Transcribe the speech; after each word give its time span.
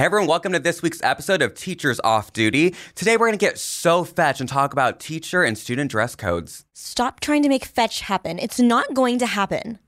Hey 0.00 0.06
everyone, 0.06 0.28
welcome 0.28 0.52
to 0.54 0.58
this 0.58 0.80
week's 0.80 1.02
episode 1.02 1.42
of 1.42 1.52
Teachers 1.52 2.00
Off 2.02 2.32
Duty. 2.32 2.74
Today 2.94 3.18
we're 3.18 3.26
going 3.26 3.38
to 3.38 3.46
get 3.46 3.58
so 3.58 4.02
fetch 4.02 4.40
and 4.40 4.48
talk 4.48 4.72
about 4.72 4.98
teacher 4.98 5.42
and 5.42 5.58
student 5.58 5.90
dress 5.90 6.16
codes. 6.16 6.64
Stop 6.72 7.20
trying 7.20 7.42
to 7.42 7.50
make 7.50 7.66
fetch 7.66 8.00
happen. 8.00 8.38
It's 8.38 8.58
not 8.58 8.94
going 8.94 9.18
to 9.18 9.26
happen. 9.26 9.78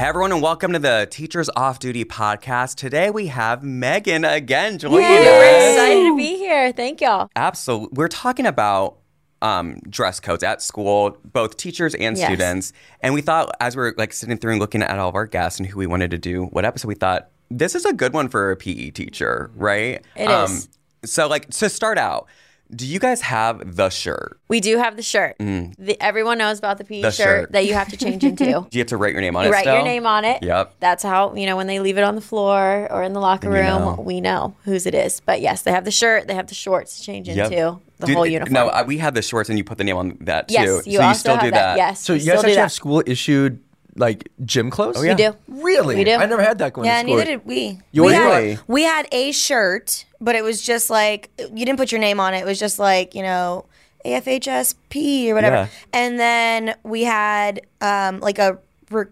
Hey 0.00 0.06
everyone, 0.06 0.32
and 0.32 0.40
welcome 0.40 0.72
to 0.72 0.78
the 0.78 1.06
Teachers 1.10 1.50
Off 1.54 1.78
Duty 1.78 2.06
podcast. 2.06 2.76
Today 2.76 3.10
we 3.10 3.26
have 3.26 3.62
Megan 3.62 4.24
again 4.24 4.78
joining 4.78 5.04
us 5.04 5.26
We're 5.26 5.72
excited 5.72 6.04
to 6.04 6.16
be 6.16 6.38
here. 6.38 6.72
Thank 6.72 7.02
y'all. 7.02 7.28
Absolutely. 7.36 7.90
We're 7.92 8.08
talking 8.08 8.46
about 8.46 8.96
um, 9.42 9.74
dress 9.90 10.18
codes 10.18 10.42
at 10.42 10.62
school, 10.62 11.18
both 11.22 11.58
teachers 11.58 11.94
and 11.94 12.16
Yes. 12.16 12.26
students. 12.26 12.72
And 13.02 13.12
we 13.12 13.20
thought, 13.20 13.54
as 13.60 13.76
we 13.76 13.82
are 13.82 13.94
like 13.98 14.14
sitting 14.14 14.38
through 14.38 14.52
and 14.52 14.60
looking 14.60 14.82
at 14.82 14.98
all 14.98 15.10
of 15.10 15.14
our 15.14 15.26
guests 15.26 15.60
and 15.60 15.68
who 15.68 15.76
we 15.76 15.86
wanted 15.86 16.12
to 16.12 16.18
do 16.18 16.44
what 16.46 16.64
episode, 16.64 16.88
we 16.88 16.94
thought 16.94 17.28
this 17.50 17.74
is 17.74 17.84
a 17.84 17.92
good 17.92 18.14
one 18.14 18.30
for 18.30 18.52
a 18.52 18.56
PE 18.56 18.92
teacher, 18.92 19.50
right? 19.54 20.02
It 20.16 20.30
is. 20.30 20.70
So, 21.04 21.28
like, 21.28 21.50
to 21.50 21.68
start 21.68 21.98
out, 21.98 22.26
do 22.74 22.86
you 22.86 22.98
guys 22.98 23.20
have 23.22 23.76
the 23.76 23.88
shirt? 23.88 24.38
We 24.48 24.60
do 24.60 24.78
have 24.78 24.96
the 24.96 25.02
shirt. 25.02 25.36
The, 25.38 25.96
everyone 26.00 26.38
knows 26.38 26.58
about 26.58 26.78
the 26.78 26.84
PE 26.84 27.00
Mm. 27.00 27.02
The 27.02 27.10
shirt, 27.10 27.40
shirt. 27.42 27.52
that 27.52 27.66
you 27.66 27.74
have 27.74 27.88
to 27.88 27.96
change 27.96 28.22
into. 28.24 28.44
Do 28.70 28.78
you 28.78 28.80
have 28.80 28.86
to 28.88 28.96
write 28.96 29.12
your 29.12 29.20
name 29.20 29.34
on 29.36 29.44
You 29.44 29.50
it? 29.50 29.52
write 29.52 29.64
your 29.66 29.82
name 29.82 30.06
on 30.06 30.24
it. 30.24 30.42
Yep. 30.42 30.74
That's 30.80 31.02
how, 31.02 31.34
you 31.34 31.46
know, 31.46 31.56
when 31.56 31.66
they 31.66 31.80
leave 31.80 31.98
it 31.98 32.04
on 32.04 32.14
the 32.14 32.20
floor 32.20 32.86
or 32.90 33.02
in 33.02 33.12
the 33.12 33.20
locker 33.20 33.48
room, 33.50 33.64
know. 33.96 33.96
we 34.00 34.20
know 34.20 34.54
whose 34.64 34.86
it 34.86 34.94
is. 34.94 35.20
But 35.20 35.40
yes, 35.40 35.62
they 35.62 35.70
have 35.72 35.84
the 35.84 35.90
shirt, 35.90 36.28
they 36.28 36.34
have 36.34 36.46
the 36.46 36.54
shorts 36.54 36.98
to 36.98 37.02
change 37.04 37.28
Yep. 37.28 37.46
into 37.52 37.80
the 37.98 38.06
Dude, 38.06 38.16
whole 38.16 38.26
uniform. 38.26 38.52
No, 38.52 38.68
uh, 38.68 38.84
we 38.86 38.98
have 38.98 39.14
the 39.14 39.22
shorts, 39.22 39.48
and 39.50 39.58
you 39.58 39.64
put 39.64 39.78
the 39.78 39.84
name 39.84 39.96
on 39.96 40.16
that 40.22 40.48
too. 40.48 40.54
yes, 40.54 40.66
you 40.68 40.80
so 40.82 40.90
you 40.90 41.00
also 41.00 41.18
still 41.18 41.34
have 41.36 41.44
do 41.44 41.50
that. 41.50 41.76
Yes. 41.76 42.00
So 42.00 42.12
we 42.12 42.18
you 42.18 42.22
still 42.22 42.34
guys 42.36 42.44
actually 42.44 42.56
have 42.56 42.72
school 42.72 43.02
issued 43.06 43.60
like 43.96 44.28
gym 44.44 44.70
clothes? 44.70 44.96
Oh, 44.98 45.02
yeah. 45.02 45.12
We 45.12 45.16
do. 45.16 45.36
Really? 45.48 45.96
We 45.96 46.04
do. 46.04 46.14
I 46.14 46.26
never 46.26 46.42
had 46.42 46.58
that 46.58 46.72
going 46.72 46.86
Yeah, 46.86 46.96
to 47.02 47.06
school. 47.08 47.16
neither 47.16 47.30
did 47.30 47.46
we. 47.46 47.78
You 47.92 48.04
we, 48.04 48.12
Really? 48.16 48.54
had, 48.54 48.62
we 48.68 48.82
had 48.82 49.08
a 49.12 49.32
shirt, 49.32 50.04
but 50.20 50.34
it 50.36 50.42
was 50.44 50.62
just 50.62 50.90
like 50.90 51.30
you 51.38 51.64
didn't 51.66 51.76
put 51.78 51.90
your 51.92 52.00
name 52.00 52.20
on 52.20 52.34
it. 52.34 52.38
It 52.40 52.46
was 52.46 52.58
just 52.58 52.78
like 52.78 53.14
you 53.14 53.22
know 53.22 53.66
AFHSP 54.04 55.28
or 55.28 55.34
whatever. 55.34 55.56
Yeah. 55.56 55.68
And 55.92 56.18
then 56.18 56.74
we 56.82 57.04
had 57.04 57.62
um, 57.80 58.20
like 58.20 58.38
a 58.38 58.58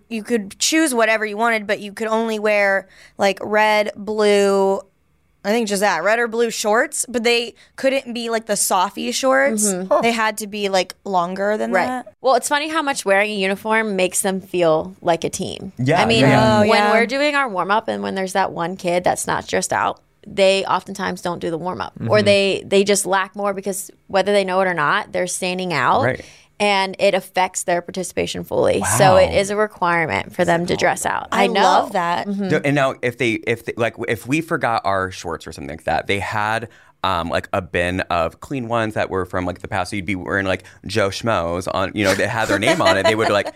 you 0.09 0.25
could 0.25 0.59
choose 0.59 0.93
whatever 0.93 1.25
you 1.25 1.37
wanted, 1.37 1.65
but 1.67 1.79
you 1.79 1.93
could 1.93 2.09
only 2.09 2.39
wear 2.41 2.89
like 3.17 3.39
red, 3.43 3.93
blue. 3.97 4.81
I 5.49 5.53
think 5.53 5.69
just 5.69 5.81
that 5.81 6.03
red 6.05 6.19
or 6.19 6.29
blue 6.29 6.51
shorts, 6.51 7.07
but 7.09 7.23
they 7.25 7.55
couldn't 7.77 8.13
be 8.13 8.29
like 8.31 8.47
the 8.47 8.57
softy 8.57 9.11
shorts. 9.13 9.73
They 10.03 10.13
had 10.13 10.37
to 10.39 10.47
be 10.47 10.69
like 10.69 10.95
longer 11.05 11.57
than 11.57 11.73
Right. 11.73 11.87
that. 11.87 12.15
Well, 12.21 12.35
it's 12.35 12.49
funny 12.49 12.69
how 12.69 12.83
much 12.83 13.05
wearing 13.05 13.31
a 13.31 13.35
uniform 13.35 13.97
makes 13.97 14.21
them 14.23 14.41
feel 14.41 14.95
like 15.01 15.25
a 15.25 15.31
team. 15.31 15.73
Yeah, 15.79 16.03
I 16.03 16.05
mean, 16.07 16.21
yeah. 16.21 16.59
Oh, 16.59 16.61
when 16.61 16.71
yeah. 16.71 16.93
we're 16.93 17.07
doing 17.07 17.35
our 17.35 17.49
warm 17.49 17.71
up 17.71 17.89
and 17.89 18.03
when 18.03 18.15
there's 18.15 18.35
that 18.35 18.53
one 18.53 18.77
kid 18.77 19.05
that's 19.05 19.27
not 19.27 19.47
dressed 19.47 19.73
out, 19.73 20.01
they 20.27 20.65
oftentimes 20.67 21.23
don't 21.23 21.39
do 21.39 21.51
the 21.51 21.57
warm 21.57 21.81
up 21.81 21.95
Mm-hmm. 21.95 22.11
or 22.11 22.21
they 22.23 22.63
they 22.67 22.85
just 22.85 23.07
lack 23.07 23.35
more 23.35 23.55
because 23.55 23.91
whether 24.09 24.33
they 24.33 24.45
know 24.45 24.61
it 24.61 24.67
or 24.69 24.75
not, 24.75 25.13
they're 25.13 25.27
standing 25.27 25.73
out. 25.73 26.03
Right. 26.03 26.25
And 26.61 26.97
it 26.99 27.15
affects 27.15 27.63
their 27.63 27.81
participation 27.81 28.43
fully. 28.43 28.83
So 28.97 29.17
it 29.17 29.33
is 29.33 29.51
a 29.51 29.57
requirement 29.57 30.35
for 30.35 30.45
them 30.45 30.67
to 30.67 30.77
dress 30.77 31.07
out. 31.07 31.29
I, 31.31 31.45
I, 31.45 31.47
know. 31.47 31.63
love 31.63 31.93
that. 31.93 32.27
No, 32.27 32.61
And 32.65 32.75
now, 32.75 32.95
if 33.01 33.19
they, 33.19 33.35
if 33.35 33.65
they, 33.65 33.75
like, 33.77 33.95
if 34.09 34.27
we 34.27 34.41
forgot 34.41 34.83
our 34.85 35.11
shorts 35.13 35.47
or 35.47 35.53
something 35.53 35.71
like 35.71 35.85
that, 35.85 36.09
they 36.09 36.19
had 36.19 36.69
um, 37.05 37.29
like 37.29 37.49
a 37.53 37.63
bin 37.63 38.01
of 38.03 38.41
clean 38.41 38.67
ones 38.67 38.95
that 38.95 39.09
were 39.09 39.25
from 39.25 39.47
like 39.47 39.61
the 39.61 39.69
past. 39.69 39.91
So 39.91 39.97
you'd 39.97 40.05
be 40.05 40.17
wearing 40.17 40.47
like 40.47 40.65
Joe 40.87 41.11
Schmoes 41.11 41.69
on, 41.73 41.93
you 41.95 42.03
know, 42.05 42.15
that 42.15 42.29
had 42.29 42.49
their 42.49 42.59
name 42.59 42.83
on 42.83 42.97
it. 42.99 43.05
They 43.05 43.15
would 43.15 43.29
be 43.29 43.33
like, 43.33 43.55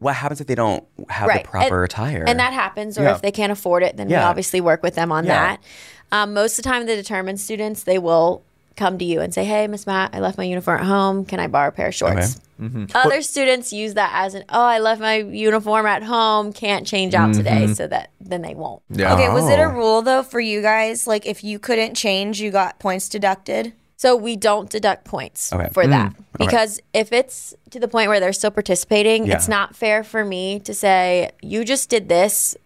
what 0.00 0.14
happens 0.16 0.40
if 0.40 0.46
they 0.46 0.54
don't 0.54 0.84
have 1.08 1.32
the 1.32 1.44
proper 1.44 1.82
and, 1.82 1.84
attire? 1.84 2.24
And 2.26 2.38
that 2.40 2.52
happens, 2.52 2.98
or 2.98 3.02
Yeah. 3.02 3.14
if 3.14 3.22
they 3.22 3.30
can't 3.30 3.52
afford 3.52 3.82
it, 3.82 3.96
then 3.96 4.08
we 4.08 4.14
obviously 4.16 4.60
work 4.60 4.82
with 4.82 4.94
them 4.94 5.12
on 5.12 5.26
Yeah. 5.26 5.56
that. 5.56 5.62
Um, 6.10 6.34
most 6.34 6.58
of 6.58 6.64
the 6.64 6.70
time, 6.70 6.86
the 6.86 6.96
determined 6.96 7.38
students 7.38 7.84
they 7.84 7.98
will 7.98 8.42
come 8.80 8.98
to 8.98 9.04
you 9.04 9.20
and 9.20 9.32
say, 9.32 9.44
"Hey, 9.44 9.66
Miss 9.68 9.86
Matt, 9.86 10.10
I 10.14 10.18
left 10.20 10.36
my 10.38 10.44
uniform 10.44 10.80
at 10.80 10.86
home. 10.86 11.24
Can 11.24 11.38
I 11.38 11.46
borrow 11.46 11.68
a 11.68 11.72
pair 11.72 11.88
of 11.88 11.94
shorts?" 11.94 12.40
Mm-hmm. 12.60 12.86
Other 12.94 13.22
students 13.22 13.72
use 13.72 13.94
that 13.94 14.10
as 14.12 14.34
an, 14.34 14.42
"Oh, 14.48 14.60
I 14.64 14.78
left 14.80 15.00
my 15.00 15.16
uniform 15.16 15.86
at 15.86 16.02
home. 16.02 16.52
Can't 16.52 16.86
change 16.86 17.14
out 17.14 17.32
today," 17.34 17.62
Mm-hmm. 17.64 17.72
so 17.74 17.86
that 17.86 18.10
then 18.20 18.42
they 18.42 18.54
won't. 18.54 18.82
Yeah. 18.90 19.14
Okay, 19.14 19.28
was 19.28 19.48
it 19.48 19.58
a 19.58 19.64
Oh. 19.66 19.70
rule 19.72 20.02
though 20.02 20.22
for 20.22 20.40
you 20.40 20.60
guys? 20.62 21.06
Like, 21.06 21.24
if 21.26 21.44
you 21.44 21.58
couldn't 21.58 21.94
change, 21.94 22.40
you 22.40 22.50
got 22.50 22.78
points 22.80 23.08
deducted. 23.08 23.72
So 23.96 24.16
we 24.16 24.34
don't 24.34 24.70
deduct 24.70 25.04
points 25.04 25.52
Okay. 25.52 25.68
for 25.72 25.86
that 25.86 26.14
because 26.38 26.80
if 26.94 27.12
it's 27.12 27.54
to 27.70 27.78
the 27.78 27.86
point 27.86 28.08
where 28.08 28.18
they're 28.18 28.32
still 28.32 28.50
participating, 28.50 29.26
Yeah. 29.26 29.34
it's 29.36 29.46
not 29.46 29.76
fair 29.76 30.02
for 30.04 30.24
me 30.24 30.58
to 30.60 30.72
say 30.72 31.30
you 31.42 31.66
just 31.66 31.90
did 31.90 32.08
this 32.08 32.56
f- 32.56 32.60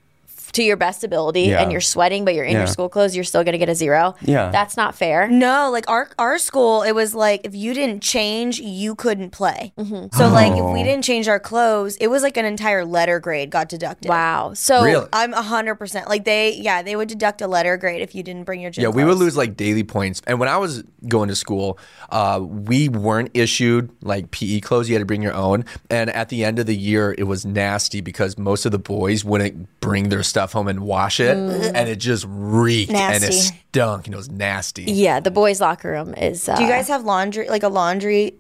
to 0.55 0.63
your 0.63 0.77
best 0.77 1.05
ability 1.05 1.43
Yeah. 1.43 1.61
and 1.63 1.71
you're 1.71 1.81
sweating, 1.81 2.25
but 2.25 2.35
you're 2.35 2.45
in 2.45 2.53
Yeah. 2.53 2.59
your 2.59 2.67
school 2.67 2.89
clothes, 2.89 3.15
you're 3.15 3.25
still 3.25 3.45
going 3.45 3.53
to 3.53 3.59
get 3.59 3.69
a 3.69 3.75
zero. 3.75 4.15
Yeah. 4.23 4.51
that's 4.51 4.77
not 4.77 4.95
fair. 4.95 5.29
No, 5.29 5.71
like 5.71 5.89
our 5.89 6.09
our 6.19 6.39
school, 6.39 6.83
it 6.83 6.93
was 6.93 7.15
like 7.15 7.43
if 7.45 7.55
you 7.55 7.75
didn't 7.75 8.03
change, 8.03 8.59
you 8.61 8.95
couldn't 8.95 9.31
play. 9.31 9.73
So 10.13 10.29
like 10.29 10.53
if 10.53 10.65
we 10.65 10.81
Oh. 10.81 10.85
didn't 10.85 11.03
change 11.05 11.29
our 11.29 11.41
clothes, 11.41 11.97
it 11.97 12.09
was 12.09 12.23
like 12.23 12.37
an 12.37 12.45
entire 12.45 12.85
letter 12.85 13.21
grade 13.21 13.51
got 13.51 13.69
deducted. 13.69 14.09
Wow. 14.09 14.53
So 14.55 14.83
Really? 14.85 15.07
I'm 15.13 15.33
hundred 15.33 15.75
percent 15.77 16.09
like 16.09 16.25
they 16.25 16.55
yeah 16.55 16.83
they 16.83 16.97
would 16.97 17.09
deduct 17.09 17.41
a 17.43 17.47
letter 17.47 17.77
grade 17.77 18.01
if 18.03 18.15
you 18.15 18.23
didn't 18.23 18.45
bring 18.45 18.61
your 18.61 18.71
gym 18.71 18.83
Yeah, 18.83 18.89
we 18.89 19.05
would 19.05 19.19
lose 19.19 19.37
like 19.37 19.57
daily 19.57 19.85
points. 19.85 20.23
And 20.27 20.39
when 20.41 20.49
I 20.49 20.57
was 20.57 20.83
going 21.09 21.29
to 21.29 21.35
school, 21.37 21.79
uh, 22.11 22.41
we 22.43 22.89
weren't 22.89 23.31
issued 23.35 23.91
like 24.03 24.31
PE 24.31 24.61
clothes. 24.61 24.89
You 24.89 24.95
had 24.95 25.01
to 25.01 25.07
bring 25.07 25.23
your 25.23 25.35
own. 25.35 25.65
And 25.91 26.11
at 26.11 26.29
the 26.29 26.45
end 26.45 26.59
of 26.59 26.67
the 26.67 26.77
year, 26.77 27.15
it 27.17 27.25
was 27.25 27.45
nasty 27.45 28.01
because 28.01 28.37
most 28.39 28.65
of 28.67 28.73
the 28.73 28.79
boys 28.79 29.25
wouldn't 29.25 29.69
bring 29.81 30.09
their 30.09 30.23
stuff 30.23 30.44
home 30.53 30.69
and 30.69 30.81
wash 30.81 31.21
it. 31.21 31.37
And 31.37 31.89
it 31.89 31.97
just 31.97 32.27
reeked 32.29 32.93
and 32.93 33.23
it 33.25 33.33
stunk 33.33 34.07
and 34.07 34.15
it 34.15 34.17
was 34.17 34.31
nasty. 34.31 34.85
yeah, 34.85 35.21
the 35.21 35.31
boys' 35.31 35.61
locker 35.61 35.91
room 35.91 36.15
is. 36.15 36.49
Uh, 36.49 36.57
Do 36.57 36.63
you 36.63 36.69
guys 36.69 36.89
have 36.89 37.05
laundry 37.05 37.49
like 37.49 37.63
a 37.63 37.69
laundry 37.69 38.35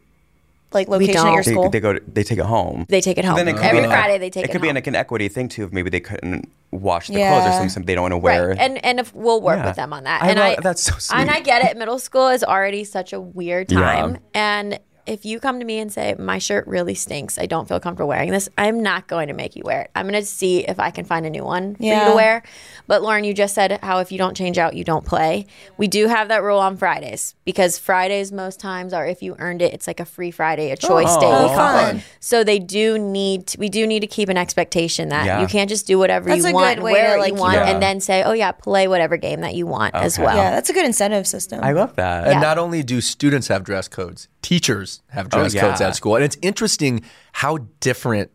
like 0.73 0.89
location 0.89 1.17
at 1.19 1.33
your 1.33 1.43
don't. 1.43 1.45
they, 1.45 1.51
school? 1.53 1.71
they 1.71 1.81
go, 1.81 1.93
to, 1.93 2.01
they 2.13 2.25
take 2.25 2.39
it 2.39 2.45
home. 2.45 2.85
They 2.89 3.01
take 3.01 3.17
it 3.17 3.25
home 3.25 3.37
Then 3.37 3.47
it 3.47 3.53
could 3.55 3.63
every 3.65 3.79
be 3.81 3.85
an- 3.85 3.91
Friday. 3.91 4.19
They 4.19 4.29
take 4.31 4.45
it. 4.45 4.51
It 4.51 4.53
could 4.53 4.61
be 4.61 4.67
home. 4.69 4.75
like 4.75 4.87
an 4.89 4.97
equity 4.97 5.29
thing 5.29 5.49
too. 5.49 5.65
If 5.65 5.73
maybe 5.73 5.89
they 5.89 6.01
couldn't 6.01 6.51
wash 6.73 7.07
the 7.07 7.15
clothes 7.15 7.47
or 7.47 7.51
something, 7.53 7.69
something 7.69 7.87
they 7.87 7.95
don't 7.95 8.03
want 8.03 8.13
to 8.13 8.19
wear. 8.19 8.49
Right. 8.49 8.59
And 8.59 8.85
and 8.85 8.99
if 8.99 9.15
we'll 9.15 9.41
work 9.41 9.59
Yeah. 9.59 9.67
with 9.69 9.77
them 9.77 9.93
on 9.93 10.03
that. 10.05 10.23
I 10.23 10.31
and 10.31 10.39
love- 10.41 10.59
I 10.59 10.61
that's 10.63 10.83
so 10.83 10.97
sweet. 10.99 11.17
And 11.21 11.31
I 11.31 11.41
get 11.41 11.65
it. 11.65 11.77
Middle 11.77 12.01
school 12.01 12.27
is 12.29 12.43
already 12.43 12.83
such 12.83 13.13
a 13.13 13.21
weird 13.21 13.71
Yeah. 13.71 13.79
time. 13.81 14.19
And 14.35 14.81
if 15.07 15.25
you 15.25 15.39
come 15.39 15.59
to 15.59 15.65
me 15.67 15.79
and 15.79 15.93
say 15.93 16.15
my 16.19 16.39
shirt 16.39 16.67
really 16.67 16.95
stinks, 16.95 17.39
I 17.39 17.47
don't 17.47 17.69
feel 17.69 17.79
comfortable 17.79 18.09
wearing 18.09 18.31
this, 18.31 18.49
I'm 18.57 18.83
not 18.83 19.07
going 19.07 19.29
to 19.29 19.35
make 19.35 19.55
you 19.55 19.63
wear 19.65 19.83
it. 19.83 19.91
I'm 19.95 20.09
going 20.09 20.21
to 20.21 20.27
see 20.27 20.67
if 20.67 20.81
I 20.81 20.91
can 20.91 21.05
find 21.05 21.27
a 21.27 21.31
new 21.31 21.45
one 21.45 21.75
for 21.77 21.83
you 21.83 21.93
to 21.93 22.13
wear. 22.15 22.43
But 22.87 23.03
Lauren, 23.03 23.25
you 23.25 23.35
just 23.35 23.55
said 23.55 23.81
how 23.83 23.99
if 23.99 24.11
you 24.11 24.19
don't 24.19 24.35
change 24.37 24.57
out, 24.57 24.75
you 24.75 24.85
don't 24.85 25.05
play. 25.05 25.47
We 25.77 25.89
do 25.89 26.07
have 26.09 26.29
that 26.29 26.43
rule 26.43 26.59
on 26.59 26.77
Fridays 26.77 27.35
because 27.45 27.79
Fridays 27.79 28.33
most 28.33 28.61
times 28.61 28.93
are 28.93 29.07
if 29.07 29.23
you 29.23 29.37
earned 29.39 29.61
it, 29.63 29.75
it's 29.75 29.87
like 29.87 30.01
a 30.01 30.05
free 30.05 30.31
Friday, 30.31 30.71
a 30.71 30.77
choice 30.77 31.07
oh, 31.11 31.21
day. 31.21 31.27
Oh, 31.31 31.49
we 31.49 31.55
call 31.55 31.87
it. 31.97 32.03
So 32.21 32.43
they 32.45 32.59
do 32.59 32.99
need 32.99 33.49
to, 33.49 33.59
we 33.59 33.69
do 33.69 33.87
need 33.87 34.01
to 34.01 34.07
keep 34.07 34.29
an 34.29 34.39
expectation 34.39 35.11
that 35.11 35.27
Yeah. 35.27 35.41
you 35.41 35.47
can't 35.47 35.69
just 35.69 35.87
do 35.87 35.99
whatever 35.99 36.29
That's 36.31 36.45
you 36.45 36.51
a 36.51 36.53
want, 36.53 36.75
and 36.77 36.83
wear 36.83 37.15
to, 37.17 37.21
like, 37.21 37.35
you 37.35 37.39
want, 37.39 37.57
it- 37.57 37.67
and 37.67 37.83
then 37.83 38.01
say, 38.01 38.23
oh 38.23 38.33
yeah, 38.33 38.53
play 38.53 38.89
whatever 38.89 39.17
game 39.17 39.43
that 39.43 39.55
you 39.55 39.67
want 39.67 39.95
as 39.95 40.19
well. 40.19 40.37
yeah, 40.37 40.51
that's 40.51 40.71
a 40.71 40.73
good 40.73 40.87
incentive 40.87 41.27
system. 41.27 41.61
I 41.63 41.73
love 41.73 41.97
that. 41.97 42.25
And 42.25 42.35
Yeah. 42.35 42.41
not 42.41 42.59
only 42.59 42.83
do 42.83 43.01
students 43.01 43.49
have 43.49 43.65
dress 43.65 43.89
codes, 43.89 44.29
teachers 44.43 44.94
have 45.09 45.29
dress 45.29 45.55
Oh, 45.57 45.61
codes 45.61 45.81
at 45.81 45.97
school. 45.97 46.17
And 46.17 46.25
it's 46.25 46.37
interesting 46.43 47.03
how 47.33 47.59
different 47.81 48.31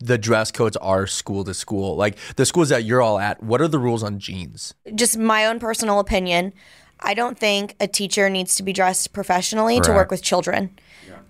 the 0.00 0.18
dress 0.18 0.50
codes 0.50 0.76
are 0.78 1.06
school 1.06 1.44
to 1.44 1.54
school. 1.54 1.96
Like 1.96 2.16
the 2.36 2.44
schools 2.44 2.68
that 2.70 2.84
you're 2.84 3.00
all 3.00 3.18
at, 3.18 3.42
what 3.42 3.60
are 3.60 3.68
the 3.68 3.78
rules 3.78 4.02
on 4.02 4.18
jeans? 4.18 4.74
just 4.94 5.16
my 5.18 5.46
own 5.46 5.58
personal 5.60 6.00
opinion. 6.00 6.52
I 7.00 7.14
don't 7.14 7.38
think 7.38 7.76
a 7.78 7.86
teacher 7.86 8.28
needs 8.28 8.56
to 8.56 8.64
be 8.64 8.72
dressed 8.72 9.12
professionally 9.12 9.80
to 9.82 9.92
work 9.92 10.10
with 10.10 10.20
children. 10.22 10.76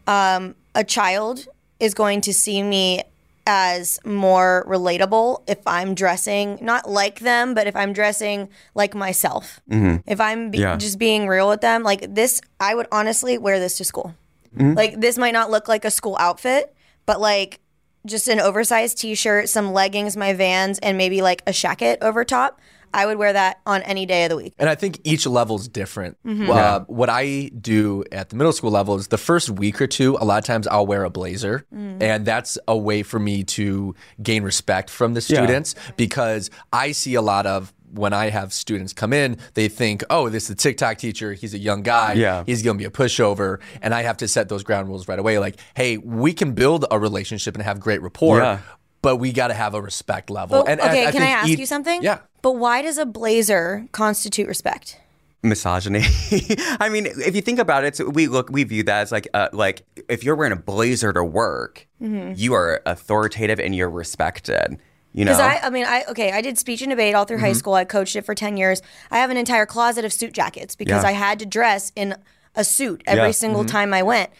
Um, 0.06 0.54
a 0.74 0.82
child 0.82 1.46
is 1.78 1.92
going 1.92 2.22
to 2.22 2.32
see 2.32 2.62
me 2.62 3.02
as 3.46 3.98
more 4.04 4.64
relatable 4.68 5.42
if 5.46 5.58
I'm 5.66 5.94
dressing 5.94 6.58
not 6.62 6.88
like 6.88 7.20
them, 7.20 7.54
but 7.54 7.66
if 7.66 7.76
I'm 7.76 7.92
dressing 7.92 8.48
like 8.74 8.94
myself. 8.94 9.60
If 9.70 10.20
I'm 10.20 10.50
be- 10.50 10.58
Yeah. 10.58 10.76
just 10.76 10.98
being 10.98 11.28
real 11.28 11.48
with 11.48 11.60
them, 11.60 11.82
like 11.82 12.14
this, 12.14 12.40
I 12.60 12.74
would 12.74 12.86
honestly 12.92 13.36
wear 13.38 13.58
this 13.58 13.76
to 13.78 13.84
school. 13.84 14.14
Like 14.56 15.00
this 15.00 15.18
might 15.18 15.32
not 15.32 15.50
look 15.50 15.68
like 15.68 15.84
a 15.84 15.90
school 15.90 16.16
outfit, 16.18 16.74
but 17.06 17.20
like 17.20 17.60
just 18.06 18.28
an 18.28 18.40
oversized 18.40 18.98
t-shirt, 18.98 19.48
some 19.48 19.72
leggings, 19.72 20.16
my 20.16 20.32
Vans, 20.32 20.78
and 20.78 20.96
maybe 20.96 21.22
like 21.22 21.42
a 21.46 21.52
jacket 21.52 21.98
over 22.02 22.24
top. 22.24 22.60
I 22.92 23.06
would 23.06 23.18
wear 23.18 23.32
that 23.32 23.60
on 23.66 23.82
any 23.82 24.06
day 24.06 24.24
of 24.24 24.30
the 24.30 24.36
week. 24.36 24.54
And 24.58 24.68
I 24.68 24.74
think 24.74 25.00
each 25.04 25.26
level's 25.26 25.68
different. 25.68 26.16
Mm-hmm. 26.24 26.50
Uh, 26.50 26.80
what 26.86 27.10
I 27.10 27.50
do 27.60 28.04
at 28.12 28.30
the 28.30 28.36
middle 28.36 28.52
school 28.52 28.70
level 28.70 28.96
is 28.96 29.08
the 29.08 29.18
first 29.18 29.50
week 29.50 29.80
or 29.82 29.86
two, 29.86 30.16
a 30.18 30.24
lot 30.24 30.38
of 30.38 30.44
times 30.44 30.66
I'll 30.66 30.86
wear 30.86 31.04
a 31.04 31.10
blazer. 31.10 31.66
Mm. 31.74 32.02
And 32.02 32.24
that's 32.24 32.58
a 32.66 32.76
way 32.76 33.02
for 33.02 33.18
me 33.18 33.44
to 33.44 33.94
gain 34.22 34.42
respect 34.42 34.88
from 34.88 35.14
the 35.14 35.20
students 35.20 35.74
because 35.96 36.50
I 36.72 36.92
see 36.92 37.14
a 37.14 37.22
lot 37.22 37.46
of 37.46 37.74
when 37.92 38.12
I 38.12 38.30
have 38.30 38.52
students 38.52 38.92
come 38.92 39.12
in, 39.12 39.36
they 39.54 39.68
think, 39.68 40.04
oh, 40.10 40.28
this 40.28 40.44
is 40.44 40.48
the 40.50 40.54
TikTok 40.54 40.98
teacher. 40.98 41.32
He's 41.32 41.54
a 41.54 41.58
young 41.58 41.82
guy. 41.82 42.14
Yeah. 42.14 42.44
He's 42.46 42.62
going 42.62 42.76
to 42.76 42.82
be 42.82 42.84
a 42.86 42.90
pushover. 42.90 43.60
And 43.82 43.94
I 43.94 44.02
have 44.02 44.16
to 44.18 44.28
set 44.28 44.48
those 44.48 44.62
ground 44.62 44.88
rules 44.88 45.08
right 45.08 45.18
away. 45.18 45.38
Like, 45.38 45.56
hey, 45.74 45.96
we 45.98 46.32
can 46.32 46.52
build 46.52 46.84
a 46.90 46.98
relationship 46.98 47.54
and 47.54 47.62
have 47.62 47.80
great 47.80 48.02
rapport, 48.02 48.38
Yeah. 48.38 48.58
but 49.02 49.16
we 49.16 49.32
got 49.32 49.48
to 49.48 49.54
have 49.54 49.74
a 49.74 49.80
respect 49.82 50.30
level. 50.30 50.62
But, 50.64 50.70
and 50.70 50.80
okay, 50.80 51.04
can 51.06 51.06
I 51.08 51.10
think 51.10 51.22
ask 51.24 51.48
each- 51.48 51.58
you 51.58 51.66
something? 51.66 52.02
Yeah. 52.02 52.18
But 52.42 52.52
why 52.52 52.82
does 52.82 52.98
a 52.98 53.06
blazer 53.06 53.86
constitute 53.92 54.46
respect? 54.48 55.00
misogyny. 55.42 56.02
I 56.80 56.88
mean, 56.90 57.06
if 57.06 57.36
you 57.36 57.40
think 57.42 57.60
about 57.60 57.84
it, 57.84 57.94
so 57.96 58.08
we 58.08 58.26
look 58.26 58.50
we 58.50 58.64
view 58.64 58.82
that 58.82 59.02
as 59.02 59.12
like 59.12 59.28
uh, 59.32 59.48
like 59.52 59.82
if 60.08 60.24
you're 60.24 60.34
wearing 60.34 60.52
a 60.52 60.56
blazer 60.56 61.12
to 61.12 61.22
work, 61.24 61.86
Mm-hmm. 62.02 62.32
you 62.36 62.54
are 62.54 62.80
authoritative 62.86 63.58
and 63.58 63.74
you're 63.74 63.90
respected. 63.90 64.78
You 65.18 65.24
know, 65.24 65.32
Because 65.32 65.40
I, 65.40 65.66
I 65.66 65.70
mean, 65.70 65.84
I 65.84 66.04
okay, 66.10 66.30
I 66.30 66.40
did 66.40 66.58
speech 66.58 66.80
and 66.80 66.90
debate 66.90 67.16
all 67.16 67.24
through 67.24 67.38
high 67.38 67.48
mm-hmm. 67.48 67.58
school. 67.58 67.74
I 67.74 67.84
coached 67.84 68.14
it 68.14 68.22
for 68.22 68.36
ten 68.36 68.56
years. 68.56 68.80
I 69.10 69.18
have 69.18 69.30
an 69.30 69.36
entire 69.36 69.66
closet 69.66 70.04
of 70.04 70.12
suit 70.12 70.32
jackets 70.32 70.76
because 70.76 71.02
Yeah. 71.02 71.08
I 71.08 71.12
had 71.12 71.40
to 71.40 71.46
dress 71.46 71.90
in 71.96 72.14
a 72.54 72.62
suit 72.62 73.02
every 73.04 73.24
Yeah. 73.24 73.30
single 73.32 73.62
mm-hmm. 73.62 73.68
time 73.70 73.92
I 73.92 74.04
went, 74.04 74.30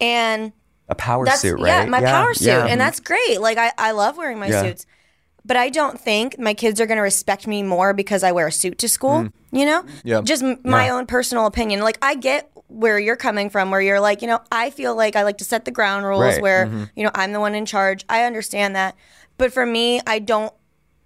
and 0.00 0.52
a 0.88 0.94
power 0.94 1.26
that's 1.26 1.42
suit, 1.42 1.60
right? 1.60 1.66
yeah, 1.66 1.84
my 1.84 2.00
power 2.00 2.32
suit, 2.32 2.46
yeah. 2.46 2.64
and 2.64 2.80
that's 2.80 2.98
great. 2.98 3.42
Like 3.42 3.58
I, 3.58 3.72
I 3.76 3.90
love 3.90 4.16
wearing 4.16 4.38
my 4.38 4.46
Yeah. 4.46 4.62
suits, 4.62 4.86
but 5.44 5.58
I 5.58 5.68
don't 5.68 6.00
think 6.00 6.38
my 6.38 6.54
kids 6.54 6.80
are 6.80 6.86
going 6.86 6.96
to 6.96 7.02
respect 7.02 7.46
me 7.46 7.62
more 7.62 7.92
because 7.92 8.22
I 8.22 8.32
wear 8.32 8.46
a 8.46 8.52
suit 8.52 8.78
to 8.78 8.88
school. 8.88 9.24
Mm-hmm. 9.24 9.56
You 9.56 9.66
know, 9.66 9.84
Yeah. 10.02 10.22
just 10.22 10.42
m- 10.42 10.60
my 10.64 10.88
own 10.88 11.04
personal 11.04 11.44
opinion. 11.44 11.80
Like 11.80 11.98
I 12.00 12.14
get 12.14 12.50
where 12.72 12.98
you're 12.98 13.16
coming 13.16 13.50
from, 13.50 13.70
where 13.70 13.80
you're 13.80 14.00
like, 14.00 14.22
you 14.22 14.28
know, 14.28 14.40
I 14.50 14.70
feel 14.70 14.94
like 14.96 15.16
I 15.16 15.22
like 15.22 15.38
to 15.38 15.44
set 15.44 15.64
the 15.64 15.70
ground 15.70 16.04
rules, 16.06 16.22
Right. 16.22 16.42
where 16.42 16.66
mm-hmm. 16.66 16.84
you 16.96 17.04
know 17.04 17.10
I'm 17.14 17.32
the 17.32 17.40
one 17.40 17.54
in 17.54 17.66
charge. 17.66 18.04
I 18.08 18.24
understand 18.24 18.74
that, 18.76 18.96
but 19.38 19.52
for 19.52 19.66
me, 19.66 20.00
I 20.06 20.18
don't. 20.18 20.52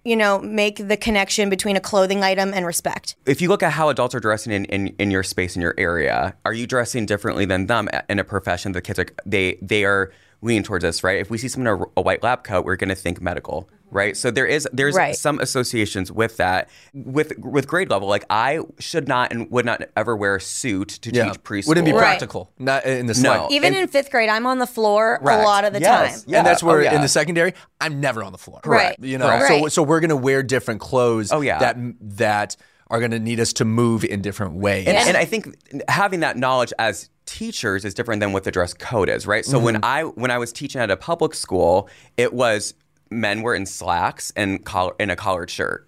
You 0.03 0.15
know, 0.15 0.39
make 0.39 0.87
the 0.87 0.95
connection 0.95 1.49
between 1.49 1.75
a 1.75 1.81
clothing 1.81 2.23
item 2.23 2.53
and 2.53 2.65
respect. 2.65 3.17
if 3.25 3.41
you 3.41 3.49
look 3.49 3.61
at 3.61 3.73
how 3.73 3.89
adults 3.89 4.15
are 4.15 4.21
dressing 4.21 4.53
in, 4.53 4.63
in, 4.65 4.87
in 4.99 5.11
your 5.11 5.21
space 5.21 5.57
in 5.57 5.61
your 5.61 5.75
area, 5.77 6.33
are 6.45 6.53
you 6.53 6.65
dressing 6.65 7.05
differently 7.05 7.43
than 7.43 7.65
them 7.65 7.89
in 8.07 8.17
a 8.17 8.23
profession? 8.23 8.71
The 8.71 8.79
kids 8.81 8.99
are 8.99 9.07
they 9.25 9.57
they 9.61 9.83
are 9.83 10.13
leaning 10.41 10.63
towards 10.63 10.85
us 10.85 11.03
right? 11.03 11.19
If 11.19 11.29
we 11.29 11.37
see 11.37 11.49
someone 11.49 11.73
in 11.73 11.81
a, 11.81 11.85
a 11.97 12.01
white 12.01 12.23
lab 12.23 12.45
coat, 12.45 12.63
we're 12.63 12.77
going 12.77 12.87
to 12.87 12.95
think 12.95 13.19
medical, 13.19 13.69
right? 13.91 14.15
So 14.17 14.31
there 14.31 14.45
is 14.45 14.67
there's 14.73 14.95
Right. 14.95 15.15
some 15.15 15.39
associations 15.39 16.11
with 16.11 16.37
that. 16.37 16.69
With 16.93 17.33
with 17.39 17.67
grade 17.67 17.89
level, 17.89 18.07
like 18.07 18.25
I 18.29 18.59
should 18.79 19.07
not 19.07 19.31
and 19.31 19.49
would 19.51 19.65
not 19.65 19.83
ever 19.95 20.15
wear 20.15 20.35
a 20.35 20.41
suit 20.41 20.89
to 20.89 21.11
Yeah. 21.11 21.25
teach 21.29 21.43
preschool. 21.43 21.67
Wouldn't 21.69 21.85
be 21.85 21.93
Right. 21.93 21.99
practical. 21.99 22.51
Not 22.59 22.85
in 22.85 23.05
the 23.07 23.13
No. 23.13 23.19
slightest. 23.19 23.51
Even 23.51 23.73
And- 23.73 23.83
in 23.83 23.87
fifth 23.87 24.11
grade, 24.11 24.29
I'm 24.29 24.45
on 24.45 24.59
the 24.59 24.67
floor 24.67 25.19
Correct. 25.19 25.41
a 25.41 25.45
lot 25.45 25.65
of 25.65 25.73
the 25.73 25.79
Yes. 25.79 26.23
time. 26.23 26.23
Yeah. 26.31 26.37
and 26.39 26.47
that's 26.47 26.63
Oh, 26.63 26.67
where 26.67 26.81
yeah. 26.81 26.95
in 26.95 27.01
the 27.01 27.07
secondary, 27.07 27.53
I'm 27.79 27.99
never 27.99 28.23
on 28.23 28.31
the 28.31 28.37
floor. 28.37 28.59
Correct. 28.63 28.99
You 29.01 29.17
know, 29.17 29.27
Correct. 29.27 29.47
so 29.47 29.67
so 29.67 29.83
we're 29.83 29.99
gonna 29.99 30.15
wear 30.15 30.43
different 30.43 30.79
clothes. 30.81 31.31
Oh, 31.31 31.41
yeah. 31.41 31.59
That 31.59 31.77
that 32.01 32.55
are 32.89 32.99
gonna 33.01 33.19
need 33.19 33.39
us 33.39 33.51
to 33.53 33.65
move 33.65 34.05
in 34.05 34.21
different 34.21 34.53
ways. 34.55 34.87
And, 34.87 34.97
and 34.97 35.17
I 35.17 35.25
think 35.25 35.53
having 35.89 36.21
that 36.21 36.37
knowledge 36.37 36.71
as 36.79 37.09
teachers 37.25 37.83
is 37.83 37.93
different 37.93 38.21
than 38.21 38.31
what 38.31 38.45
the 38.45 38.51
dress 38.51 38.73
code 38.73 39.09
is, 39.09 39.27
right? 39.27 39.45
So 39.45 39.57
mm-hmm. 39.57 39.65
when 39.65 39.79
I 39.83 40.03
when 40.03 40.31
I 40.31 40.37
was 40.37 40.53
teaching 40.53 40.79
at 40.81 40.89
a 40.89 40.95
public 40.97 41.33
school, 41.33 41.89
it 42.15 42.33
was 42.33 42.73
men 43.09 43.41
were 43.41 43.55
in 43.55 43.65
slacks 43.65 44.31
and 44.35 44.63
collar 44.65 44.93
in 44.99 45.09
a 45.09 45.15
collared 45.15 45.49
shirt 45.49 45.87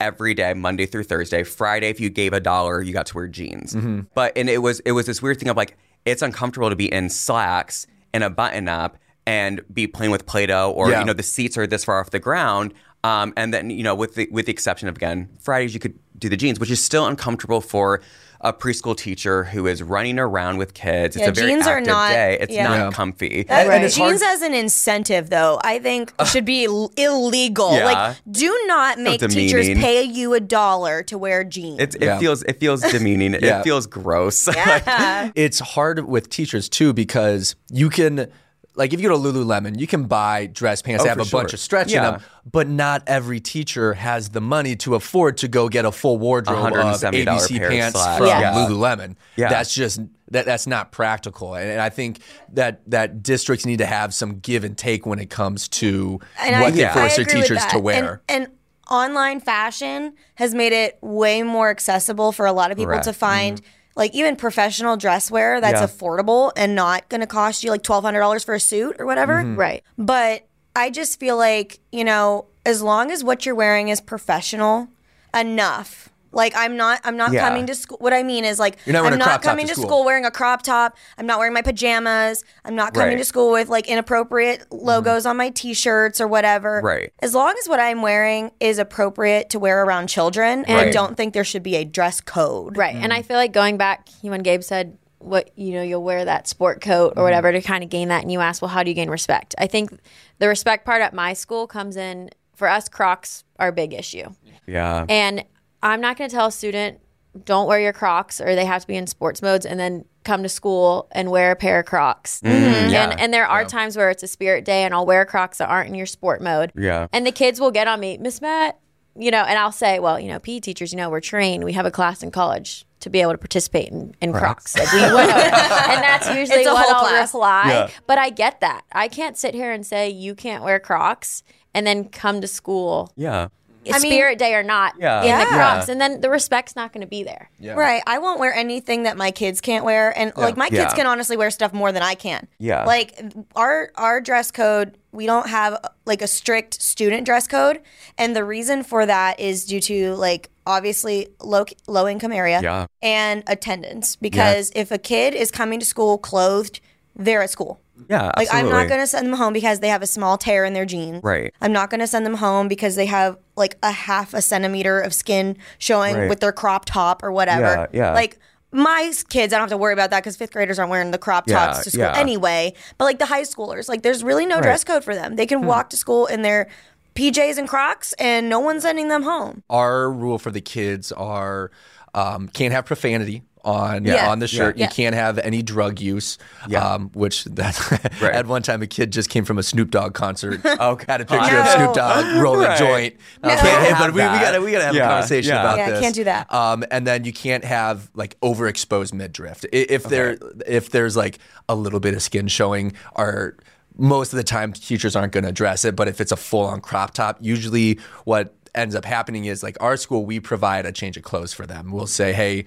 every 0.00 0.34
day, 0.34 0.52
Monday 0.54 0.86
through 0.86 1.04
Thursday. 1.04 1.42
Friday, 1.44 1.88
if 1.88 2.00
you 2.00 2.10
gave 2.10 2.32
a 2.32 2.40
dollar, 2.40 2.82
you 2.82 2.92
got 2.92 3.06
to 3.06 3.14
wear 3.14 3.28
jeans. 3.28 3.74
But 4.14 4.32
and 4.36 4.48
it 4.50 4.58
was 4.58 4.80
it 4.80 4.92
was 4.92 5.06
this 5.06 5.22
weird 5.22 5.38
thing 5.38 5.48
of 5.48 5.56
like 5.56 5.76
it's 6.04 6.22
uncomfortable 6.22 6.68
to 6.70 6.76
be 6.76 6.92
in 6.92 7.08
slacks 7.08 7.86
and 8.12 8.24
a 8.24 8.30
button 8.30 8.68
up 8.68 8.98
and 9.24 9.60
be 9.72 9.86
playing 9.86 10.10
with 10.10 10.26
Play-Doh 10.26 10.72
or 10.72 10.90
Yeah. 10.90 11.00
you 11.00 11.04
know 11.06 11.12
the 11.12 11.22
seats 11.22 11.56
are 11.56 11.66
this 11.66 11.84
far 11.84 12.00
off 12.00 12.10
the 12.10 12.18
ground. 12.18 12.74
Um, 13.04 13.32
and 13.36 13.52
then 13.54 13.70
you 13.70 13.82
know 13.82 13.94
with 13.94 14.14
the 14.16 14.28
with 14.30 14.46
the 14.46 14.52
exception 14.52 14.88
of 14.88 14.96
again 14.96 15.28
Fridays 15.40 15.74
you 15.74 15.80
could 15.80 15.98
do 16.18 16.28
the 16.28 16.36
jeans, 16.36 16.58
which 16.60 16.70
is 16.70 16.82
still 16.84 17.06
uncomfortable 17.06 17.60
for 17.60 18.00
a 18.44 18.52
preschool 18.52 18.96
teacher 18.96 19.44
who 19.44 19.66
is 19.68 19.82
running 19.82 20.18
around 20.18 20.56
with 20.58 20.74
kids. 20.74 21.16
Yeah, 21.16 21.28
it's 21.28 21.38
a 21.38 21.40
very 21.40 21.52
jeans 21.52 21.66
are 21.66 21.76
active 21.78 21.86
not- 21.86 22.10
day. 22.10 22.38
It's 22.40 22.52
yeah. 22.52 22.64
not 22.68 22.78
Yeah. 22.78 22.90
comfy. 22.90 23.42
That- 23.44 23.68
and 23.68 23.82
jeans 23.92 24.20
hard- 24.20 24.34
as 24.34 24.42
an 24.42 24.52
incentive, 24.52 25.30
though, 25.30 25.60
I 25.62 25.78
think 25.78 26.12
should 26.26 26.44
be 26.44 26.64
illegal. 26.96 27.74
Yeah. 27.76 27.84
Like, 27.84 28.16
do 28.30 28.52
not 28.66 28.98
make 28.98 29.20
teachers 29.20 29.68
pay 29.68 30.02
you 30.02 30.34
a 30.34 30.40
dollar 30.40 31.02
to 31.04 31.16
wear 31.18 31.44
jeans. 31.44 31.80
It's, 31.80 31.94
it 31.94 32.02
Yeah. 32.02 32.18
feels 32.18 32.42
it 32.42 32.58
feels 32.60 32.80
demeaning. 32.92 33.34
Yeah. 33.34 33.60
It 33.60 33.64
feels 33.64 33.86
gross. 33.86 34.46
yeah. 34.54 35.30
it's 35.34 35.60
hard 35.60 36.06
with 36.08 36.28
teachers 36.28 36.68
too 36.68 36.92
because 36.92 37.54
you 37.70 37.90
can 37.90 38.26
like 38.74 38.92
if 38.92 39.00
you 39.00 39.08
go 39.08 39.14
to 39.16 39.22
Lululemon, 39.32 39.78
you 39.78 39.86
can 39.86 40.04
buy 40.04 40.46
dress 40.46 40.80
pants 40.82 41.02
Oh, 41.02 41.04
that 41.04 41.18
have 41.18 41.28
for 41.28 41.36
a 41.36 41.40
bunch 41.40 41.52
of 41.52 41.60
stretch 41.60 41.92
Yeah. 41.92 41.98
in 42.06 42.12
them, 42.14 42.22
but 42.50 42.68
not 42.68 43.02
every 43.06 43.38
teacher 43.40 43.94
has 43.94 44.30
the 44.30 44.40
money 44.40 44.76
to 44.76 44.94
afford 44.94 45.36
to 45.38 45.48
go 45.48 45.68
get 45.68 45.84
a 45.84 45.92
full 45.92 46.18
wardrobe 46.18 46.58
of 46.58 47.00
ABC 47.00 47.58
pair 47.58 47.66
of 47.66 47.72
pants 47.72 47.98
slacks. 48.00 48.18
from 48.18 48.26
Yeah. 48.28 48.54
Lululemon. 48.54 49.16
Yeah. 49.36 49.48
That's 49.48 49.74
just 49.74 50.00
that 50.30 50.46
that's 50.46 50.66
not 50.66 50.92
practical, 50.92 51.54
and, 51.54 51.68
and 51.70 51.80
I 51.80 51.90
think 51.90 52.20
that 52.54 52.80
that 52.90 53.22
districts 53.22 53.66
need 53.66 53.78
to 53.78 53.86
have 53.86 54.14
some 54.14 54.38
give 54.38 54.64
and 54.64 54.76
take 54.78 55.04
when 55.04 55.18
it 55.18 55.28
comes 55.28 55.68
to 55.68 56.20
And 56.40 56.60
what 56.62 56.68
I, 56.68 56.70
they 56.70 56.86
I 56.86 56.92
force 56.94 57.16
their 57.16 57.26
teachers 57.26 57.62
to 57.66 57.78
wear. 57.78 58.22
And, 58.28 58.44
and 58.44 58.52
online 58.90 59.40
fashion 59.40 60.14
has 60.36 60.54
made 60.54 60.72
it 60.72 60.96
way 61.02 61.42
more 61.42 61.68
accessible 61.70 62.32
for 62.32 62.46
a 62.46 62.52
lot 62.52 62.70
of 62.70 62.76
people 62.78 62.92
Correct. 62.92 63.04
to 63.04 63.12
find. 63.12 63.60
Mm-hmm. 63.60 63.68
Like 63.94 64.14
even 64.14 64.36
professional 64.36 64.96
dress 64.96 65.30
wear 65.30 65.60
that's 65.60 65.80
Yeah. 65.80 65.86
affordable 65.86 66.52
and 66.56 66.74
not 66.74 67.08
going 67.08 67.20
to 67.20 67.26
cost 67.26 67.62
you 67.62 67.70
like 67.70 67.82
twelve 67.82 68.04
hundred 68.04 68.20
dollars 68.20 68.44
for 68.44 68.54
a 68.54 68.60
suit 68.60 68.96
or 68.98 69.06
whatever. 69.06 69.34
Mm-hmm. 69.42 69.56
Right. 69.56 69.84
But 69.98 70.46
I 70.74 70.90
just 70.90 71.20
feel 71.20 71.36
like, 71.36 71.80
you 71.90 72.04
know, 72.04 72.46
as 72.64 72.80
long 72.82 73.10
as 73.10 73.22
what 73.22 73.44
you're 73.44 73.54
wearing 73.54 73.88
is 73.88 74.00
professional 74.00 74.88
enough. 75.34 76.08
Like 76.32 76.54
I'm 76.56 76.76
not 76.76 77.00
I'm 77.04 77.16
not 77.16 77.32
Yeah. 77.32 77.46
coming 77.46 77.66
to 77.66 77.74
school 77.74 77.98
what 78.00 78.12
I 78.12 78.22
mean 78.22 78.44
is 78.44 78.58
like 78.58 78.78
You're 78.84 78.94
not 78.94 79.12
I'm 79.12 79.18
not 79.18 79.42
coming 79.42 79.66
to 79.66 79.74
to 79.74 79.74
school. 79.74 79.88
school 79.88 80.04
wearing 80.04 80.24
a 80.24 80.30
crop 80.30 80.62
top. 80.62 80.96
I'm 81.18 81.26
not 81.26 81.38
wearing 81.38 81.54
my 81.54 81.62
pajamas. 81.62 82.44
I'm 82.64 82.74
not 82.74 82.94
coming 82.94 83.10
Right. 83.10 83.18
to 83.18 83.24
school 83.24 83.52
with 83.52 83.68
like 83.68 83.88
inappropriate 83.88 84.60
mm-hmm. 84.60 84.84
logos 84.84 85.26
on 85.26 85.36
my 85.36 85.50
t-shirts 85.50 86.20
or 86.20 86.26
whatever. 86.26 86.80
Right. 86.82 87.12
As 87.20 87.34
long 87.34 87.54
as 87.60 87.68
what 87.68 87.80
I'm 87.80 88.02
wearing 88.02 88.52
is 88.60 88.78
appropriate 88.78 89.50
to 89.50 89.58
wear 89.58 89.84
around 89.84 90.08
children, 90.08 90.64
I 90.68 90.74
Right. 90.74 90.92
don't 90.92 91.16
think 91.16 91.34
there 91.34 91.44
should 91.44 91.62
be 91.62 91.76
a 91.76 91.84
dress 91.84 92.20
code. 92.20 92.76
Right. 92.76 92.94
And 92.94 93.12
I 93.12 93.22
mm. 93.22 93.26
feel 93.26 93.36
like 93.36 93.52
going 93.52 93.76
back 93.76 94.08
when 94.22 94.42
Gabe 94.42 94.62
said 94.62 94.98
what 95.18 95.56
you 95.56 95.72
know 95.72 95.82
you'll 95.82 96.02
wear 96.02 96.24
that 96.24 96.48
sport 96.48 96.80
coat 96.80 97.08
or 97.08 97.10
mm-hmm. 97.10 97.22
whatever 97.22 97.52
to 97.52 97.60
kind 97.60 97.84
of 97.84 97.90
gain 97.90 98.08
that 98.08 98.22
and 98.22 98.32
you 98.32 98.40
ask 98.40 98.60
well 98.60 98.68
how 98.68 98.82
do 98.82 98.90
you 98.90 98.94
gain 98.94 99.08
respect 99.08 99.54
i 99.56 99.68
think 99.68 99.96
the 100.38 100.48
respect 100.48 100.84
part 100.84 101.00
at 101.00 101.14
my 101.14 101.32
school 101.32 101.66
comes 101.66 101.96
in 101.96 102.28
for 102.56 102.68
us 102.68 102.88
crocs 102.88 103.44
are 103.58 103.68
a 103.68 103.72
big 103.72 103.94
issue 103.94 104.28
yeah. 104.66 105.06
and 105.08 105.44
i'm 105.82 106.00
not 106.00 106.16
going 106.16 106.28
to 106.28 106.34
tell 106.34 106.46
a 106.46 106.52
student 106.52 106.98
don't 107.44 107.66
wear 107.66 107.80
your 107.80 107.92
crocs 107.94 108.40
or 108.40 108.54
they 108.54 108.64
have 108.66 108.82
to 108.82 108.86
be 108.86 108.96
in 108.96 109.06
sports 109.06 109.40
modes 109.40 109.64
and 109.64 109.80
then 109.80 110.04
come 110.24 110.42
to 110.42 110.48
school 110.48 111.08
and 111.12 111.30
wear 111.30 111.50
a 111.50 111.56
pair 111.56 111.80
of 111.80 111.86
crocs 111.86 112.40
mm-hmm. 112.44 112.90
yeah. 112.90 113.10
and 113.10 113.18
and 113.20 113.32
there 113.34 113.46
are 113.46 113.64
times 113.64 113.96
where 113.96 114.10
it's 114.10 114.22
a 114.22 114.26
spirit 114.28 114.64
day 114.64 114.84
and 114.84 114.92
i'll 114.94 115.06
wear 115.06 115.24
crocs 115.24 115.58
that 115.58 115.68
aren't 115.68 115.88
in 115.88 115.94
your 115.94 116.06
sport 116.06 116.42
mode 116.42 116.72
Yeah. 116.76 117.06
and 117.12 117.26
the 117.26 117.32
kids 117.32 117.58
will 117.60 117.70
get 117.70 117.88
on 117.88 118.00
me 118.00 118.18
miss 118.18 118.40
matt 118.40 118.78
you 119.16 119.30
know 119.30 119.42
and 119.42 119.58
i'll 119.58 119.72
say 119.72 119.98
well 119.98 120.20
you 120.20 120.28
know 120.28 120.38
pe 120.38 120.60
teachers 120.60 120.92
you 120.92 120.96
know 120.98 121.10
we're 121.10 121.20
trained 121.20 121.64
we 121.64 121.72
have 121.72 121.86
a 121.86 121.90
class 121.90 122.22
in 122.22 122.30
college 122.30 122.86
to 123.00 123.10
be 123.10 123.20
able 123.20 123.32
to 123.32 123.38
participate 123.38 123.88
in, 123.88 124.14
in 124.20 124.32
crocs 124.32 124.78
like 124.78 124.92
we 124.92 125.00
would 125.00 125.10
and 125.10 126.02
that's 126.02 126.28
usually 126.34 126.60
It's 126.60 126.68
a 126.68 126.72
what 126.72 126.88
i'll 126.88 127.00
class. 127.00 127.34
reply 127.34 127.64
Yeah. 127.68 127.88
but 128.06 128.18
i 128.18 128.30
get 128.30 128.60
that 128.60 128.84
i 128.92 129.08
can't 129.08 129.36
sit 129.36 129.54
here 129.54 129.72
and 129.72 129.84
say 129.84 130.08
you 130.08 130.34
can't 130.34 130.62
wear 130.62 130.78
crocs 130.78 131.42
and 131.74 131.86
then 131.86 132.08
come 132.10 132.40
to 132.42 132.46
school 132.46 133.10
yeah. 133.16 133.48
I 133.90 133.98
mean- 133.98 134.12
spirit 134.12 134.38
day 134.38 134.54
or 134.54 134.62
not 134.62 134.94
Yeah. 134.98 135.16
in 135.18 135.22
the 135.22 135.28
Yeah. 135.28 135.46
crocs 135.46 135.88
and 135.88 136.00
then 136.00 136.20
the 136.20 136.30
respect's 136.30 136.76
not 136.76 136.92
going 136.92 137.00
to 137.00 137.06
be 137.06 137.22
there 137.24 137.50
Yeah. 137.58 137.72
Right. 137.72 138.02
I 138.06 138.18
won't 138.18 138.38
wear 138.38 138.54
anything 138.54 139.02
that 139.04 139.16
my 139.16 139.30
kids 139.30 139.60
can't 139.60 139.84
wear. 139.84 140.16
And 140.16 140.32
like 140.36 140.56
my 140.56 140.68
kids 140.68 140.78
Yeah. 140.92 140.94
can 140.94 141.06
honestly 141.06 141.36
wear 141.36 141.50
stuff 141.50 141.72
more 141.72 141.90
than 141.92 142.02
I 142.02 142.14
can. 142.14 142.46
Yeah. 142.58 142.84
Like 142.84 143.18
our 143.56 143.90
our 143.96 144.20
dress 144.20 144.50
code, 144.50 144.96
we 145.10 145.26
don't 145.26 145.48
have 145.48 145.78
like 146.06 146.22
a 146.22 146.26
strict 146.28 146.80
student 146.82 147.24
dress 147.26 147.46
code. 147.48 147.80
And 148.18 148.36
the 148.36 148.44
reason 148.44 148.82
for 148.84 149.04
that 149.06 149.40
is 149.40 149.64
due 149.64 149.80
to 149.80 150.14
like 150.14 150.50
obviously 150.66 151.28
low 151.42 151.64
low 151.88 152.06
income 152.06 152.32
area 152.32 152.60
Yeah. 152.62 152.86
and 153.02 153.42
attendance. 153.48 154.16
Because 154.16 154.70
if 154.76 154.90
a 154.92 154.98
kid 154.98 155.34
is 155.34 155.50
coming 155.50 155.80
to 155.80 155.86
school 155.86 156.18
clothed, 156.18 156.80
they're 157.16 157.42
at 157.42 157.50
school. 157.50 157.80
Yeah. 158.08 158.26
Like 158.36 158.48
absolutely. 158.48 158.70
I'm 158.72 158.76
not 158.76 158.88
gonna 158.88 159.06
send 159.06 159.26
them 159.26 159.34
home 159.34 159.52
because 159.52 159.80
they 159.80 159.88
have 159.88 160.02
a 160.02 160.06
small 160.06 160.38
tear 160.38 160.64
in 160.64 160.72
their 160.72 160.84
jeans. 160.86 161.22
Right. 161.22 161.52
I'm 161.60 161.72
not 161.72 161.90
gonna 161.90 162.06
send 162.06 162.24
them 162.26 162.34
home 162.34 162.68
because 162.68 162.96
they 162.96 163.06
have 163.06 163.36
like 163.56 163.76
a 163.82 163.90
half 163.92 164.34
a 164.34 164.42
centimeter 164.42 165.00
of 165.00 165.12
skin 165.14 165.56
showing 165.78 166.16
Right. 166.16 166.28
with 166.28 166.40
their 166.40 166.52
crop 166.52 166.84
top 166.86 167.22
or 167.22 167.30
whatever. 167.32 167.88
Yeah, 167.92 168.06
yeah. 168.08 168.12
Like 168.12 168.38
my 168.74 169.12
kids, 169.28 169.52
I 169.52 169.56
don't 169.58 169.64
have 169.64 169.70
to 169.70 169.76
worry 169.76 169.92
about 169.92 170.10
that 170.10 170.20
because 170.22 170.36
fifth 170.36 170.52
graders 170.52 170.78
aren't 170.78 170.90
wearing 170.90 171.10
the 171.10 171.18
crop 171.18 171.46
tops 171.46 171.78
Yeah, 171.78 171.82
to 171.82 171.90
school 171.90 172.00
yeah. 172.04 172.16
anyway. 172.18 172.72
But 172.96 173.04
like 173.04 173.18
the 173.18 173.26
high 173.26 173.42
schoolers, 173.42 173.88
like 173.88 174.02
there's 174.02 174.24
really 174.24 174.46
no 174.46 174.60
dress 174.62 174.82
code 174.84 175.04
for 175.04 175.14
them. 175.14 175.36
They 175.36 175.44
Hmm. 175.44 175.48
can 175.60 175.66
walk 175.66 175.90
to 175.90 175.96
school 175.96 176.26
in 176.26 176.40
their 176.42 176.68
PJs 177.14 177.58
and 177.58 177.68
Crocs, 177.68 178.14
and 178.14 178.48
no 178.48 178.58
one's 178.58 178.82
sending 178.84 179.08
them 179.08 179.22
home. 179.24 179.62
our 179.68 180.10
rule 180.10 180.38
for 180.38 180.50
the 180.50 180.62
kids 180.62 181.12
are 181.12 181.70
um, 182.14 182.48
can't 182.48 182.72
have 182.72 182.84
profanity 182.86 183.42
on 183.64 184.04
Yeah. 184.04 184.30
on 184.30 184.38
the 184.38 184.48
shirt. 184.48 184.76
Yeah. 184.76 184.86
You 184.86 184.90
can't 184.92 185.14
have 185.14 185.38
any 185.38 185.62
drug 185.62 186.00
use. 186.00 186.38
Yeah. 186.68 186.84
Um, 186.94 187.10
which 187.14 187.44
that 187.44 187.78
Right. 188.20 188.34
at 188.34 188.46
one 188.46 188.62
time 188.62 188.82
a 188.82 188.86
kid 188.86 189.12
just 189.12 189.30
came 189.30 189.44
from 189.44 189.58
a 189.58 189.62
Snoop 189.62 189.90
Dogg 189.90 190.14
concert. 190.14 190.60
Okay. 190.80 191.04
Had 191.08 191.20
a 191.20 191.24
picture 191.24 191.56
of 191.58 191.68
Snoop 191.68 191.94
Dogg 191.94 192.42
rolling 192.42 192.66
Right. 192.66 192.74
a 192.80 192.84
joint. 192.84 193.16
I 193.42 193.46
was 193.46 193.62
No. 193.62 193.68
like, 193.70 193.78
hey, 193.78 193.86
Can't 193.88 193.98
but 193.98 194.04
have 194.04 194.14
we, 194.14 194.20
we 194.20 194.44
gotta 194.44 194.60
we 194.60 194.72
gotta 194.72 194.84
have 194.86 194.94
Yeah. 194.94 195.04
a 195.06 195.08
conversation 195.10 195.50
Yeah. 195.54 195.60
about 195.60 195.78
Yeah, 195.78 195.90
this. 195.90 196.00
can't 196.00 196.14
do 196.14 196.24
that. 196.24 196.52
Um, 196.52 196.84
and 196.90 197.06
then 197.06 197.24
you 197.24 197.32
can't 197.32 197.64
have 197.64 198.10
like 198.14 198.38
overexposed 198.40 199.12
midriff. 199.12 199.64
I- 199.72 199.86
If 199.88 200.04
there 200.04 200.38
if 200.66 200.90
there's 200.90 201.16
like 201.16 201.38
a 201.68 201.74
little 201.74 202.00
bit 202.00 202.14
of 202.14 202.22
skin 202.22 202.48
showing, 202.48 202.92
or 203.14 203.56
most 203.96 204.32
of 204.32 204.38
the 204.38 204.44
time 204.44 204.72
teachers 204.72 205.14
aren't 205.14 205.32
going 205.32 205.44
to 205.44 205.50
address 205.50 205.84
it. 205.84 205.94
But 205.94 206.08
if 206.08 206.20
it's 206.20 206.32
a 206.32 206.36
full 206.36 206.64
on 206.64 206.80
crop 206.80 207.12
top, 207.14 207.36
usually 207.40 208.00
what 208.24 208.54
ends 208.74 208.94
up 208.94 209.04
happening 209.04 209.44
is 209.44 209.62
like 209.62 209.76
our 209.80 209.98
school, 209.98 210.24
we 210.24 210.40
provide 210.40 210.86
a 210.86 210.92
change 210.92 211.16
of 211.18 211.22
clothes 211.22 211.52
for 211.52 211.66
them. 211.66 211.92
We'll 211.92 212.06
say, 212.06 212.32
hey. 212.32 212.64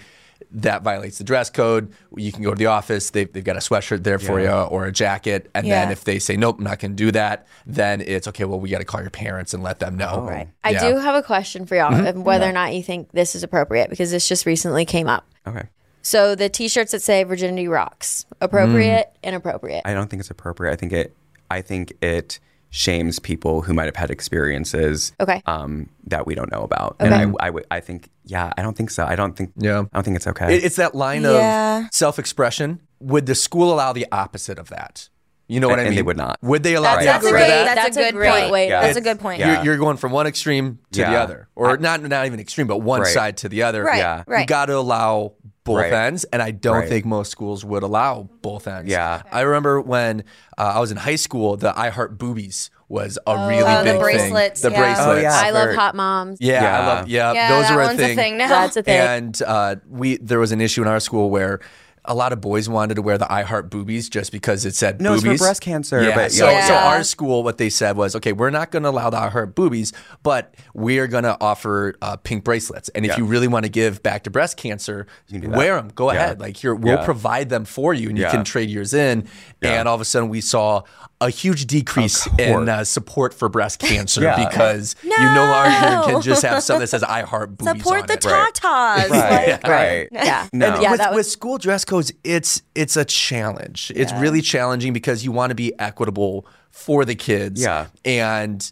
That 0.60 0.84
violates 0.84 1.18
the 1.18 1.24
dress 1.26 1.50
code. 1.50 1.92
You 2.16 2.32
can 2.32 2.42
go 2.44 2.52
to 2.52 2.56
the 2.58 2.68
office. 2.68 3.10
They've, 3.10 3.32
they've 3.32 3.44
got 3.44 3.58
a 3.58 3.60
sweatshirt 3.60 4.04
there 4.04 4.20
for 4.20 4.40
you 4.40 4.48
or 4.50 4.86
a 4.86 4.92
jacket. 4.92 5.50
And 5.54 5.70
then 5.70 5.92
if 5.92 6.06
they 6.06 6.18
say, 6.18 6.38
nope, 6.38 6.58
I'm 6.60 6.64
not 6.64 6.80
going 6.80 6.92
to 6.92 6.96
do 6.96 7.12
that, 7.12 7.46
then 7.66 8.00
it's 8.00 8.28
okay. 8.30 8.46
Well, 8.46 8.60
we 8.60 8.70
got 8.70 8.78
to 8.80 8.86
call 8.86 9.02
your 9.02 9.10
parents 9.10 9.54
and 9.54 9.62
let 9.64 9.80
them 9.80 9.98
know. 9.98 10.22
Right. 10.28 10.48
I 10.64 10.70
Yeah. 10.72 10.90
do 10.90 10.98
have 10.98 11.16
a 11.16 11.22
question 11.24 11.66
for 11.66 11.76
y'all, 11.76 11.92
Mm-hmm. 11.92 12.06
and 12.08 12.26
whether 12.26 12.48
or 12.50 12.54
not 12.54 12.74
you 12.74 12.82
think 12.84 13.12
this 13.12 13.36
is 13.36 13.44
appropriate 13.44 13.90
because 13.90 14.12
this 14.12 14.28
just 14.28 14.46
recently 14.46 14.86
came 14.86 15.08
up. 15.08 15.26
Okay. 15.46 15.68
So 16.02 16.36
the 16.36 16.48
T-shirts 16.50 16.92
that 16.94 17.02
say 17.02 17.24
"Virginity 17.24 17.68
Rocks," 17.68 18.26
appropriate, 18.40 19.08
Mm. 19.16 19.28
inappropriate. 19.30 19.82
I 19.86 19.94
don't 19.94 20.10
think 20.10 20.20
it's 20.22 20.30
appropriate. 20.30 20.72
I 20.72 20.76
think 20.78 20.94
it. 20.94 21.16
I 21.52 21.62
think 21.62 21.94
it 22.02 22.40
shames 22.76 23.20
people 23.20 23.62
who 23.62 23.74
might 23.74 23.86
have 23.86 23.96
had 23.96 24.12
experiences. 24.12 25.14
Okay. 25.20 25.42
Um, 25.46 25.90
that 26.08 26.28
we 26.28 26.36
don't 26.36 26.52
know 26.52 26.62
about, 26.64 26.98
and 27.00 27.36
I, 27.40 27.52
I 27.72 27.80
think. 27.80 28.10
Yeah, 28.28 28.52
I 28.58 28.62
don't 28.64 28.76
think 28.76 28.90
so. 28.90 29.06
I 29.06 29.16
don't 29.16 29.36
think. 29.36 29.52
Yeah. 29.58 29.80
I 29.80 29.98
don't 29.98 30.04
think 30.04 30.16
it's 30.18 30.28
okay. 30.28 30.56
It, 30.58 30.64
it's 30.66 30.76
that 30.78 30.94
line 30.96 31.22
Yeah. 31.24 31.86
of 31.86 31.94
self-expression. 31.94 32.82
Would 33.00 33.26
the 33.28 33.36
school 33.36 33.74
allow 33.74 33.94
the 33.94 34.08
opposite 34.12 34.58
of 34.60 34.70
that? 34.70 35.10
You 35.48 35.60
know 35.60 35.68
what 35.70 35.78
I 35.78 35.84
And 35.84 35.90
mean? 35.92 35.98
they 35.98 36.02
would 36.02 36.18
not. 36.18 36.40
Would 36.42 36.64
they 36.64 36.74
allow 36.74 36.96
That's 36.96 37.06
the 37.06 37.12
a 37.12 37.14
opposite 37.16 37.28
of 37.36 37.40
that? 37.40 37.66
That's, 37.76 37.82
That's 37.84 37.98
a 37.98 38.00
a 38.00 38.04
good 38.06 38.16
great 38.16 38.32
point. 38.32 38.52
way 38.52 38.66
to- 38.66 38.72
That's 38.72 38.98
a 38.98 39.02
good 39.02 39.20
point. 39.20 39.40
Yeah. 39.40 39.56
You're, 39.58 39.64
you're 39.66 39.78
going 39.78 39.98
from 39.98 40.12
one 40.12 40.26
extreme 40.26 40.80
to 40.94 41.02
the 41.02 41.16
other, 41.16 41.48
or 41.56 41.78
not 41.78 42.02
not 42.02 42.26
even 42.26 42.40
extreme, 42.40 42.66
but 42.68 42.80
one 42.80 43.02
Right. 43.02 43.14
side 43.14 43.38
to 43.38 43.50
the 43.50 43.62
other. 43.64 43.84
Right. 43.84 43.98
Yeah. 44.00 44.24
You 44.28 44.34
Right. 44.34 44.48
got 44.48 44.66
to 44.68 44.78
allow 44.78 45.34
both 45.66 45.78
Right. 45.82 45.92
ends, 45.92 46.24
and 46.32 46.42
I 46.42 46.52
don't 46.52 46.76
Right. 46.78 46.88
think 46.90 47.06
most 47.06 47.32
schools 47.32 47.66
would 47.66 47.84
allow 47.84 48.30
both 48.42 48.68
ends. 48.68 48.90
Yeah. 48.90 49.24
I 49.32 49.42
remember 49.42 49.82
when 49.82 50.24
uh, 50.58 50.74
I 50.76 50.80
was 50.80 50.92
in 50.92 50.98
high 50.98 51.18
school, 51.18 51.58
the 51.58 51.78
I 51.78 51.90
Heart 51.90 52.18
Boobies 52.18 52.70
was 52.88 53.18
a 53.28 53.48
really 53.48 53.64
Oh, 53.64 53.84
the 53.84 53.92
big 53.94 54.00
bracelets, 54.00 54.62
thing. 54.62 54.72
The 54.72 54.78
yeah. 54.78 54.82
bracelets. 54.84 55.18
Oh, 55.18 55.22
yeah. 55.22 55.34
I 55.44 55.50
love 55.50 55.76
hot 55.76 55.96
moms. 55.96 56.38
Yeah, 56.40 56.60
I 56.60 56.64
Yeah. 56.64 56.88
love. 56.88 57.08
Yeah, 57.10 57.34
Yeah, 57.34 57.50
those 57.50 57.68
that 57.68 57.76
were 57.76 57.82
a 57.82 57.86
one's 57.88 58.00
thing. 58.00 58.12
a 58.12 58.16
thing 58.22 58.38
now. 58.38 58.48
That's 58.48 58.78
a 58.78 58.84
thing. 58.84 58.96
And 59.00 59.42
uh, 59.46 59.76
we 59.90 60.18
there 60.18 60.40
was 60.40 60.52
an 60.52 60.62
issue 60.62 60.84
in 60.84 60.88
our 60.88 61.00
school 61.00 61.30
where 61.32 61.60
a 62.08 62.14
lot 62.16 62.34
of 62.34 62.42
boys 62.42 62.68
wanted 62.70 62.96
to 62.96 63.02
wear 63.02 63.18
the 63.18 63.32
I 63.32 63.44
Heart 63.44 63.70
boobies 63.70 64.10
just 64.10 64.32
because 64.32 64.66
it 64.66 64.76
said 64.76 65.02
No, 65.02 65.14
it's 65.14 65.24
for 65.24 65.38
breast 65.38 65.62
cancer, 65.62 66.02
Yeah. 66.04 66.16
but 66.16 66.32
so, 66.32 66.50
yeah. 66.50 66.68
so 66.68 66.74
our 66.76 67.04
school, 67.04 67.44
what 67.44 67.58
they 67.58 67.70
said 67.70 67.98
was, 67.98 68.16
okay, 68.16 68.34
we're 68.34 68.50
not 68.50 68.72
going 68.72 68.84
to 68.84 68.90
allow 68.90 69.10
the 69.10 69.18
I 69.18 69.30
Heart 69.30 69.56
boobies, 69.56 69.94
but 70.24 70.54
we're 70.74 71.08
going 71.08 71.24
to 71.24 71.38
offer 71.42 71.96
uh, 72.02 72.18
pink 72.18 72.44
bracelets. 72.44 72.90
And 72.90 73.06
if 73.06 73.12
Yeah. 73.12 73.18
you 73.18 73.26
really 73.26 73.48
want 73.48 73.66
to 73.66 73.70
give 73.70 74.04
back 74.04 74.24
to 74.24 74.30
breast 74.30 74.58
cancer, 74.58 75.08
can 75.30 75.42
do 75.42 75.48
that. 75.50 75.58
wear 75.58 75.76
them. 75.76 75.92
Go 75.96 76.10
ahead. 76.10 76.40
Like 76.40 76.58
here, 76.58 76.74
we'll 76.76 77.04
provide 77.04 77.50
them 77.50 77.66
for 77.66 77.94
you, 77.94 78.10
and 78.10 78.18
you 78.18 78.26
can 78.26 78.44
trade 78.44 78.70
yours 78.70 78.94
in. 78.94 79.28
And 79.62 79.88
all 79.88 79.96
of 79.96 80.02
a 80.02 80.06
sudden, 80.06 80.30
we 80.30 80.42
saw 80.42 80.84
a 81.26 81.30
huge 81.30 81.66
decrease 81.66 82.28
in 82.38 82.70
uh, 82.70 82.84
support 82.84 83.34
for 83.34 83.50
breast 83.50 83.80
cancer 83.90 84.22
Yeah. 84.22 84.48
because 84.48 84.96
you 85.04 85.10
no 85.10 85.46
longer 85.46 86.12
can 86.12 86.22
just 86.22 86.42
have 86.44 86.62
something 86.64 86.82
that 86.82 86.88
says 86.88 87.04
I 87.04 87.24
Heart 87.24 87.58
boobies 87.58 87.82
Support 87.84 88.02
on 88.02 88.08
the 88.08 88.14
it. 88.14 88.26
Right. 88.26 88.54
tatas. 88.54 89.10
right. 89.10 89.48
Like, 89.50 89.64
Right. 89.64 90.08
Yeah. 90.12 90.48
No. 90.54 90.74
And 90.74 90.82
Yeah, 90.84 90.92
with, 90.92 91.00
was- 91.00 91.16
with 91.16 91.26
school 91.26 91.58
dress 91.58 91.84
codes, 91.86 92.12
it's 92.24 92.62
it's 92.76 92.96
a 92.98 93.06
challenge. 93.06 93.92
It's 93.96 94.14
really 94.14 94.42
challenging 94.42 94.94
because 94.94 95.26
you 95.26 95.32
want 95.32 95.50
to 95.52 95.56
be 95.56 95.74
equitable 95.80 96.46
for 96.72 97.06
the 97.06 97.16
kids. 97.16 97.62
Yeah. 97.62 97.88
And 98.04 98.72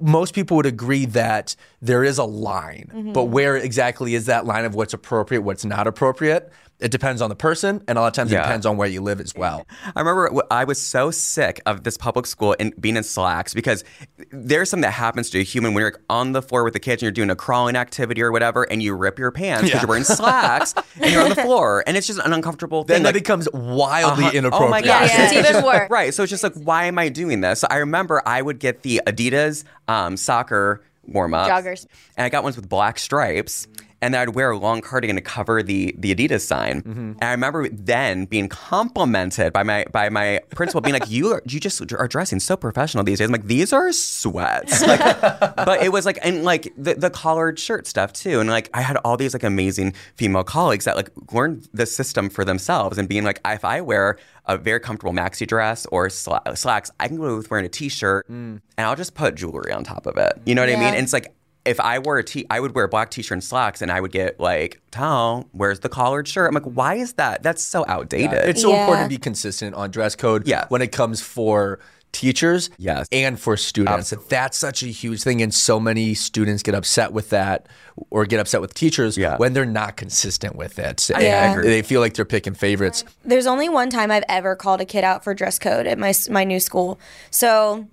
most 0.00 0.34
people 0.34 0.56
would 0.56 0.66
agree 0.66 1.06
that 1.06 1.54
there 1.80 2.04
is 2.04 2.18
a 2.18 2.24
line, 2.24 2.90
Mm-hmm. 2.92 3.12
but 3.12 3.24
where 3.24 3.56
exactly 3.56 4.14
is 4.14 4.26
that 4.26 4.44
line 4.44 4.64
of 4.64 4.74
what's 4.74 4.92
appropriate, 4.92 5.40
what's 5.42 5.64
not 5.64 5.86
appropriate? 5.86 6.52
It 6.80 6.90
depends 6.90 7.22
on 7.22 7.30
the 7.30 7.36
person, 7.36 7.82
and 7.86 7.96
a 7.96 8.00
lot 8.00 8.08
of 8.08 8.12
times 8.14 8.32
it 8.32 8.36
depends 8.36 8.66
on 8.66 8.76
where 8.76 8.88
you 8.88 9.00
live 9.00 9.20
as 9.20 9.32
well. 9.34 9.64
I 9.94 10.00
remember 10.00 10.42
I 10.50 10.64
was 10.64 10.80
so 10.82 11.10
sick 11.12 11.60
of 11.66 11.84
this 11.84 11.96
public 11.96 12.26
school 12.26 12.56
and 12.58 12.78
being 12.80 12.96
in 12.96 13.04
slacks 13.04 13.54
because 13.54 13.84
there's 14.32 14.70
something 14.70 14.82
that 14.82 14.90
happens 14.90 15.30
to 15.30 15.38
a 15.38 15.44
human 15.44 15.72
when 15.72 15.82
you're 15.82 15.94
on 16.10 16.32
the 16.32 16.42
floor 16.42 16.64
with 16.64 16.72
the 16.74 16.80
kids 16.80 17.00
and 17.00 17.02
you're 17.02 17.12
doing 17.12 17.30
a 17.30 17.36
crawling 17.36 17.76
activity 17.76 18.20
or 18.22 18.32
whatever, 18.32 18.64
and 18.64 18.82
you 18.82 18.92
rip 18.94 19.18
your 19.20 19.30
pants 19.30 19.62
because 19.62 19.74
Yeah. 19.74 19.80
you're 19.82 19.88
wearing 19.88 20.04
slacks 20.04 20.74
and 21.00 21.12
you're 21.12 21.22
on 21.22 21.28
the 21.30 21.36
floor, 21.36 21.84
and 21.86 21.96
it's 21.96 22.08
just 22.08 22.18
an 22.18 22.32
uncomfortable 22.32 22.82
thing. 22.82 22.88
Then 22.88 22.96
thing. 22.98 23.02
that 23.04 23.14
becomes 23.14 23.48
wildly 23.52 24.24
Uh-huh. 24.24 24.32
inappropriate. 24.38 24.68
Oh 24.68 24.70
my 24.70 24.78
Yeah, 24.80 25.00
gosh, 25.00 25.10
yeah, 25.10 25.24
it's 25.38 25.48
even 25.50 25.64
worse. 25.64 25.88
Right. 25.90 26.12
So 26.12 26.24
it's 26.24 26.30
just 26.30 26.42
like, 26.42 26.54
why 26.54 26.84
am 26.86 26.98
I 26.98 27.08
doing 27.08 27.40
this? 27.40 27.60
So 27.60 27.68
I 27.70 27.76
remember 27.76 28.20
I 28.26 28.42
would 28.42 28.58
get 28.58 28.82
the 28.82 29.00
Adidas 29.06 29.62
um, 29.86 30.16
soccer 30.16 30.82
warm 31.06 31.34
ups. 31.34 31.50
Joggers. 31.50 31.86
And 32.16 32.24
I 32.24 32.28
got 32.30 32.42
ones 32.42 32.56
with 32.56 32.68
black 32.68 32.98
stripes. 32.98 33.68
And 34.04 34.12
then 34.12 34.20
I'd 34.20 34.34
wear 34.34 34.50
a 34.50 34.58
long 34.58 34.82
cardigan 34.82 35.16
to 35.16 35.22
cover 35.22 35.62
the 35.62 35.94
the 35.98 36.14
Adidas 36.14 36.42
sign. 36.42 36.82
Mm-hmm. 36.82 37.00
And 37.00 37.24
I 37.24 37.30
remember 37.30 37.70
then 37.70 38.26
being 38.26 38.50
complimented 38.50 39.54
by 39.54 39.62
my 39.62 39.86
by 39.92 40.10
my 40.10 40.40
principal, 40.50 40.82
being 40.82 40.92
like, 40.92 41.10
"You 41.10 41.32
are, 41.32 41.42
you 41.46 41.58
just 41.58 41.80
are 41.90 42.06
dressing 42.06 42.38
so 42.38 42.54
professional 42.54 43.02
these 43.02 43.18
days." 43.18 43.28
I'm 43.28 43.32
like, 43.32 43.46
"These 43.46 43.72
are 43.72 43.90
sweats." 43.92 44.86
Like, 44.86 45.00
but 45.00 45.82
it 45.82 45.90
was 45.90 46.04
like 46.04 46.18
and 46.20 46.44
like 46.44 46.70
the, 46.76 46.92
the 46.92 47.08
collared 47.08 47.58
shirt 47.58 47.86
stuff 47.86 48.12
too. 48.12 48.40
And 48.40 48.50
like 48.50 48.68
I 48.74 48.82
had 48.82 48.98
all 48.98 49.16
these 49.16 49.32
like 49.32 49.42
amazing 49.42 49.94
female 50.16 50.44
colleagues 50.44 50.84
that 50.84 50.96
like 50.96 51.08
learned 51.32 51.66
the 51.72 51.86
system 51.86 52.28
for 52.28 52.44
themselves 52.44 52.98
and 52.98 53.08
being 53.08 53.24
like, 53.24 53.40
if 53.46 53.64
I 53.64 53.80
wear 53.80 54.18
a 54.44 54.58
very 54.58 54.80
comfortable 54.80 55.14
maxi 55.14 55.46
dress 55.46 55.86
or 55.86 56.08
sla- 56.08 56.58
slacks, 56.58 56.90
I 57.00 57.08
can 57.08 57.16
go 57.16 57.38
with 57.38 57.50
wearing 57.50 57.64
a 57.64 57.70
t-shirt 57.70 58.28
mm. 58.28 58.60
and 58.76 58.86
I'll 58.86 58.96
just 58.96 59.14
put 59.14 59.34
jewelry 59.34 59.72
on 59.72 59.82
top 59.82 60.06
of 60.06 60.18
it. 60.18 60.34
You 60.44 60.54
know 60.54 60.60
what 60.60 60.68
I 60.68 60.76
mean? 60.76 60.92
And 60.92 61.04
it's 61.04 61.14
like 61.14 61.34
if 61.64 61.80
I 61.80 61.98
wore 61.98 62.18
a 62.18 62.24
t, 62.24 62.46
I 62.50 62.60
would 62.60 62.74
wear 62.74 62.84
a 62.84 62.88
black 62.88 63.10
t-shirt 63.10 63.32
and 63.32 63.44
slacks, 63.44 63.80
and 63.82 63.90
I 63.90 64.00
would 64.00 64.12
get 64.12 64.38
like, 64.38 64.80
"Tom, 64.90 65.46
where's 65.52 65.80
the 65.80 65.88
collared 65.88 66.28
shirt?" 66.28 66.48
I'm 66.48 66.54
like, 66.54 66.64
"Why 66.64 66.94
is 66.96 67.14
that? 67.14 67.42
That's 67.42 67.62
so 67.62 67.84
outdated." 67.88 68.34
It's 68.48 68.62
so 68.62 68.70
Yeah. 68.70 68.82
important 68.82 69.10
to 69.10 69.16
be 69.16 69.18
consistent 69.18 69.74
on 69.74 69.90
dress 69.90 70.14
code 70.14 70.46
Yeah. 70.46 70.66
when 70.68 70.82
it 70.82 70.92
comes 70.92 71.20
for 71.20 71.78
teachers 72.12 72.70
Yes. 72.78 73.08
and 73.10 73.40
for 73.40 73.56
students. 73.56 74.14
That's 74.28 74.56
such 74.56 74.84
a 74.84 74.86
huge 74.86 75.24
thing. 75.24 75.42
And 75.42 75.52
so 75.52 75.80
many 75.80 76.14
students 76.14 76.62
get 76.62 76.72
upset 76.76 77.12
with 77.12 77.30
that 77.30 77.66
or 78.10 78.24
get 78.24 78.38
upset 78.38 78.60
with 78.60 78.72
teachers 78.72 79.18
Yeah. 79.18 79.36
when 79.36 79.52
they're 79.52 79.64
not 79.66 79.96
consistent 79.96 80.54
with 80.54 80.78
it. 80.78 81.10
I 81.12 81.22
and 81.22 81.58
agree. 81.58 81.70
they 81.70 81.82
feel 81.82 82.00
like 82.00 82.14
they're 82.14 82.24
picking 82.24 82.54
favorites. 82.54 83.02
There's 83.24 83.46
only 83.48 83.68
one 83.68 83.90
time 83.90 84.12
I've 84.12 84.22
ever 84.28 84.54
called 84.54 84.80
a 84.80 84.84
kid 84.84 85.02
out 85.02 85.24
for 85.24 85.34
dress 85.34 85.58
code 85.58 85.88
at 85.88 85.98
my 85.98 86.14
my 86.30 86.44
new 86.44 86.60
school. 86.60 87.00
So 87.32 87.86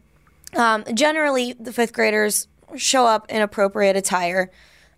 um, 0.55 0.83
generally, 0.93 1.53
the 1.59 1.73
fifth 1.73 1.93
graders 1.93 2.47
show 2.77 3.05
up 3.05 3.25
in 3.29 3.41
appropriate 3.41 3.95
attire. 3.95 4.51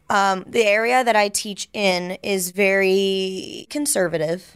Um, 0.10 0.44
the 0.48 0.63
area 0.65 1.03
that 1.03 1.15
I 1.15 1.30
teach 1.30 1.70
in 1.74 2.18
is 2.24 2.51
very 2.51 3.65
conservative. 3.70 4.51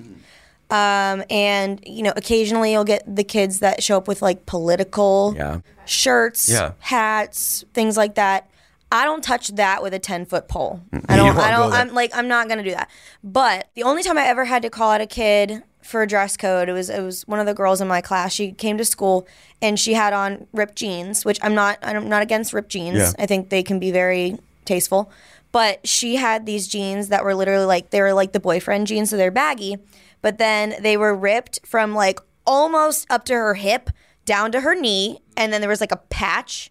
Um, 0.70 1.24
and 1.30 1.82
you 1.86 2.04
know, 2.04 2.12
occasionally 2.16 2.74
you'll 2.74 2.84
get 2.84 3.04
the 3.16 3.24
kids 3.24 3.60
that 3.60 3.82
show 3.82 3.96
up 3.98 4.08
with 4.08 4.22
like 4.22 4.46
political 4.46 5.34
Yeah. 5.38 5.60
shirts, 5.86 6.50
Yeah. 6.50 6.74
hats, 6.80 7.64
things 7.74 7.96
like 7.96 8.16
that. 8.16 8.50
I 8.92 9.06
don't 9.06 9.24
touch 9.24 9.48
that 9.56 9.82
with 9.82 9.94
a 9.94 10.00
ten 10.00 10.26
foot 10.26 10.48
pole. 10.50 10.82
I 11.08 11.16
don't. 11.18 11.38
I 11.38 11.52
don't. 11.52 11.72
I'm 11.74 11.94
like 11.94 12.12
I'm 12.14 12.28
not 12.28 12.50
gonna 12.50 12.64
do 12.64 12.72
that. 12.72 12.90
But 13.24 13.70
the 13.76 13.84
only 13.84 14.04
time 14.04 14.18
I 14.18 14.26
ever 14.28 14.44
had 14.46 14.62
to 14.64 14.70
call 14.70 14.92
out 14.92 15.00
a 15.02 15.08
kid 15.08 15.64
for 15.88 16.02
a 16.02 16.08
dress 16.08 16.36
code, 16.36 16.68
it 16.70 16.74
was 16.74 16.90
it 16.90 17.02
was 17.02 17.24
one 17.28 17.40
of 17.40 17.46
the 17.46 17.54
girls 17.54 17.80
in 17.80 17.88
my 17.88 18.02
class. 18.02 18.34
She 18.34 18.52
came 18.52 18.78
to 18.78 18.86
school 18.86 19.26
and 19.62 19.80
she 19.80 19.94
had 19.94 20.14
on 20.14 20.46
ripped 20.52 20.76
jeans, 20.76 21.24
which 21.24 21.40
I'm 21.42 21.56
not. 21.56 21.80
I'm 21.82 22.10
not 22.10 22.22
against 22.22 22.54
ripped 22.54 22.70
jeans. 22.70 22.98
Yeah. 22.98 23.12
I 23.18 23.26
think 23.26 23.50
they 23.50 23.64
can 23.64 23.80
be 23.80 23.92
very 23.92 24.38
tasteful. 24.66 25.10
But 25.52 25.88
she 25.88 26.18
had 26.18 26.46
these 26.46 26.68
jeans 26.68 27.08
that 27.08 27.24
were 27.24 27.34
literally 27.34 27.66
like 27.66 27.90
they 27.92 28.02
were 28.02 28.14
like 28.14 28.34
the 28.34 28.40
boyfriend 28.40 28.88
jeans, 28.88 29.10
so 29.10 29.18
they're 29.18 29.32
baggy. 29.32 29.78
But 30.22 30.38
then 30.38 30.76
they 30.82 30.98
were 30.98 31.16
ripped 31.16 31.60
from 31.66 31.96
like 31.96 32.20
almost 32.46 33.08
up 33.10 33.24
to 33.26 33.34
her 33.34 33.54
hip 33.54 33.90
down 34.26 34.52
to 34.52 34.62
her 34.62 34.76
knee, 34.76 35.20
and 35.38 35.54
then 35.54 35.62
there 35.62 35.70
was 35.70 35.82
like 35.82 35.94
a 35.94 35.98
patch, 36.10 36.70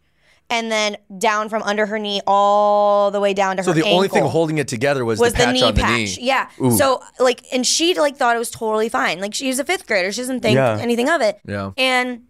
and 0.48 0.70
then 0.70 0.96
down 1.18 1.48
from 1.48 1.62
under 1.64 1.86
her 1.86 1.98
knee 1.98 2.20
all 2.26 3.10
the 3.10 3.20
way 3.20 3.34
down 3.34 3.56
to 3.56 3.62
So 3.64 3.72
her 3.72 3.78
So 3.78 3.82
the 3.84 3.90
only 3.90 4.08
thing 4.08 4.24
holding 4.24 4.58
it 4.58 4.68
together 4.68 5.04
was, 5.04 5.18
was 5.18 5.32
the 5.32 5.44
the, 5.46 5.52
knee 5.52 5.62
on 5.62 5.74
the 5.74 5.80
patch. 5.80 5.90
knee. 5.90 6.16
Yeah. 6.20 6.48
Ooh. 6.62 6.76
So 6.76 7.02
like, 7.18 7.44
and 7.52 7.66
she 7.66 7.94
like 7.98 8.16
thought 8.16 8.36
it 8.36 8.38
was 8.38 8.50
totally 8.50 8.88
fine. 8.88 9.20
Like 9.20 9.34
she's 9.34 9.58
a 9.58 9.64
fifth 9.64 9.86
grader. 9.86 10.12
She 10.12 10.20
doesn't 10.20 10.40
think 10.40 10.54
Yeah. 10.54 10.78
anything 10.80 11.08
of 11.08 11.20
it. 11.20 11.40
Yeah. 11.46 11.72
And 11.76 12.22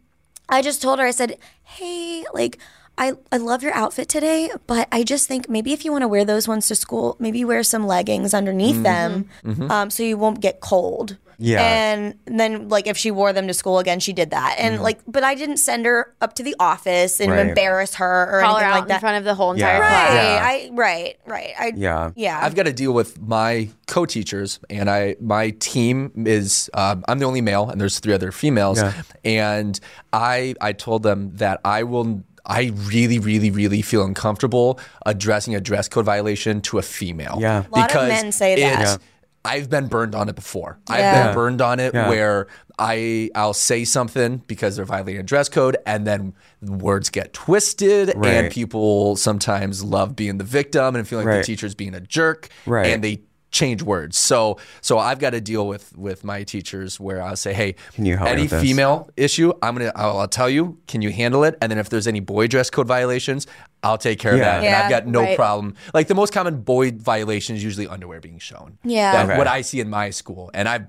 I 0.48 0.62
just 0.62 0.80
told 0.80 0.98
her, 0.98 1.06
I 1.06 1.10
said, 1.10 1.38
hey, 1.64 2.24
like. 2.32 2.58
I, 2.98 3.12
I 3.30 3.36
love 3.36 3.62
your 3.62 3.74
outfit 3.74 4.08
today, 4.08 4.50
but 4.66 4.88
I 4.90 5.02
just 5.02 5.28
think 5.28 5.48
maybe 5.48 5.72
if 5.72 5.84
you 5.84 5.92
want 5.92 6.02
to 6.02 6.08
wear 6.08 6.24
those 6.24 6.48
ones 6.48 6.68
to 6.68 6.74
school, 6.74 7.16
maybe 7.18 7.44
wear 7.44 7.62
some 7.62 7.86
leggings 7.86 8.32
underneath 8.32 8.82
them 8.82 9.28
um, 9.70 9.90
so 9.90 10.02
you 10.02 10.16
won't 10.16 10.40
get 10.40 10.60
cold. 10.60 11.16
Yeah. 11.38 11.60
And 11.60 12.14
then, 12.24 12.70
like, 12.70 12.86
if 12.86 12.96
she 12.96 13.10
wore 13.10 13.34
them 13.34 13.46
to 13.46 13.52
school 13.52 13.78
again, 13.78 14.00
she 14.00 14.14
did 14.14 14.30
that. 14.30 14.56
And, 14.58 14.80
like, 14.80 15.00
but 15.06 15.22
I 15.22 15.34
didn't 15.34 15.58
send 15.58 15.84
her 15.84 16.14
up 16.22 16.32
to 16.36 16.42
the 16.42 16.56
office 16.58 17.20
and 17.20 17.30
Right. 17.30 17.48
embarrass 17.48 17.96
her 17.96 18.38
or 18.38 18.40
Call 18.40 18.54
her 18.54 18.62
anything 18.64 18.72
out 18.84 18.88
like 18.88 18.94
in 18.96 19.00
front 19.00 19.18
of 19.18 19.24
the 19.24 19.34
whole 19.34 19.52
entire 19.52 19.74
Yeah. 19.74 19.78
class. 19.78 20.08
right. 20.14 20.14
Yeah. 20.14 20.40
I, 20.42 20.70
right. 20.72 21.16
Right. 21.26 21.52
I, 21.58 21.72
Yeah. 21.76 22.10
Yeah. 22.16 22.40
I've 22.42 22.54
got 22.54 22.62
to 22.62 22.72
deal 22.72 22.92
with 22.94 23.20
my 23.20 23.68
co-teachers, 23.86 24.60
and 24.70 24.88
I 24.88 25.16
my 25.20 25.50
team 25.50 26.10
is 26.26 26.70
um, 26.72 27.04
I'm 27.06 27.18
the 27.18 27.26
only 27.26 27.42
male, 27.42 27.68
and 27.68 27.78
there's 27.78 27.98
three 27.98 28.14
other 28.14 28.32
females, 28.32 28.78
Yeah. 28.78 28.94
and 29.22 29.78
I 30.14 30.54
I 30.62 30.72
told 30.72 31.02
them 31.02 31.32
that 31.34 31.60
I 31.66 31.82
will. 31.82 32.22
I 32.46 32.72
really, 32.74 33.18
really, 33.18 33.50
really 33.50 33.82
feel 33.82 34.04
uncomfortable 34.04 34.78
addressing 35.04 35.54
a 35.54 35.60
dress 35.60 35.88
code 35.88 36.04
violation 36.04 36.60
to 36.62 36.78
a 36.78 36.82
female. 36.82 37.38
Yeah. 37.40 37.64
A 37.72 37.78
lot 37.78 37.94
of 37.94 38.08
men 38.08 38.30
say 38.32 38.54
that. 38.60 38.72
it's- 38.80 38.92
Yeah. 38.92 38.96
I've 39.44 39.70
been 39.70 39.86
burned 39.86 40.16
on 40.16 40.28
it 40.28 40.34
before. 40.34 40.78
Yeah. 40.88 40.94
I've 40.94 41.00
Yeah. 41.00 41.26
been 41.26 41.34
burned 41.36 41.62
on 41.62 41.78
it 41.78 41.94
Yeah. 41.94 42.08
where 42.08 42.48
I 42.80 43.30
I'll 43.36 43.54
say 43.54 43.84
something 43.84 44.42
because 44.48 44.74
they're 44.76 44.84
violating 44.84 45.20
a 45.20 45.22
dress 45.22 45.48
code, 45.48 45.76
and 45.86 46.04
then 46.06 46.32
words 46.60 47.10
get 47.10 47.32
twisted, 47.32 48.10
and 48.10 48.50
people 48.52 49.14
sometimes 49.16 49.84
love 49.84 50.16
being 50.16 50.38
the 50.38 50.44
victim 50.44 50.96
and 50.96 51.06
feeling 51.06 51.26
like 51.26 51.34
Right. 51.36 51.40
the 51.42 51.46
teacher's 51.46 51.74
being 51.76 51.94
a 51.94 52.00
jerk, 52.00 52.48
Right. 52.66 52.86
and 52.88 53.04
they 53.04 53.20
change 53.56 53.82
words. 53.82 54.16
So 54.18 54.58
so 54.80 54.98
I've 54.98 55.18
got 55.18 55.30
to 55.30 55.40
deal 55.40 55.66
with 55.66 55.84
with 55.96 56.20
my 56.24 56.44
teachers 56.44 57.00
where 57.00 57.20
I'll 57.22 57.36
say, 57.46 57.52
hey, 57.54 57.74
Can 57.94 58.04
you 58.06 58.16
help 58.16 58.30
any 58.30 58.46
female 58.46 59.08
issue, 59.16 59.52
I'm 59.62 59.74
gonna 59.76 59.92
I'll, 59.96 60.18
I'll 60.20 60.28
tell 60.40 60.50
you, 60.50 60.78
can 60.86 61.00
you 61.02 61.10
handle 61.10 61.42
it? 61.48 61.54
And 61.60 61.70
then 61.70 61.78
if 61.78 61.88
there's 61.88 62.06
any 62.06 62.20
boy 62.20 62.46
dress 62.46 62.68
code 62.70 62.86
violations, 62.86 63.46
I'll 63.82 63.98
take 63.98 64.18
care 64.18 64.32
of 64.32 64.38
Yeah. 64.38 64.60
that, 64.60 64.64
and 64.64 64.74
I've 64.76 64.90
got 64.90 65.06
no 65.06 65.22
Right. 65.22 65.36
problem. 65.36 65.74
Like 65.94 66.06
the 66.08 66.14
most 66.14 66.32
common 66.32 66.60
boy 66.62 66.92
violation 66.92 67.56
is 67.56 67.64
usually 67.64 67.88
underwear 67.88 68.20
being 68.20 68.38
shown. 68.38 68.78
Yeah. 68.84 69.12
That's 69.12 69.28
Okay. 69.30 69.38
what 69.38 69.46
I 69.48 69.62
see 69.62 69.80
in 69.80 69.88
my 69.90 70.10
school, 70.10 70.50
and 70.54 70.68
I. 70.68 70.80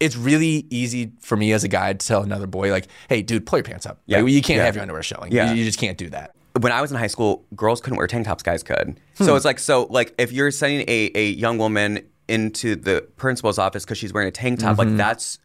It's 0.00 0.16
really 0.16 0.64
easy 0.70 1.10
for 1.18 1.36
me 1.36 1.52
as 1.52 1.64
a 1.64 1.68
guy 1.68 1.92
to 1.92 2.06
tell 2.06 2.22
another 2.22 2.46
boy, 2.46 2.70
like, 2.70 2.86
"Hey, 3.08 3.20
dude, 3.20 3.44
pull 3.46 3.58
your 3.58 3.64
pants 3.64 3.84
up. 3.84 3.98
Yeah. 4.06 4.20
Like, 4.20 4.30
you 4.30 4.40
can't 4.42 4.58
Yeah. 4.58 4.66
have 4.66 4.76
your 4.76 4.82
underwear 4.82 5.02
showing. 5.02 5.32
Yeah. 5.32 5.50
You, 5.50 5.56
you 5.58 5.64
just 5.64 5.80
can't 5.80 5.98
do 5.98 6.08
that." 6.10 6.30
When 6.60 6.72
I 6.72 6.80
was 6.80 6.90
in 6.90 6.96
high 6.96 7.06
school, 7.08 7.44
girls 7.54 7.80
couldn't 7.80 7.96
wear 7.98 8.06
tank 8.06 8.26
tops, 8.26 8.42
guys 8.42 8.62
could. 8.62 9.00
Hmm. 9.16 9.24
So 9.24 9.36
it's 9.36 9.44
like 9.44 9.58
so 9.58 9.86
like 9.90 10.14
if 10.18 10.32
you're 10.32 10.50
sending 10.50 10.80
a, 10.88 11.10
a 11.14 11.30
young 11.30 11.58
woman 11.58 12.00
into 12.28 12.76
the 12.76 13.06
principal's 13.16 13.58
office 13.58 13.84
because 13.84 13.98
she's 13.98 14.12
wearing 14.12 14.28
a 14.28 14.32
tank 14.32 14.60
top, 14.60 14.78
like 14.78 14.96
that's 14.96 15.38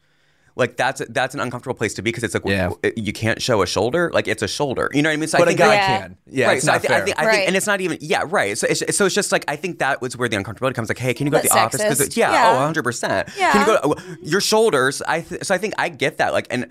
like 0.56 0.78
that's 0.78 1.02
that's 1.10 1.34
an 1.34 1.40
uncomfortable 1.40 1.74
place 1.76 1.94
to 1.96 2.02
be 2.04 2.10
because 2.12 2.24
it's 2.24 2.34
like 2.36 2.44
Mm-hmm. 2.44 2.76
Yeah. 2.84 2.92
you 2.96 3.12
can't 3.14 3.42
show 3.42 3.62
a 3.64 3.66
shoulder, 3.68 4.12
like 4.14 4.28
it's 4.28 4.44
a 4.44 4.48
shoulder. 4.48 4.90
You 4.94 5.02
know 5.02 5.10
what 5.10 5.14
I 5.14 5.18
mean? 5.18 5.28
So 5.28 5.40
But 5.40 5.48
I 5.48 5.52
a 5.52 5.56
think 5.56 5.60
guy 5.60 5.74
Yeah. 5.76 5.98
can. 6.00 6.18
Yeah, 6.28 6.48
right. 6.48 6.58
it's 6.58 6.66
so 6.66 6.72
I, 6.72 6.76
not 6.76 6.82
think, 6.82 6.92
I 6.92 6.96
fair. 6.98 7.06
think 7.06 7.20
I 7.20 7.26
Right. 7.26 7.36
think, 7.36 7.48
and 7.48 7.58
it's 7.58 7.68
not 7.68 7.82
even 7.82 7.98
yeah, 8.02 8.24
right. 8.28 8.58
So 8.58 8.68
it's, 8.70 8.96
so 8.96 9.06
it's 9.08 9.16
just 9.16 9.32
like 9.32 9.46
I 9.48 9.56
think 9.56 9.80
that 9.80 10.02
was 10.02 10.16
where 10.16 10.30
the 10.30 10.36
uncomfortability 10.38 10.76
comes. 10.76 10.90
Like, 10.90 11.00
hey, 11.00 11.14
can 11.14 11.26
you 11.28 11.32
go 11.32 11.38
But 11.38 11.44
to 11.44 11.50
the 11.50 11.58
office? 11.58 11.82
'Cause 11.82 12.00
sexist. 12.00 12.08
it- 12.08 12.18
yeah, 12.18 12.32
Yeah. 12.32 12.52
oh, 12.52 12.56
100 12.58 12.84
percent. 12.84 13.30
Yeah. 13.38 13.52
Can 13.52 13.62
you 13.62 13.66
go 13.66 13.80
oh, 13.84 14.16
your 14.22 14.42
shoulders? 14.42 15.02
I 15.08 15.22
th- 15.22 15.44
so 15.44 15.56
I 15.56 15.58
think 15.58 15.74
I 15.80 15.90
get 15.90 16.18
that. 16.20 16.34
Like, 16.34 16.48
and 16.52 16.70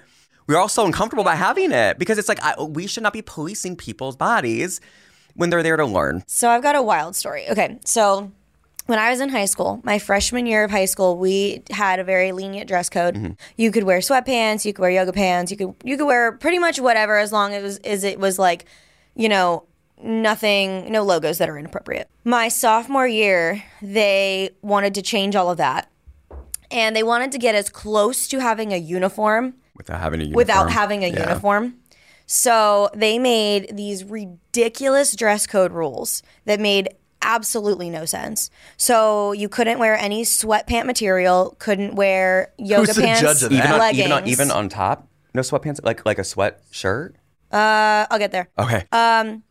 we're 0.52 0.60
all 0.60 0.68
so 0.68 0.84
uncomfortable 0.84 1.24
by 1.24 1.34
having 1.34 1.72
it 1.72 1.98
because 1.98 2.18
it's 2.18 2.28
like 2.28 2.42
I, 2.42 2.60
we 2.62 2.86
should 2.86 3.02
not 3.02 3.12
be 3.12 3.22
policing 3.22 3.76
people's 3.76 4.16
bodies 4.16 4.80
when 5.34 5.50
they're 5.50 5.62
there 5.62 5.76
to 5.76 5.86
learn. 5.86 6.22
So 6.26 6.50
I've 6.50 6.62
got 6.62 6.76
a 6.76 6.82
wild 6.82 7.16
story. 7.16 7.48
Okay, 7.48 7.78
so 7.84 8.30
when 8.86 8.98
I 8.98 9.10
was 9.10 9.20
in 9.20 9.30
high 9.30 9.46
school, 9.46 9.80
my 9.82 9.98
freshman 9.98 10.44
year 10.46 10.64
of 10.64 10.70
high 10.70 10.84
school, 10.84 11.16
we 11.16 11.62
had 11.70 12.00
a 12.00 12.04
very 12.04 12.32
lenient 12.32 12.68
dress 12.68 12.90
code. 12.90 13.14
Mm-hmm. 13.14 13.32
You 13.56 13.70
could 13.70 13.84
wear 13.84 14.00
sweatpants, 14.00 14.64
you 14.64 14.72
could 14.72 14.82
wear 14.82 14.90
yoga 14.90 15.12
pants, 15.12 15.50
you 15.50 15.56
could 15.56 15.74
you 15.84 15.96
could 15.96 16.06
wear 16.06 16.32
pretty 16.32 16.58
much 16.58 16.78
whatever 16.78 17.16
as 17.16 17.32
long 17.32 17.54
as 17.54 17.78
as 17.78 18.04
it 18.04 18.20
was 18.20 18.38
like, 18.38 18.66
you 19.14 19.28
know, 19.28 19.64
nothing, 20.02 20.90
no 20.92 21.02
logos 21.02 21.38
that 21.38 21.48
are 21.48 21.58
inappropriate. 21.58 22.08
My 22.24 22.48
sophomore 22.48 23.06
year, 23.06 23.62
they 23.80 24.50
wanted 24.60 24.94
to 24.94 25.02
change 25.02 25.34
all 25.34 25.50
of 25.50 25.56
that. 25.58 25.88
And 26.70 26.96
they 26.96 27.02
wanted 27.02 27.32
to 27.32 27.38
get 27.38 27.54
as 27.54 27.68
close 27.68 28.26
to 28.28 28.38
having 28.38 28.72
a 28.72 28.78
uniform 28.78 29.54
Without 29.76 30.00
having 30.00 30.20
a 30.20 30.24
uniform. 30.24 30.36
without 30.36 30.70
having 30.70 31.04
a 31.04 31.08
Yeah. 31.08 31.20
uniform. 31.28 31.74
So 32.26 32.90
they 32.94 33.18
made 33.18 33.76
these 33.76 34.04
ridiculous 34.04 35.14
dress 35.16 35.46
code 35.46 35.72
rules 35.72 36.22
that 36.44 36.60
made 36.60 36.94
absolutely 37.20 37.88
no 37.90 38.04
sense. 38.04 38.50
So 38.76 39.32
you 39.32 39.48
couldn't 39.48 39.78
wear 39.78 39.96
any 39.96 40.24
sweatpant 40.24 40.86
material, 40.86 41.56
couldn't 41.58 41.94
wear 41.94 42.52
yoga 42.58 42.92
Who's 42.92 42.98
pants, 43.04 43.20
judge 43.20 43.42
of 43.42 43.52
Even 43.52 43.64
that? 43.64 43.72
on, 43.74 43.78
leggings. 43.80 44.00
even 44.00 44.12
on 44.12 44.28
even 44.28 44.50
on 44.50 44.68
top, 44.68 45.08
no 45.34 45.40
sweatpants, 45.42 45.80
like 45.84 46.04
like 46.04 46.18
a 46.18 46.22
sweatshirt. 46.22 47.14
uh, 47.52 48.06
I'll 48.10 48.18
get 48.18 48.32
there. 48.32 48.48
Okay. 48.58 48.84
Um, 48.92 49.42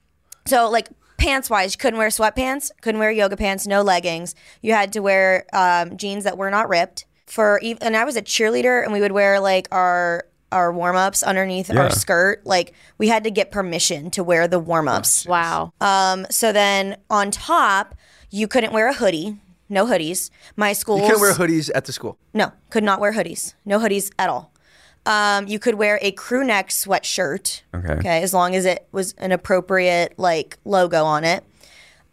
So 0.48 0.70
like 0.70 0.88
pants 1.18 1.50
wise, 1.52 1.74
you 1.74 1.78
couldn't 1.78 2.00
wear 2.00 2.08
sweatpants, 2.10 2.72
couldn't 2.82 3.00
wear 3.00 3.12
yoga 3.12 3.38
pants, 3.38 3.68
no 3.68 3.84
leggings. 3.84 4.34
You 4.62 4.74
had 4.74 4.92
to 4.94 5.02
wear 5.02 5.46
um, 5.54 5.98
jeans 5.98 6.24
that 6.24 6.38
were 6.38 6.50
not 6.50 6.68
ripped. 6.68 7.06
For 7.32 7.60
ev- 7.64 7.78
and 7.82 7.96
I 7.96 8.04
was 8.04 8.18
a 8.18 8.22
cheerleader, 8.22 8.84
and 8.84 8.92
we 8.92 9.00
would 9.00 9.14
wear 9.14 9.40
like 9.40 9.68
our 9.72 10.26
our 10.52 10.74
warm 10.74 10.98
ups 10.98 11.24
underneath 11.24 11.70
Yeah. 11.70 11.84
our 11.84 11.90
skirt. 11.90 12.46
Like 12.46 12.74
we 12.98 13.08
had 13.08 13.24
to 13.24 13.32
get 13.32 13.52
permission 13.52 14.12
to 14.12 14.22
wear 14.24 14.50
the 14.50 14.60
warm 14.60 14.90
ups. 14.90 15.26
Wow. 15.26 15.72
Um, 15.80 16.28
so 16.30 16.52
then 16.52 16.98
on 17.10 17.32
top, 17.32 17.96
you 18.32 18.50
couldn't 18.50 18.74
wear 18.74 18.88
a 18.90 18.94
hoodie. 18.94 19.38
No 19.70 19.86
hoodies. 19.86 20.30
My 20.58 20.74
school 20.74 20.98
You 21.00 21.08
can't 21.08 21.22
wear 21.22 21.34
hoodies 21.34 21.70
at 21.74 21.86
the 21.86 21.94
school. 21.94 22.18
no, 22.34 22.52
could 22.70 22.84
not 22.84 23.00
wear 23.00 23.14
hoodies. 23.14 23.54
No 23.64 23.80
hoodies 23.80 24.12
at 24.20 24.28
all. 24.30 24.52
Um, 25.06 25.48
you 25.48 25.58
could 25.58 25.76
wear 25.76 25.98
a 26.02 26.12
crew 26.12 26.44
neck 26.44 26.68
sweatshirt. 26.68 27.62
Okay. 27.74 27.94
Okay, 27.94 28.22
as 28.22 28.34
long 28.34 28.54
as 28.54 28.66
it 28.66 28.86
was 28.92 29.14
an 29.20 29.32
appropriate 29.32 30.16
like 30.18 30.58
logo 30.66 31.06
on 31.06 31.24
it. 31.24 31.46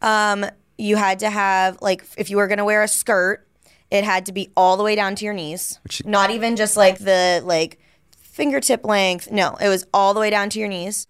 Um, 0.00 0.46
you 0.78 0.94
had 0.94 1.18
to 1.18 1.31
have 1.31 1.78
like 1.83 2.04
if 2.16 2.31
you 2.31 2.37
were 2.37 2.46
gonna 2.46 2.64
wear 2.64 2.85
a 2.85 2.88
skirt, 2.88 3.44
it 3.90 4.05
had 4.05 4.27
to 4.27 4.33
be 4.33 4.51
all 4.57 4.77
the 4.77 4.83
way 4.83 4.94
down 4.94 5.14
to 5.16 5.24
your 5.24 5.35
knees. 5.35 5.79
not 6.05 6.31
even 6.31 6.57
just 6.57 6.77
like 6.77 6.98
the 6.98 7.40
like 7.44 7.79
fingertip 8.16 8.85
length. 8.85 9.31
No, 9.31 9.57
it 9.61 9.68
was 9.68 9.87
all 9.92 10.14
the 10.14 10.20
way 10.20 10.31
down 10.31 10.51
to 10.51 10.59
your 10.59 10.68
knees. 10.68 11.07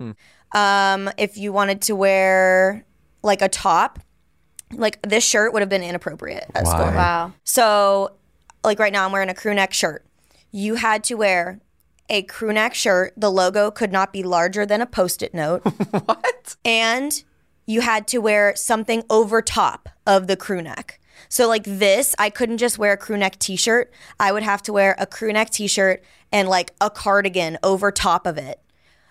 Um, 0.55 1.11
if 1.19 1.37
you 1.37 1.53
wanted 1.53 1.83
to 1.83 1.97
wear 1.97 2.85
like 3.23 3.43
a 3.43 3.49
top, 3.49 3.99
like 4.73 5.01
this 5.03 5.25
shirt 5.25 5.53
would 5.53 5.61
have 5.61 5.69
been 5.69 5.83
inappropriate 5.83 6.47
at 6.55 6.65
Why? 6.65 6.71
school. 6.71 6.87
Wow. 6.95 7.33
So, 7.45 8.13
like 8.65 8.79
right 8.79 8.93
now, 8.93 9.05
I'm 9.05 9.13
wearing 9.13 9.29
a 9.29 9.35
crew 9.35 9.55
neck 9.55 9.73
shirt. 9.73 10.05
You 10.51 10.77
had 10.77 11.05
to 11.05 11.15
wear 11.15 11.61
a 12.09 12.23
crew 12.23 12.53
neck 12.53 12.75
shirt. 12.75 13.13
The 13.17 13.31
logo 13.31 13.71
could 13.71 13.93
not 13.93 14.13
be 14.13 14.23
larger 14.23 14.65
than 14.65 14.81
a 14.81 14.87
post 14.87 15.23
it 15.23 15.35
note. 15.35 15.63
What? 15.91 16.57
and 16.65 17.23
you 17.67 17.83
had 17.83 18.07
to 18.09 18.19
wear 18.19 18.57
something 18.57 19.03
over 19.11 19.43
top 19.43 19.91
of 20.07 20.27
the 20.27 20.37
crew 20.37 20.63
neck. 20.63 20.99
So, 21.29 21.47
like 21.49 21.65
this, 21.65 22.15
I 22.19 22.31
couldn't 22.31 22.59
just 22.59 22.79
wear 22.79 22.93
a 22.93 22.97
crew 22.97 23.17
neck 23.17 23.39
t 23.39 23.57
shirt. 23.57 23.93
I 24.19 24.33
would 24.33 24.43
have 24.43 24.63
to 24.63 24.73
wear 24.73 24.95
a 24.99 25.07
crew 25.07 25.33
neck 25.33 25.51
t 25.51 25.67
shirt 25.67 26.03
and 26.33 26.49
like 26.49 26.73
a 26.81 26.91
cardigan 26.91 27.59
over 27.63 27.91
top 27.91 28.27
of 28.27 28.39
it. 28.39 28.61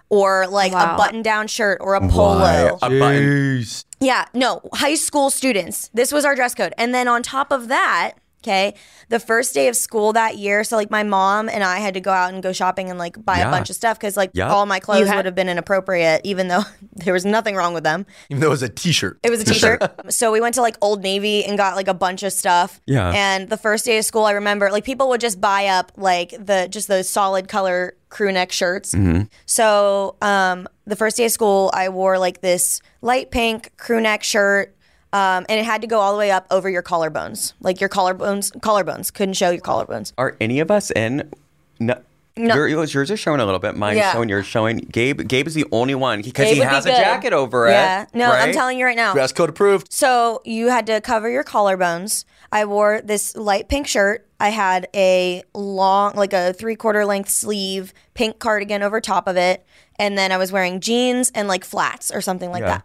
Or 0.10 0.48
like 0.48 0.72
Wow. 0.72 0.94
a 0.94 0.98
button 0.98 1.22
down 1.22 1.48
shirt 1.48 1.80
or 1.82 1.96
a 1.96 2.00
polo. 2.08 2.40
Why? 2.40 2.78
A 2.82 3.00
button. 3.00 3.66
Yeah, 4.00 4.26
no, 4.34 4.62
high 4.74 4.96
school 4.96 5.30
students. 5.30 5.90
This 5.94 6.12
was 6.14 6.24
our 6.24 6.34
dress 6.34 6.56
code. 6.56 6.74
And 6.78 6.94
then 6.96 7.08
on 7.10 7.24
top 7.24 7.52
of 7.52 7.68
that, 7.68 8.14
okay, 8.44 8.76
the 9.10 9.20
first 9.20 9.54
day 9.54 9.68
of 9.68 9.76
school 9.76 10.14
that 10.14 10.38
year, 10.38 10.64
so 10.64 10.76
like 10.78 10.90
my 10.92 11.04
mom 11.04 11.50
and 11.50 11.64
I 11.64 11.80
had 11.80 11.96
to 11.96 12.00
go 12.00 12.12
out 12.12 12.34
and 12.34 12.42
go 12.42 12.54
shopping 12.54 12.90
and 12.90 12.98
like 13.00 13.24
buy 13.26 13.40
Yeah. 13.40 13.48
a 13.50 13.52
bunch 13.52 13.70
of 13.70 13.76
stuff 13.76 13.98
because 14.00 14.16
like 14.16 14.32
Yep. 14.34 14.50
all 14.50 14.66
my 14.66 14.80
clothes 14.80 15.08
had- 15.08 15.16
would 15.18 15.26
have 15.26 15.36
been 15.36 15.50
inappropriate, 15.50 16.22
even 16.24 16.48
though 16.48 16.62
there 16.94 17.14
was 17.14 17.26
nothing 17.26 17.56
wrong 17.56 17.74
with 17.74 17.84
them. 17.84 18.06
Even 18.30 18.42
though 18.42 18.48
it 18.48 18.52
was 18.52 18.64
a 18.64 18.70
T-shirt. 18.70 19.20
It 19.24 19.30
was 19.32 19.42
a 19.42 19.46
t-shirt. 19.46 19.82
so 20.14 20.32
we 20.32 20.40
went 20.40 20.56
to 20.56 20.62
like 20.62 20.78
Old 20.82 21.02
Navy 21.04 21.44
and 21.44 21.58
got 21.58 21.76
like 21.76 21.88
a 21.88 21.94
bunch 21.94 22.24
of 22.24 22.32
stuff. 22.32 22.80
Yeah. 22.86 23.12
And 23.14 23.50
the 23.50 23.58
first 23.58 23.86
day 23.86 23.98
of 23.98 24.06
school, 24.06 24.24
I 24.26 24.32
remember 24.32 24.72
like 24.72 24.84
people 24.86 25.10
would 25.10 25.22
just 25.22 25.42
buy 25.42 25.68
up 25.68 25.92
like 25.98 26.30
the 26.32 26.68
just 26.70 26.88
those 26.88 27.10
solid 27.10 27.48
color 27.48 27.96
crew 28.10 28.32
neck 28.32 28.52
shirts. 28.54 28.96
So 29.46 30.16
um, 30.22 30.68
the 30.86 30.96
first 30.96 31.18
day 31.18 31.26
of 31.26 31.32
school, 31.32 31.72
I 31.74 31.90
wore 31.90 32.18
like 32.18 32.42
this 32.42 32.82
light 33.02 33.32
pink 33.32 33.76
crew 33.78 34.00
neck 34.00 34.24
shirt. 34.24 34.76
Um, 35.14 35.46
and 35.50 35.60
it 35.60 35.66
had 35.66 35.82
to 35.82 35.88
go 35.88 36.00
all 36.00 36.12
the 36.12 36.18
way 36.20 36.32
up 36.32 36.46
over 36.52 36.70
your 36.70 36.84
collarbones, 36.84 37.54
like 37.62 37.80
your 37.80 37.90
collarbones. 37.90 38.52
Collarbones 38.60 39.14
couldn't 39.14 39.36
show 39.36 39.50
your 39.52 39.62
collarbones. 39.62 40.12
Are 40.18 40.36
any 40.42 40.60
of 40.60 40.70
us 40.70 40.92
in? 40.92 41.32
No. 41.80 41.96
Your, 42.36 42.68
yours 42.68 42.94
yours 42.94 43.10
are 43.10 43.18
showing 43.18 43.40
a 43.40 43.46
little 43.46 43.60
bit. 43.60 43.76
Mine's 43.76 43.98
Yeah. 43.98 44.12
showing. 44.14 44.30
Yours 44.30 44.46
showing. 44.46 44.78
Gabe. 44.78 45.28
Gabe 45.28 45.48
is 45.48 45.56
the 45.56 45.66
only 45.72 45.96
one 45.96 46.22
because 46.22 46.48
he 46.50 46.60
would 46.60 46.66
be 46.66 46.70
has 46.70 46.86
a 46.86 46.90
jacket 46.90 47.34
over 47.34 47.68
it. 47.68 47.72
Yeah, 47.72 48.06
no, 48.14 48.30
I'm 48.32 48.54
telling 48.54 48.78
you 48.78 48.86
right 48.86 48.96
now. 48.96 49.14
Dress 49.14 49.32
code 49.34 49.50
approved. 49.50 49.92
So 49.92 50.42
you 50.46 50.68
had 50.70 50.86
to 50.86 51.02
cover 51.02 51.30
your 51.32 51.44
collarbones. 51.44 52.26
I 52.52 52.66
wore 52.66 53.02
this 53.02 53.36
light 53.36 53.70
pink 53.70 53.88
shirt. 53.88 54.28
I 54.40 54.50
had 54.50 54.88
a 54.94 55.42
long, 55.56 56.14
like 56.16 56.32
a 56.34 56.54
three 56.54 56.76
quarter 56.76 57.06
length 57.06 57.30
sleeve 57.30 57.92
pink 58.14 58.38
cardigan 58.38 58.84
over 58.84 59.02
top 59.02 59.28
of 59.28 59.36
it. 59.36 59.66
And 59.98 60.16
then 60.16 60.32
I 60.32 60.38
was 60.38 60.52
wearing 60.52 60.80
jeans 60.80 61.32
and 61.34 61.48
like 61.48 61.66
flats 61.66 62.12
or 62.12 62.22
something 62.22 62.52
like 62.52 62.62
Yeah. 62.62 62.68
that. 62.68 62.84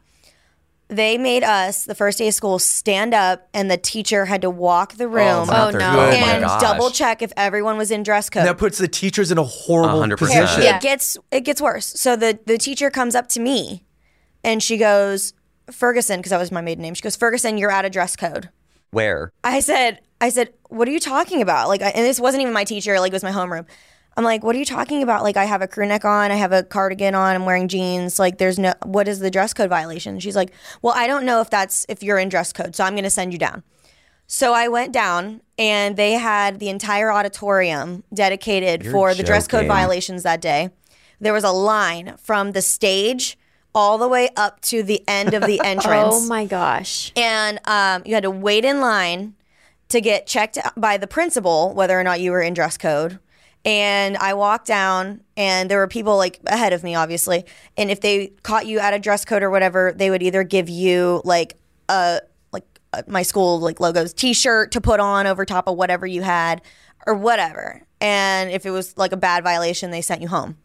They 0.92 1.16
made 1.18 1.42
us, 1.42 1.84
the 1.84 1.94
first 1.94 2.18
day 2.18 2.28
of 2.28 2.34
school, 2.34 2.58
stand 2.58 3.14
up 3.14 3.48
and 3.54 3.70
the 3.70 3.76
teacher 3.76 4.26
had 4.26 4.42
to 4.42 4.50
walk 4.50 4.94
the 4.94 5.04
oh 5.04 5.08
room 5.08 5.48
Oh, 5.50 5.70
They're 5.70 5.80
no. 5.80 5.90
Oh 5.92 5.96
my 5.96 6.14
and 6.14 6.44
gosh. 6.44 6.60
double 6.60 6.90
check 6.90 7.22
if 7.22 7.32
everyone 7.36 7.76
was 7.78 7.90
in 7.90 8.02
dress 8.02 8.28
code. 8.28 8.44
That 8.46 8.58
puts 8.58 8.78
the 8.78 8.88
teachers 8.88 9.30
in 9.32 9.38
a 9.38 9.42
horrible 9.44 10.00
100%. 10.00 10.18
position. 10.18 10.62
Yeah. 10.62 10.76
It 10.76 10.82
gets 10.82 11.16
it 11.30 11.40
gets 11.40 11.60
worse. 11.60 11.86
So 11.86 12.14
the 12.16 12.38
the 12.46 12.58
teacher 12.58 12.90
comes 12.90 13.14
up 13.14 13.28
to 13.30 13.40
me 13.40 13.84
and 14.44 14.62
she 14.62 14.76
goes, 14.76 15.32
Ferguson, 15.70 16.18
because 16.18 16.30
that 16.30 16.38
was 16.38 16.52
my 16.52 16.60
maiden 16.60 16.82
name. 16.82 16.94
She 16.94 17.02
goes, 17.02 17.16
Ferguson, 17.16 17.56
you're 17.58 17.70
out 17.70 17.84
of 17.84 17.92
dress 17.92 18.16
code. 18.16 18.50
Where? 18.90 19.32
I 19.42 19.60
said, 19.60 20.00
I 20.20 20.28
said, 20.28 20.52
what 20.68 20.86
are 20.86 20.90
you 20.90 21.00
talking 21.00 21.40
about? 21.40 21.68
Like, 21.68 21.80
I, 21.82 21.88
and 21.88 22.04
this 22.04 22.20
wasn't 22.20 22.42
even 22.42 22.52
my 22.52 22.64
teacher. 22.64 23.00
Like, 23.00 23.10
it 23.10 23.14
was 23.14 23.22
my 23.22 23.32
homeroom. 23.32 23.66
I'm 24.16 24.24
like, 24.24 24.44
what 24.44 24.54
are 24.54 24.58
you 24.58 24.64
talking 24.64 25.02
about? 25.02 25.22
Like, 25.22 25.36
I 25.38 25.44
have 25.46 25.62
a 25.62 25.66
crew 25.66 25.86
neck 25.86 26.04
on, 26.04 26.30
I 26.30 26.34
have 26.34 26.52
a 26.52 26.62
cardigan 26.62 27.14
on, 27.14 27.34
I'm 27.34 27.46
wearing 27.46 27.68
jeans. 27.68 28.18
Like, 28.18 28.38
there's 28.38 28.58
no, 28.58 28.74
what 28.84 29.08
is 29.08 29.20
the 29.20 29.30
dress 29.30 29.54
code 29.54 29.70
violation? 29.70 30.20
She's 30.20 30.36
like, 30.36 30.52
well, 30.82 30.92
I 30.96 31.06
don't 31.06 31.24
know 31.24 31.40
if 31.40 31.48
that's 31.48 31.86
if 31.88 32.02
you're 32.02 32.18
in 32.18 32.28
dress 32.28 32.52
code, 32.52 32.76
so 32.76 32.84
I'm 32.84 32.92
going 32.92 33.04
to 33.04 33.10
send 33.10 33.32
you 33.32 33.38
down. 33.38 33.62
So 34.26 34.52
I 34.54 34.68
went 34.68 34.92
down, 34.92 35.40
and 35.58 35.96
they 35.96 36.12
had 36.12 36.58
the 36.58 36.68
entire 36.68 37.10
auditorium 37.12 38.04
dedicated 38.14 38.86
for 38.86 39.14
the 39.14 39.22
dress 39.22 39.46
code 39.46 39.60
joking. 39.60 39.68
violations 39.68 40.22
that 40.22 40.40
day. 40.40 40.70
There 41.20 41.32
was 41.32 41.44
a 41.44 41.50
line 41.52 42.16
from 42.18 42.52
the 42.52 42.62
stage 42.62 43.38
all 43.74 43.96
the 43.96 44.08
way 44.08 44.28
up 44.36 44.60
to 44.62 44.82
the 44.82 45.02
end 45.08 45.32
of 45.34 45.46
the 45.46 45.60
entrance 45.64 46.14
Oh 46.14 46.26
my 46.26 46.44
gosh. 46.44 47.10
and 47.16 47.58
um, 47.66 48.02
you 48.04 48.12
had 48.12 48.24
to 48.24 48.30
wait 48.30 48.66
in 48.66 48.80
line 48.82 49.34
to 49.88 50.00
get 50.02 50.26
checked 50.26 50.58
by 50.76 50.98
the 50.98 51.06
principal 51.06 51.72
whether 51.72 51.98
or 51.98 52.04
not 52.04 52.20
you 52.20 52.32
were 52.32 52.42
in 52.42 52.52
dress 52.52 52.76
code. 52.76 53.18
And 53.64 54.16
I 54.16 54.34
walked 54.34 54.66
down, 54.66 55.20
and 55.36 55.70
there 55.70 55.78
were 55.78 55.86
people 55.86 56.16
like 56.16 56.40
ahead 56.46 56.72
of 56.72 56.82
me, 56.82 56.94
obviously. 56.96 57.44
And 57.76 57.90
if 57.90 58.00
they 58.00 58.28
caught 58.42 58.66
you 58.66 58.80
out 58.80 58.92
of 58.92 59.02
dress 59.02 59.24
code 59.24 59.42
or 59.42 59.50
whatever, 59.50 59.92
they 59.94 60.10
would 60.10 60.22
either 60.22 60.42
give 60.42 60.68
you 60.68 61.22
like 61.24 61.56
a 61.88 62.20
like 62.52 62.64
a, 62.92 63.04
my 63.06 63.22
school 63.22 63.60
like 63.60 63.78
logos 63.78 64.12
T-shirt 64.14 64.72
to 64.72 64.80
put 64.80 64.98
on 64.98 65.26
over 65.28 65.44
top 65.44 65.68
of 65.68 65.76
whatever 65.76 66.06
you 66.06 66.22
had, 66.22 66.60
or 67.06 67.14
whatever. 67.14 67.82
And 68.00 68.50
if 68.50 68.66
it 68.66 68.70
was 68.70 68.96
like 68.98 69.12
a 69.12 69.16
bad 69.16 69.44
violation, 69.44 69.92
they 69.92 70.00
sent 70.00 70.22
you 70.22 70.28
home. 70.28 70.56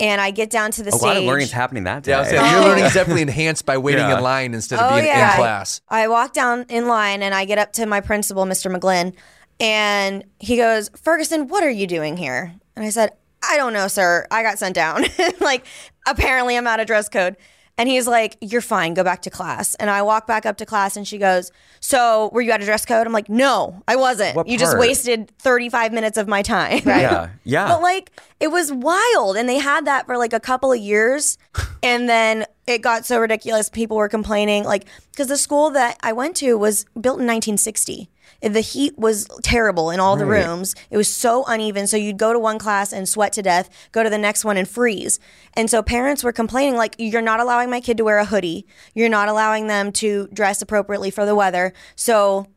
And 0.00 0.20
I 0.20 0.32
get 0.32 0.50
down 0.50 0.72
to 0.72 0.82
the 0.82 0.88
A 0.88 0.92
stage. 0.92 1.02
lot 1.02 1.16
of 1.18 1.22
learning's 1.24 1.52
happening 1.52 1.84
that 1.84 2.02
day. 2.02 2.10
Yeah, 2.10 2.16
I 2.16 2.20
was 2.22 2.28
saying, 2.30 2.50
your 2.50 2.60
oh. 2.60 2.64
learning 2.66 2.84
is 2.86 2.94
definitely 2.94 3.22
enhanced 3.22 3.64
by 3.66 3.78
waiting 3.78 4.00
Yeah. 4.00 4.16
in 4.16 4.22
line 4.24 4.52
instead 4.54 4.80
of 4.80 4.90
Oh, 4.90 4.94
being 4.96 5.06
yeah. 5.06 5.30
in 5.32 5.36
class. 5.36 5.80
I 5.88 6.08
walk 6.08 6.32
down 6.32 6.64
in 6.68 6.88
line 6.88 7.22
and 7.22 7.32
I 7.32 7.44
get 7.44 7.58
up 7.58 7.72
to 7.74 7.86
my 7.86 8.00
principal, 8.00 8.44
Mr. 8.44 8.74
McGlynn, 8.74 9.14
and 9.60 10.24
he 10.38 10.56
goes, 10.56 10.90
Ferguson, 10.90 11.48
what 11.48 11.62
are 11.62 11.70
you 11.70 11.86
doing 11.86 12.16
here? 12.16 12.54
And 12.76 12.84
I 12.84 12.90
said, 12.90 13.12
I 13.42 13.56
don't 13.56 13.72
know, 13.72 13.88
sir. 13.88 14.26
I 14.30 14.42
got 14.42 14.58
sent 14.58 14.74
down. 14.74 15.04
like, 15.40 15.66
apparently 16.06 16.56
I'm 16.56 16.66
out 16.66 16.80
of 16.80 16.86
dress 16.86 17.08
code. 17.08 17.36
And 17.78 17.88
he's 17.88 18.06
like, 18.06 18.36
You're 18.40 18.60
fine. 18.60 18.94
Go 18.94 19.02
back 19.02 19.22
to 19.22 19.30
class. 19.30 19.74
And 19.76 19.88
I 19.88 20.02
walk 20.02 20.26
back 20.26 20.44
up 20.44 20.58
to 20.58 20.66
class 20.66 20.96
and 20.96 21.08
she 21.08 21.16
goes, 21.16 21.50
So 21.80 22.30
were 22.32 22.42
you 22.42 22.52
out 22.52 22.60
of 22.60 22.66
dress 22.66 22.84
code? 22.84 23.06
I'm 23.06 23.12
like, 23.12 23.30
No, 23.30 23.82
I 23.88 23.96
wasn't. 23.96 24.36
What 24.36 24.46
you 24.46 24.58
just 24.58 24.78
wasted 24.78 25.32
35 25.38 25.92
minutes 25.92 26.18
of 26.18 26.28
my 26.28 26.42
time. 26.42 26.82
Yeah, 26.84 27.30
yeah. 27.44 27.68
But 27.68 27.82
like 27.82 28.10
it 28.40 28.48
was 28.48 28.72
wild 28.72 29.36
and 29.36 29.48
they 29.48 29.58
had 29.58 29.86
that 29.86 30.06
for 30.06 30.18
like 30.18 30.32
a 30.32 30.40
couple 30.40 30.70
of 30.70 30.78
years 30.78 31.38
and 31.82 32.08
then 32.08 32.44
it 32.66 32.82
got 32.82 33.06
so 33.06 33.18
ridiculous 33.18 33.70
people 33.70 33.96
were 33.96 34.08
complaining 34.08 34.64
like 34.64 34.84
cuz 35.16 35.28
the 35.28 35.38
school 35.38 35.70
that 35.70 35.96
I 36.02 36.12
went 36.12 36.36
to 36.36 36.58
was 36.58 36.84
built 36.94 37.20
in 37.20 37.26
1960. 37.26 38.10
The 38.42 38.60
heat 38.60 38.98
was 38.98 39.26
terrible 39.42 39.90
in 39.90 40.00
all 40.00 40.16
the 40.16 40.26
Right. 40.26 40.44
rooms. 40.44 40.74
It 40.90 40.96
was 40.96 41.06
so 41.08 41.44
uneven 41.46 41.86
so 41.86 41.96
you'd 41.96 42.18
go 42.18 42.32
to 42.32 42.38
one 42.40 42.58
class 42.58 42.92
and 42.92 43.08
sweat 43.08 43.32
to 43.34 43.42
death, 43.42 43.70
go 43.92 44.02
to 44.02 44.10
the 44.10 44.18
next 44.18 44.44
one 44.44 44.56
and 44.56 44.68
freeze. 44.68 45.20
And 45.54 45.70
so 45.70 45.80
parents 45.82 46.24
were 46.24 46.32
complaining 46.32 46.76
like 46.76 46.96
you're 46.98 47.22
not 47.22 47.38
allowing 47.38 47.70
my 47.70 47.80
kid 47.80 47.96
to 47.98 48.04
wear 48.04 48.18
a 48.18 48.24
hoodie. 48.24 48.66
You're 48.94 49.08
not 49.08 49.28
allowing 49.28 49.68
them 49.68 49.92
to 49.92 50.28
dress 50.32 50.60
appropriately 50.60 51.10
for 51.10 51.24
the 51.24 51.34
weather. 51.36 51.72
So 51.94 52.48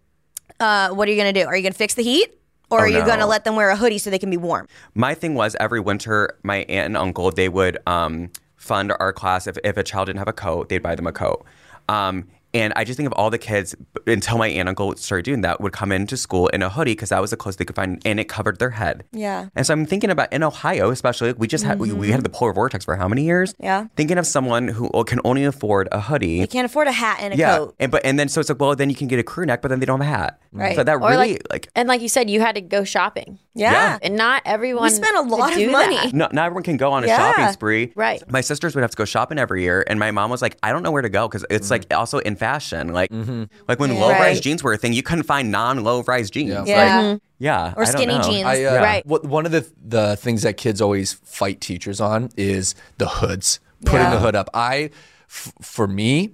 uh, 0.60 0.89
what 0.89 1.08
are 1.08 1.12
you 1.12 1.21
going 1.21 1.34
to 1.34 1.39
do? 1.39 1.45
Are 1.45 1.56
you 1.56 1.62
going 1.62 1.74
to 1.74 1.78
fix 1.78 1.93
the 1.93 2.04
heat? 2.04 2.30
Or 2.71 2.80
Oh, 2.80 2.84
are 2.84 2.88
you 2.88 3.00
no. 3.00 3.06
going 3.06 3.19
to 3.19 3.28
let 3.28 3.43
them 3.43 3.56
wear 3.56 3.69
a 3.69 3.76
hoodie 3.76 4.00
so 4.00 4.10
they 4.10 4.17
can 4.17 4.32
be 4.32 4.38
warm? 4.38 4.67
My 4.95 5.13
thing 5.13 5.36
was 5.36 5.56
every 5.60 5.80
winter, 5.80 6.36
my 6.41 6.58
aunt 6.67 6.88
and 6.88 6.98
uncle 6.98 7.30
they 7.30 7.48
would 7.48 7.78
um, 7.86 8.32
fund 8.56 8.91
our 9.00 9.13
class 9.13 9.45
if, 9.45 9.56
if 9.63 9.78
a 9.78 9.84
child 9.84 10.08
didn't 10.08 10.17
have 10.17 10.28
a 10.28 10.34
coat, 10.34 10.69
they'd 10.69 10.82
buy 10.82 10.95
them 10.95 11.06
a 11.06 11.12
coat. 11.12 11.45
Um, 11.89 12.28
and 12.56 12.72
I 12.78 12.86
just 12.86 12.96
think 12.96 13.06
of 13.08 13.13
all 13.13 13.30
the 13.30 13.38
kids 13.38 13.76
until 14.08 14.38
my 14.38 14.48
aunt 14.48 14.62
and 14.62 14.70
uncle 14.70 14.96
started 14.96 15.26
doing 15.26 15.41
that 15.41 15.60
would 15.60 15.74
come 15.74 15.91
into 15.91 16.15
school 16.15 16.48
in 16.48 16.63
a 16.63 16.70
hoodie 16.70 16.94
because 16.94 17.10
that 17.10 17.20
was 17.20 17.32
the 17.32 17.38
clothes 17.38 17.58
they 17.58 17.65
could 17.65 17.76
find, 17.76 18.02
and 18.06 18.18
it 18.18 18.30
covered 18.30 18.60
their 18.60 18.70
head. 18.70 19.04
Yeah. 19.12 19.50
And 19.56 19.68
so 19.68 19.74
I'm 19.74 19.86
thinking 19.86 20.10
about 20.10 20.32
in 20.32 20.41
Ohio, 20.41 20.89
especially 20.89 21.34
we 21.34 21.48
just 21.48 21.65
had 21.65 21.80
we, 21.80 21.91
we 21.91 22.08
had 22.08 22.20
mm-hmm. 22.20 22.24
the 22.24 22.30
polar 22.30 22.54
vortex 22.54 22.86
for 22.86 22.96
how 22.96 23.10
many 23.10 23.24
years? 23.24 23.54
Yeah. 23.60 23.88
Thinking 23.98 24.18
of 24.18 24.26
someone 24.26 24.70
who 24.70 24.89
can 25.04 25.20
only 25.26 25.44
afford 25.44 25.89
a 25.91 26.00
hoodie. 26.00 26.36
You 26.36 26.48
can't 26.48 26.65
afford 26.65 26.88
a 26.88 26.94
hat 26.94 27.18
and 27.20 27.34
a 27.34 27.38
yeah, 27.38 27.58
coat. 27.58 27.76
and 27.78 27.91
but 27.91 28.06
and 28.06 28.18
then 28.18 28.30
so 28.30 28.39
it's 28.39 28.50
like, 28.50 28.60
well, 28.60 28.74
then 28.74 28.89
you 28.89 28.96
can 28.96 29.10
get 29.10 29.20
a 29.20 29.24
crew 29.24 29.46
neck, 29.46 29.62
but 29.62 29.68
then 29.68 29.82
they 29.82 29.86
don't 29.86 30.00
have 30.00 30.10
a 30.10 30.18
hat. 30.18 30.39
Right. 30.54 30.78
So 30.78 30.84
that 30.86 30.96
Or 30.96 31.10
really 31.10 31.34
like, 31.34 31.48
like 31.50 31.70
and 31.76 31.89
like 31.89 32.02
you 32.02 32.10
said, 32.10 32.30
you 32.30 32.39
had 32.39 32.56
to 32.56 32.62
go 32.62 32.86
shopping. 32.86 33.38
Yeah. 33.58 33.72
Yeah. 33.72 33.98
And 34.02 34.15
not 34.18 34.41
everyone 34.46 34.84
We 34.84 34.89
spent 34.89 35.15
a 35.15 35.22
lot 35.22 35.54
of 35.60 35.72
money. 35.72 35.96
that. 35.96 36.13
No, 36.13 36.28
not 36.32 36.46
everyone 36.48 36.63
can 36.63 36.76
go 36.78 36.91
on 36.91 37.04
a 37.06 37.08
Yeah. 37.08 37.18
shopping 37.18 37.54
spree. 37.54 37.94
Right. 37.96 38.22
My 38.30 38.41
sisters 38.41 38.76
would 38.76 38.82
have 38.82 38.91
to 38.91 38.98
go 38.98 39.06
shopping 39.06 39.39
every 39.39 39.63
year, 39.63 39.84
and 39.88 39.98
my 39.98 40.12
mom 40.12 40.30
was 40.30 40.41
like, 40.41 40.58
"I 40.62 40.72
don't 40.74 40.84
know 40.84 40.91
where 40.91 41.02
to 41.02 41.10
go 41.10 41.28
because 41.28 41.46
it's 41.50 41.72
like 41.72 41.86
also 41.94 42.18
in 42.20 42.36
fashion. 42.36 42.91
Like, 42.94 43.10
mm-hmm. 43.12 43.44
like 43.70 43.80
when 43.80 43.96
low 43.98 44.10
rise 44.10 44.20
Right. 44.36 44.41
jeans 44.44 44.62
were 44.62 44.74
a 44.74 44.78
thing, 44.78 44.91
you 44.94 45.04
couldn't 45.04 45.24
find 45.24 45.52
non 45.52 45.84
low 45.84 46.04
rise 46.04 46.30
jeans. 46.30 46.50
Yeah. 46.50 46.60
Like, 46.60 46.68
Yeah. 46.68 47.15
yeah, 47.39 47.74
Or 47.78 47.84
I 47.84 47.86
don't 47.86 47.88
skinny 47.94 48.18
know. 48.18 48.24
jeans. 48.24 48.46
I, 48.46 48.63
uh, 48.65 48.76
Right. 48.82 49.06
what- 49.06 49.26
one 49.26 49.46
of 49.46 49.52
the 49.54 49.65
the 49.88 50.18
things 50.18 50.41
that 50.41 50.58
kids 50.58 50.82
always 50.82 51.13
fight 51.24 51.62
teachers 51.62 52.02
on 52.02 52.30
is 52.36 52.76
the 52.98 53.08
hoods, 53.08 53.60
putting 53.86 54.02
Yeah. 54.02 54.10
the 54.15 54.20
hood 54.20 54.36
up. 54.36 54.50
I, 54.54 54.89
f- 55.30 55.54
for 55.62 55.88
me, 55.88 56.32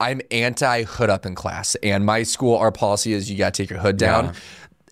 I'm 0.00 0.20
anti 0.30 0.82
hood 0.84 1.10
up 1.10 1.24
in 1.26 1.34
class, 1.34 1.74
and 1.82 2.04
my 2.06 2.22
school, 2.22 2.56
our 2.56 2.70
policy 2.72 3.12
is 3.12 3.30
you 3.30 3.36
got 3.38 3.54
to 3.54 3.62
take 3.62 3.70
your 3.70 3.78
hood 3.80 3.96
down. 3.98 4.26
Yeah. 4.26 4.32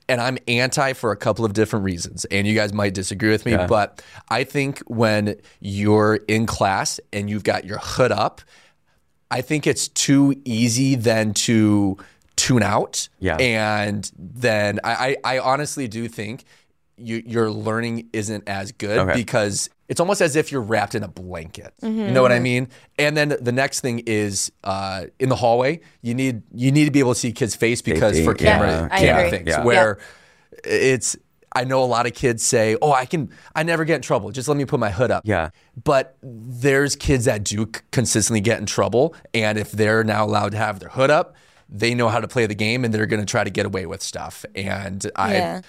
And 0.08 0.20
I'm 0.20 0.36
anti 0.48 0.92
for 0.92 1.12
a 1.12 1.16
couple 1.16 1.44
of 1.44 1.54
different 1.54 1.84
reasons, 1.84 2.24
and 2.26 2.46
you 2.46 2.54
guys 2.54 2.72
might 2.74 2.92
disagree 2.94 3.30
with 3.30 3.46
me, 3.46 3.52
Yeah. 3.52 3.66
but 3.66 4.02
I 4.28 4.44
think 4.44 4.80
when 4.80 5.36
you're 5.60 6.16
in 6.28 6.44
class 6.46 7.00
and 7.12 7.30
you've 7.30 7.44
got 7.44 7.64
your 7.64 7.78
hood 7.78 8.12
up, 8.12 8.42
I 9.30 9.40
think 9.40 9.66
it's 9.66 9.88
too 9.88 10.34
easy 10.44 10.94
then 10.94 11.32
to 11.34 11.96
tune 12.36 12.62
out. 12.62 13.08
Yeah. 13.18 13.36
And 13.36 14.10
then 14.18 14.78
I, 14.84 15.16
I, 15.24 15.36
I 15.36 15.38
honestly 15.38 15.88
do 15.88 16.06
think 16.08 16.44
you, 16.96 17.22
your 17.26 17.50
learning 17.50 18.08
isn't 18.12 18.48
as 18.48 18.72
good 18.72 18.98
Okay. 18.98 19.14
because 19.14 19.70
it's 19.88 20.00
almost 20.00 20.20
as 20.22 20.34
if 20.36 20.50
you're 20.50 20.62
wrapped 20.62 20.94
in 20.94 21.02
a 21.02 21.08
blanket. 21.08 21.74
You 21.82 21.90
know 21.90 22.22
what 22.22 22.32
I 22.32 22.38
mean? 22.40 22.68
And 22.98 23.16
then 23.16 23.36
the 23.40 23.52
next 23.52 23.80
thing 23.80 24.02
is 24.06 24.50
uh, 24.64 25.04
in 25.18 25.28
the 25.28 25.36
hallway, 25.36 25.80
you 26.02 26.14
need 26.14 26.42
you 26.54 26.72
need 26.72 26.86
to 26.86 26.90
be 26.90 27.00
able 27.00 27.14
to 27.14 27.20
see 27.20 27.32
kids' 27.32 27.54
face 27.54 27.82
because 27.82 28.14
Safety, 28.16 28.24
for 28.24 28.34
camera, 28.34 28.70
yeah. 28.70 28.88
I 28.90 28.98
camera 28.98 29.30
things 29.30 29.48
Yeah. 29.48 29.64
where 29.64 29.98
it's 30.64 31.16
I 31.56 31.62
know 31.64 31.84
a 31.84 31.86
lot 31.86 32.06
of 32.06 32.14
kids 32.14 32.42
say, 32.42 32.76
"Oh, 32.82 32.92
I 32.92 33.06
can 33.06 33.30
I 33.54 33.62
never 33.62 33.84
get 33.84 33.96
in 33.96 34.02
trouble. 34.02 34.30
Just 34.32 34.48
let 34.48 34.56
me 34.56 34.64
put 34.64 34.80
my 34.80 34.90
hood 34.90 35.10
up." 35.12 35.22
Yeah. 35.24 35.50
But 35.82 36.16
there's 36.22 36.96
kids 36.96 37.26
that 37.26 37.44
do 37.44 37.66
consistently 37.92 38.40
get 38.40 38.58
in 38.58 38.66
trouble, 38.66 39.14
and 39.32 39.56
if 39.58 39.70
they're 39.70 40.02
now 40.02 40.24
allowed 40.24 40.50
to 40.52 40.58
have 40.58 40.80
their 40.80 40.88
hood 40.88 41.10
up, 41.10 41.36
they 41.68 41.94
know 41.94 42.08
how 42.08 42.18
to 42.20 42.26
play 42.26 42.46
the 42.46 42.54
game, 42.56 42.84
and 42.84 42.92
they're 42.92 43.06
going 43.06 43.20
to 43.20 43.26
try 43.26 43.44
to 43.44 43.50
get 43.50 43.66
away 43.66 43.86
with 43.86 44.02
stuff. 44.02 44.44
And 44.56 45.08
I, 45.14 45.34
Yeah. 45.34 45.60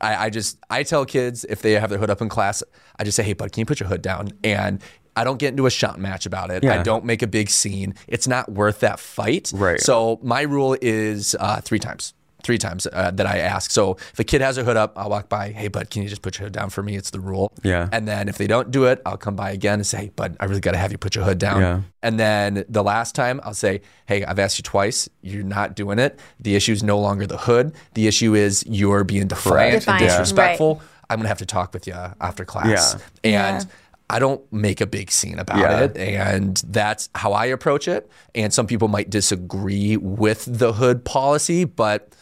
I, 0.00 0.26
I 0.26 0.30
just 0.30 0.58
I 0.70 0.82
tell 0.82 1.04
kids 1.04 1.44
if 1.44 1.62
they 1.62 1.72
have 1.72 1.90
their 1.90 1.98
hood 1.98 2.10
up 2.10 2.20
in 2.20 2.28
class, 2.28 2.62
I 2.98 3.04
just 3.04 3.16
say, 3.16 3.22
"Hey, 3.22 3.32
bud, 3.34 3.52
can 3.52 3.60
you 3.60 3.66
put 3.66 3.80
your 3.80 3.88
hood 3.88 4.02
down?" 4.02 4.30
And 4.42 4.82
I 5.16 5.24
don't 5.24 5.38
get 5.38 5.48
into 5.48 5.66
a 5.66 5.70
shout 5.70 5.98
match 5.98 6.24
about 6.26 6.50
it. 6.50 6.64
I 6.64 6.82
don't 6.82 7.04
make 7.04 7.22
a 7.22 7.26
big 7.26 7.50
scene. 7.50 7.94
It's 8.06 8.26
not 8.28 8.50
worth 8.50 8.80
that 8.80 9.00
fight. 9.00 9.52
Right. 9.54 9.80
So 9.80 10.18
my 10.22 10.42
rule 10.42 10.76
is 10.80 11.36
uh, 11.38 11.60
three 11.60 11.78
times. 11.80 12.14
Three 12.42 12.58
times 12.58 12.86
uh, 12.92 13.10
that 13.12 13.26
I 13.26 13.38
ask. 13.38 13.70
So 13.70 13.92
if 14.12 14.18
a 14.18 14.24
kid 14.24 14.40
has 14.40 14.56
a 14.58 14.64
hood 14.64 14.76
up, 14.76 14.92
I'll 14.96 15.10
walk 15.10 15.28
by. 15.28 15.50
Hey, 15.50 15.68
bud, 15.68 15.90
can 15.90 16.02
you 16.02 16.08
just 16.08 16.22
put 16.22 16.38
your 16.38 16.46
hood 16.46 16.52
down 16.52 16.70
for 16.70 16.82
me? 16.82 16.96
It's 16.96 17.10
the 17.10 17.20
rule. 17.20 17.52
Yeah. 17.62 17.88
And 17.92 18.08
then 18.08 18.28
if 18.28 18.38
they 18.38 18.46
don't 18.46 18.70
do 18.70 18.84
it, 18.84 19.00
I'll 19.04 19.16
come 19.18 19.36
by 19.36 19.50
again 19.50 19.74
and 19.74 19.86
say, 19.86 19.98
hey, 19.98 20.08
bud, 20.16 20.36
I 20.40 20.46
really 20.46 20.60
got 20.60 20.72
to 20.72 20.78
have 20.78 20.90
you 20.92 20.98
put 20.98 21.14
your 21.14 21.24
hood 21.24 21.38
down. 21.38 21.60
Yeah. 21.60 21.80
And 22.02 22.18
then 22.18 22.64
the 22.68 22.82
last 22.82 23.14
time, 23.14 23.40
I'll 23.44 23.54
say, 23.54 23.82
hey, 24.06 24.24
I've 24.24 24.38
asked 24.38 24.58
you 24.58 24.62
twice. 24.62 25.08
You're 25.22 25.42
not 25.44 25.76
doing 25.76 25.98
it. 25.98 26.18
The 26.38 26.56
issue 26.56 26.72
is 26.72 26.82
no 26.82 26.98
longer 26.98 27.26
the 27.26 27.38
hood. 27.38 27.74
The 27.94 28.06
issue 28.06 28.34
is 28.34 28.64
you're 28.66 29.04
being 29.04 29.28
defiant 29.28 29.74
and 29.74 29.80
Defiant, 29.80 30.00
disrespectful. 30.08 30.80
I'm 31.08 31.18
going 31.18 31.24
to 31.24 31.28
have 31.28 31.38
to 31.38 31.46
talk 31.46 31.74
with 31.74 31.86
you 31.86 31.94
after 31.94 32.44
class. 32.44 32.96
Yeah. 33.22 33.56
And 33.58 33.66
I 34.08 34.18
don't 34.18 34.40
make 34.52 34.80
a 34.80 34.86
big 34.86 35.10
scene 35.12 35.38
about 35.38 35.58
Yeah. 35.58 35.80
it. 35.84 35.96
And 35.96 36.56
that's 36.66 37.08
how 37.14 37.32
I 37.32 37.46
approach 37.46 37.86
it. 37.86 38.10
And 38.34 38.52
some 38.52 38.66
people 38.66 38.88
might 38.88 39.08
disagree 39.10 39.96
with 39.96 40.46
the 40.48 40.72
hood 40.72 41.04
policy, 41.04 41.64
but 41.64 42.12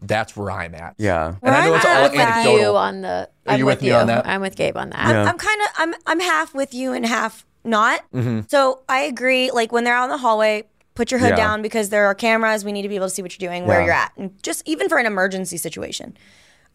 that's 0.00 0.36
where 0.36 0.50
I'm 0.50 0.74
at. 0.74 0.94
Yeah. 0.98 1.34
And 1.42 1.54
I 1.54 1.66
know 1.66 1.74
it's 1.74 1.84
I'm 1.84 1.90
all 1.96 2.04
at 2.04 2.10
with 2.10 2.18
that- 2.20 2.44
You 2.46 2.76
on 2.76 3.00
the. 3.02 3.28
Are 3.46 3.52
I'm 3.52 3.58
you 3.58 3.66
with, 3.66 3.76
with 3.78 3.82
me 3.82 3.88
you. 3.88 3.94
on 3.94 4.06
that? 4.08 4.26
I'm 4.26 4.40
with 4.40 4.56
Gabe 4.56 4.76
on 4.76 4.90
that. 4.90 4.98
I'm, 4.98 5.28
I'm 5.28 5.38
kind 5.38 5.60
of 5.62 5.68
I'm 5.76 5.94
I'm 6.06 6.20
half 6.20 6.54
with 6.54 6.72
you 6.74 6.92
and 6.92 7.04
half 7.06 7.44
not. 7.64 8.00
Mm-hmm. 8.12 8.40
So 8.48 8.80
I 8.88 9.00
agree. 9.00 9.50
Like 9.50 9.70
when 9.72 9.84
they're 9.84 9.94
out 9.94 10.04
in 10.04 10.10
the 10.10 10.18
hallway, 10.18 10.64
put 10.94 11.10
your 11.10 11.20
hood 11.20 11.30
Yeah. 11.30 11.36
down 11.36 11.62
because 11.62 11.88
there 11.90 12.06
are 12.06 12.14
cameras. 12.14 12.64
We 12.64 12.72
need 12.72 12.82
to 12.82 12.88
be 12.88 12.96
able 12.96 13.06
to 13.08 13.14
see 13.14 13.22
what 13.22 13.38
you're 13.38 13.48
doing, 13.50 13.66
where 13.66 13.82
you're 13.82 13.92
at, 13.92 14.12
and 14.16 14.30
just 14.42 14.62
even 14.66 14.88
for 14.88 14.98
an 14.98 15.06
emergency 15.06 15.56
situation. 15.56 16.16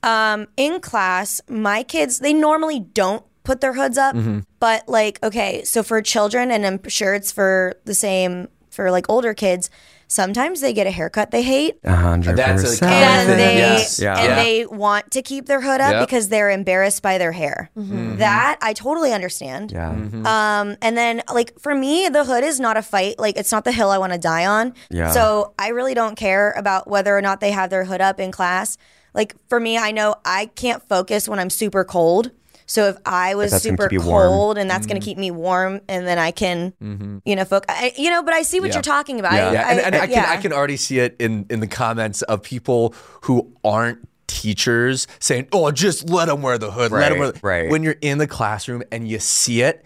Um, 0.03 0.47
in 0.57 0.79
class, 0.79 1.41
my 1.49 1.83
kids 1.83 2.19
they 2.19 2.33
normally 2.33 2.79
don't 2.79 3.23
put 3.43 3.61
their 3.61 3.73
hoods 3.73 3.97
up, 3.97 4.15
Mm-hmm. 4.15 4.39
but 4.59 4.87
like 4.87 5.21
okay, 5.23 5.63
so 5.63 5.83
for 5.83 6.01
children, 6.01 6.51
and 6.51 6.65
I'm 6.65 6.87
sure 6.87 7.13
it's 7.15 7.31
for 7.31 7.73
the 7.85 7.93
same 7.95 8.47
for 8.69 8.91
like 8.91 9.09
older 9.09 9.33
kids. 9.33 9.69
Sometimes 10.09 10.59
they 10.59 10.73
get 10.73 10.85
a 10.87 10.91
haircut 10.91 11.31
they 11.31 11.43
hate. 11.43 11.79
A 11.85 11.95
hundred 11.95 12.35
That's 12.35 12.61
a 12.63 12.65
percent. 12.65 12.91
common 12.91 13.03
and 13.03 13.27
thing, 13.29 13.37
they 13.37 13.55
yes. 13.57 13.99
Yeah. 14.01 14.17
and 14.17 14.25
Yeah. 14.27 14.43
they 14.43 14.65
want 14.65 15.11
to 15.11 15.21
keep 15.21 15.45
their 15.45 15.61
hood 15.61 15.79
up 15.79 15.91
Yep. 15.93 16.07
because 16.07 16.27
they're 16.27 16.49
embarrassed 16.49 17.01
by 17.01 17.17
their 17.17 17.31
hair. 17.31 17.69
Mm-hmm. 17.77 18.17
That 18.17 18.57
I 18.61 18.73
totally 18.73 19.13
understand. 19.13 19.71
Yeah. 19.71 19.91
Um, 19.91 20.75
and 20.81 20.97
then 20.97 21.21
like 21.33 21.57
for 21.59 21.73
me, 21.73 22.09
the 22.09 22.25
hood 22.25 22.43
is 22.43 22.59
not 22.59 22.75
a 22.75 22.81
fight. 22.81 23.17
Like 23.19 23.37
it's 23.37 23.51
not 23.51 23.63
the 23.63 23.71
hill 23.71 23.89
I 23.91 23.97
want 23.99 24.11
to 24.11 24.19
die 24.19 24.45
on. 24.45 24.73
Yeah. 24.89 25.11
So 25.11 25.53
I 25.57 25.69
really 25.69 25.93
don't 25.93 26.15
care 26.17 26.51
about 26.57 26.89
whether 26.89 27.15
or 27.17 27.21
not 27.21 27.39
they 27.39 27.51
have 27.51 27.69
their 27.69 27.85
hood 27.85 28.01
up 28.01 28.19
in 28.19 28.31
class. 28.31 28.77
Like 29.13 29.35
for 29.47 29.59
me, 29.59 29.77
I 29.77 29.91
know 29.91 30.15
I 30.25 30.47
can't 30.47 30.81
focus 30.89 31.29
when 31.29 31.39
I'm 31.39 31.49
super 31.49 31.83
cold. 31.83 32.31
So 32.69 32.89
if 32.89 32.97
I 33.03 33.33
was 33.33 33.49
that's 33.49 33.63
super 33.63 33.87
keep 33.89 33.99
you 33.99 34.07
warm. 34.07 34.27
cold 34.29 34.57
and 34.59 34.69
that's 34.69 34.85
going 34.85 35.01
to 35.01 35.03
mm. 35.03 35.09
keep 35.09 35.17
me 35.17 35.31
warm, 35.31 35.81
and 35.89 36.05
then 36.05 36.19
I 36.19 36.29
can, 36.29 36.71
mm-hmm. 36.79 37.17
you 37.25 37.35
know, 37.35 37.43
focus. 37.43 37.65
I, 37.67 37.93
you 37.97 38.11
know, 38.11 38.21
but 38.21 38.35
I 38.35 38.43
see 38.43 38.59
what 38.59 38.67
Yeah. 38.67 38.75
you're 38.75 38.81
talking 38.83 39.19
about. 39.19 39.33
Yeah. 39.33 39.47
I, 39.49 39.53
Yeah, 39.53 39.69
and, 39.71 39.79
and 39.79 39.95
I, 39.95 39.99
can 40.05 40.11
yeah. 40.11 40.25
I 40.29 40.37
can 40.37 40.53
already 40.53 40.77
see 40.77 40.99
it 40.99 41.15
in 41.17 41.47
in 41.49 41.61
the 41.61 41.67
comments 41.67 42.21
of 42.21 42.43
people 42.43 42.93
who 43.23 43.51
aren't 43.63 44.07
teachers 44.27 45.07
saying, 45.19 45.47
"Oh, 45.51 45.71
just 45.71 46.11
let 46.11 46.27
them 46.27 46.43
wear 46.43 46.59
the 46.59 46.69
hood. 46.69 46.91
let 46.91 47.09
them 47.09 47.13
Right, 47.13 47.19
wear." 47.19 47.31
The-. 47.31 47.39
right. 47.41 47.69
When 47.71 47.81
you're 47.81 47.95
in 48.01 48.19
the 48.19 48.27
classroom 48.27 48.83
and 48.91 49.07
you 49.07 49.17
see 49.17 49.63
it, 49.63 49.83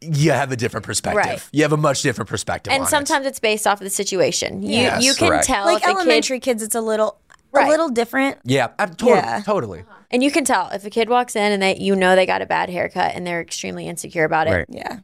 you 0.00 0.30
have 0.30 0.52
a 0.52 0.56
different 0.56 0.86
perspective. 0.86 1.24
Right. 1.24 1.48
You 1.52 1.62
have 1.62 1.72
a 1.72 1.76
much 1.76 2.02
different 2.02 2.28
perspective. 2.28 2.72
and 2.72 2.82
on 2.82 2.86
it. 2.86 2.90
sometimes 2.90 3.26
it's 3.26 3.40
based 3.40 3.66
off 3.66 3.80
of 3.80 3.84
the 3.84 3.90
situation. 3.90 4.62
You 4.62 4.68
Yes. 4.82 5.02
you 5.02 5.12
can 5.14 5.28
Correct. 5.30 5.46
tell 5.46 5.64
like 5.64 5.78
if 5.78 5.82
a 5.82 5.86
kid 5.88 5.96
elementary 5.96 6.38
kids, 6.38 6.62
it's 6.62 6.76
a 6.76 6.80
little, 6.80 7.18
Right. 7.50 7.66
a 7.66 7.68
little 7.70 7.88
different. 7.88 8.38
yeah, 8.44 8.68
I'm 8.78 8.94
totally, 8.94 9.18
Yeah. 9.18 9.42
totally. 9.44 9.84
And 10.10 10.22
you 10.22 10.30
can 10.30 10.44
tell 10.44 10.68
if 10.70 10.84
a 10.84 10.90
kid 10.90 11.08
walks 11.08 11.36
in 11.36 11.52
and 11.52 11.62
they 11.62 11.76
you 11.76 11.96
know 11.96 12.14
they 12.16 12.26
got 12.26 12.42
a 12.42 12.46
bad 12.46 12.70
haircut 12.70 13.12
and 13.14 13.26
they're 13.26 13.40
extremely 13.40 13.88
insecure 13.88 14.24
about 14.24 14.46
it. 14.46 14.50
Right. 14.50 14.66
Yeah. 14.68 14.98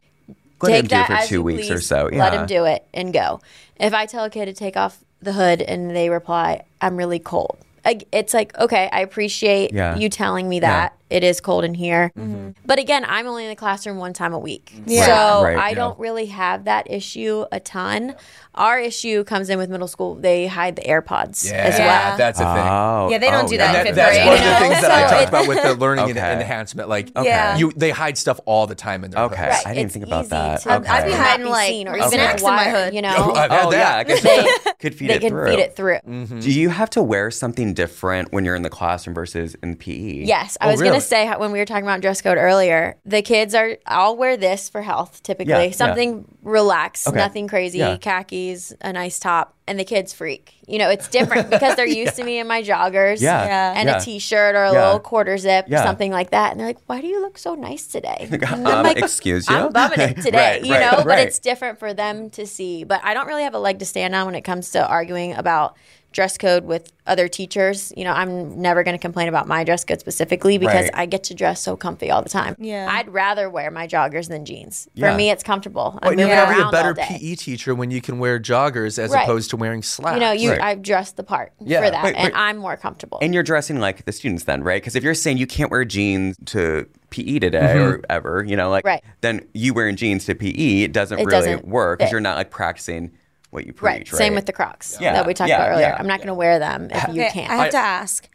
Let 0.61 0.71
him 0.75 0.81
take 0.87 0.89
do 0.89 0.95
it 0.95 1.07
that 1.09 1.23
for 1.23 1.27
two 1.29 1.35
you 1.35 1.43
weeks 1.43 1.69
or 1.69 1.75
please. 1.75 1.87
so. 1.87 2.03
Let 2.05 2.13
Yeah. 2.33 2.41
him 2.41 2.45
do 2.47 2.63
it 2.65 2.85
and 2.93 3.11
go. 3.13 3.41
If 3.79 3.93
I 3.93 4.05
tell 4.05 4.23
a 4.23 4.29
kid 4.29 4.45
to 4.45 4.53
take 4.53 4.77
off 4.77 5.03
the 5.21 5.33
hood 5.33 5.61
and 5.61 5.93
they 5.95 6.09
reply, 6.09 6.63
"I'm 6.79 6.95
really 6.95 7.19
cold," 7.19 7.57
I- 7.85 7.99
it's 8.13 8.33
like, 8.33 8.57
okay, 8.57 8.89
I 8.93 9.01
appreciate 9.01 9.73
Yeah. 9.73 9.95
you 9.97 10.07
telling 10.07 10.47
me 10.47 10.61
that 10.61 10.93
it 11.09 11.23
is 11.23 11.39
cold 11.41 11.63
in 11.63 11.73
here. 11.73 12.11
Mm-hmm. 12.17 12.51
But 12.65 12.79
again, 12.79 13.05
I'm 13.07 13.27
only 13.27 13.43
in 13.43 13.49
the 13.49 13.55
classroom 13.55 13.97
one 13.97 14.13
time 14.13 14.33
a 14.33 14.39
week, 14.39 14.73
Yeah. 14.85 15.05
so 15.05 15.43
Right. 15.43 15.57
I 15.57 15.69
Yeah. 15.69 15.75
don't 15.75 15.99
really 15.99 16.27
have 16.27 16.65
that 16.65 16.89
issue 16.89 17.45
a 17.51 17.59
ton. 17.59 18.15
Our 18.55 18.79
issue 18.79 19.23
comes 19.23 19.49
in 19.49 19.57
with 19.57 19.69
middle 19.69 19.87
school; 19.87 20.15
they 20.15 20.45
hide 20.47 20.75
the 20.75 20.83
AirPods 20.83 21.45
Yeah, 21.49 21.53
as 21.57 21.79
well. 21.79 22.17
that's 22.17 22.39
a 22.39 22.43
thing. 22.43 22.67
Oh, 22.67 23.09
Yeah, 23.11 23.17
they 23.17 23.29
don't 23.31 23.45
oh, 23.45 23.47
do 23.47 23.57
that 23.57 23.75
And 23.75 23.89
in 23.89 23.95
that, 23.95 24.11
fifth 24.11 24.15
that's 24.15 24.15
grade. 24.15 24.25
one 24.27 24.37
of 24.37 24.43
the 24.43 24.67
things 24.67 24.81
that 24.81 24.91
I 24.91 25.01
talked 25.09 25.21
it- 25.23 25.29
about 25.29 25.47
with 25.47 25.63
the 25.63 25.73
learning 25.75 26.09
and 26.11 26.17
enhancement. 26.41 26.87
Like, 26.89 27.09
Yeah. 27.21 27.57
you 27.57 27.71
they 27.75 27.89
hide 27.89 28.17
stuff 28.17 28.39
all 28.45 28.67
the 28.67 28.75
time 28.75 29.03
in 29.03 29.11
their 29.11 29.23
Okay. 29.23 29.43
hoods. 29.45 29.63
I 29.65 29.69
didn't 29.73 29.85
It's 29.85 29.93
think 29.93 30.05
about 30.05 30.29
that. 30.29 30.61
to 30.61 30.75
Okay. 30.75 30.87
I'd 30.89 31.05
be 31.05 31.11
hiding, 31.13 31.45
be 31.47 31.51
like, 31.51 31.67
seen, 31.69 31.87
or 31.87 31.91
okay. 31.95 31.99
even 32.05 32.11
snacks 32.11 32.43
a 32.43 32.47
in 32.47 32.55
my 32.55 32.63
hood. 32.69 32.93
You 32.93 33.01
Oh, 33.05 33.27
know, 33.27 33.33
I've 33.33 33.51
Oh 33.51 33.71
that. 33.71 34.07
yeah, 34.07 34.15
'cause 34.15 34.21
they 34.23 34.47
could 34.79 34.95
feed 34.95 35.09
they 35.09 35.15
it 35.15 35.19
can 35.21 35.29
through. 35.29 35.47
feed 35.49 35.59
it 35.59 35.75
through. 35.75 35.97
Mm-hmm. 36.07 36.39
Do 36.39 36.51
you 36.51 36.69
have 36.69 36.89
to 36.91 37.01
wear 37.03 37.31
something 37.31 37.73
different 37.73 38.31
when 38.33 38.45
you're 38.45 38.55
in 38.55 38.61
the 38.61 38.69
classroom 38.69 39.15
versus 39.15 39.55
in 39.63 39.75
PE? 39.75 40.25
Yes, 40.25 40.57
I 40.61 40.67
Oh, 40.67 40.71
was 40.71 40.81
really? 40.93 40.99
gonna 40.99 41.33
say 41.33 41.39
when 41.39 41.51
we 41.51 41.59
were 41.59 41.65
talking 41.65 41.83
about 41.83 42.01
dress 42.01 42.21
code 42.21 42.37
earlier, 42.37 42.97
the 43.05 43.21
kids 43.21 43.53
are. 43.55 43.77
I'll 43.85 44.15
wear 44.15 44.37
this 44.37 44.69
for 44.69 44.81
health 44.81 45.21
typically, 45.23 45.51
Yeah, 45.53 45.63
yeah. 45.63 45.71
something 45.71 46.25
relaxed, 46.41 47.07
Okay. 47.07 47.17
nothing 47.17 47.47
crazy, 47.47 47.79
Yeah. 47.79 47.97
khakis, 47.97 48.73
a 48.81 48.93
nice 48.93 49.19
top, 49.19 49.55
and 49.67 49.79
the 49.79 49.83
kids 49.85 50.11
freak. 50.13 50.53
You 50.67 50.77
know, 50.77 50.89
it's 50.89 51.07
different 51.07 51.49
because 51.49 51.75
they're 51.75 51.85
used 52.03 52.15
to 52.17 52.23
me 52.23 52.37
in 52.39 52.47
my 52.47 52.61
joggers, 52.61 53.21
Yeah. 53.21 53.45
Yeah. 53.45 53.73
and 53.77 53.87
Yeah. 53.87 53.97
a 53.97 54.01
t-shirt 54.01 54.55
or 54.55 54.63
a 54.65 54.73
Yeah. 54.73 54.85
little 54.85 54.99
quarter 54.99 55.37
zip, 55.37 55.65
Yeah. 55.69 55.83
something 55.83 56.11
like 56.11 56.31
that, 56.31 56.51
and 56.51 56.59
they're 56.59 56.67
like, 56.67 56.79
"Why 56.87 56.99
do 57.01 57.07
you 57.07 57.21
look 57.21 57.37
so 57.37 57.55
nice 57.55 57.87
today?" 57.87 58.27
And 58.31 58.43
I'm 58.45 58.65
Um, 58.79 58.83
like, 58.83 58.97
excuse 58.97 59.49
you. 59.49 59.55
I'm 59.55 59.71
bumming 59.71 59.99
it 59.99 60.15
today, 60.21 60.37
Right, 60.57 60.65
you 60.65 60.73
right, 60.73 60.81
know, 60.91 60.97
but 60.97 61.05
right. 61.05 61.27
it's 61.27 61.39
different 61.39 61.79
for 61.79 61.93
them 61.93 62.29
to 62.31 62.45
see. 62.45 62.83
But 62.83 63.01
I 63.03 63.13
don't 63.13 63.27
really 63.27 63.43
have 63.43 63.53
a 63.55 63.59
leg 63.59 63.79
to 63.79 63.85
stand 63.85 64.13
on 64.15 64.25
when 64.25 64.35
it 64.35 64.41
comes 64.43 64.71
to 64.71 64.85
arguing 64.85 65.33
about 65.35 65.75
dress 66.11 66.37
code 66.37 66.63
with 66.63 66.91
other 67.07 67.27
teachers. 67.27 67.91
You 67.97 68.03
know, 68.03 68.11
I'm 68.11 68.61
never 68.61 68.83
going 68.83 68.93
to 68.95 69.01
complain 69.01 69.27
about 69.27 69.47
my 69.47 69.63
dress 69.63 69.83
code 69.83 69.99
specifically 69.99 70.59
because 70.59 70.83
Right. 70.83 70.91
I 70.93 71.05
get 71.07 71.23
to 71.25 71.33
dress 71.33 71.59
so 71.59 71.75
comfy 71.75 72.11
all 72.11 72.21
the 72.21 72.29
time. 72.29 72.55
Yeah. 72.59 72.87
I'd 72.87 73.09
rather 73.09 73.49
wear 73.49 73.71
my 73.71 73.87
joggers 73.87 74.27
than 74.29 74.45
jeans. 74.45 74.87
Yeah. 74.93 75.09
For 75.11 75.17
me, 75.17 75.31
it's 75.31 75.41
comfortable. 75.41 75.97
I'm 76.03 76.11
But 76.15 76.19
you're 76.19 76.27
moving 76.29 76.43
gonna 76.45 76.55
be 76.55 76.67
a 76.69 76.71
better. 76.71 76.93
PE 76.93 77.33
teacher 77.35 77.73
when 77.73 77.89
you 77.89 77.99
can 77.99 78.19
wear 78.19 78.39
joggers 78.39 78.99
as 78.99 79.09
Right. 79.09 79.23
opposed 79.23 79.49
to 79.49 79.52
wearing 79.59 79.81
slacks. 79.81 80.15
You 80.15 80.19
know, 80.19 80.31
you 80.31 80.51
Right. 80.51 80.61
I've 80.61 80.81
dressed 80.81 81.17
the 81.17 81.23
part 81.23 81.53
Yeah. 81.59 81.81
for 81.81 81.91
that, 81.91 82.03
Wait, 82.03 82.15
and 82.15 82.23
wait. 82.25 82.33
I'm 82.35 82.57
more 82.57 82.77
comfortable. 82.77 83.19
And 83.21 83.33
you're 83.33 83.43
dressing 83.43 83.79
like 83.79 84.05
the 84.05 84.11
students 84.11 84.43
then, 84.45 84.63
right? 84.63 84.81
Because 84.81 84.95
if 84.95 85.03
you're 85.03 85.13
saying 85.13 85.37
you 85.37 85.47
can't 85.47 85.71
wear 85.71 85.85
jeans 85.85 86.35
to 86.47 86.87
PE 87.09 87.39
today 87.39 87.59
mm-hmm. 87.75 87.89
or 87.89 88.01
ever, 88.09 88.43
you 88.43 88.55
know, 88.55 88.69
like 88.69 88.85
Right. 88.85 89.03
then 89.21 89.45
you 89.53 89.73
wearing 89.73 89.95
jeans 89.95 90.25
to 90.25 90.35
PE 90.35 90.87
doesn't 90.87 91.19
It 91.19 91.25
really 91.25 91.51
doesn't 91.51 91.67
work 91.67 91.99
because 91.99 92.11
you're 92.11 92.21
not 92.21 92.37
like 92.37 92.49
practicing 92.51 93.11
what 93.51 93.65
you 93.67 93.73
preach, 93.73 94.11
right? 94.11 94.17
Same 94.17 94.33
with 94.35 94.45
the 94.47 94.53
Crocs 94.53 94.97
Yeah. 94.99 95.13
that 95.13 95.27
we 95.27 95.33
talked 95.33 95.49
Yeah, 95.49 95.57
about 95.57 95.71
earlier. 95.73 95.87
yeah. 95.87 95.97
I'm 95.99 96.07
not 96.07 96.19
going 96.19 96.27
to 96.27 96.33
wear 96.33 96.57
them 96.59 96.87
if 96.91 97.07
you 97.13 97.21
Okay, 97.21 97.29
can't. 97.31 97.51
I 97.51 97.55
have 97.57 97.71
to 97.71 97.77
ask. 97.77 98.27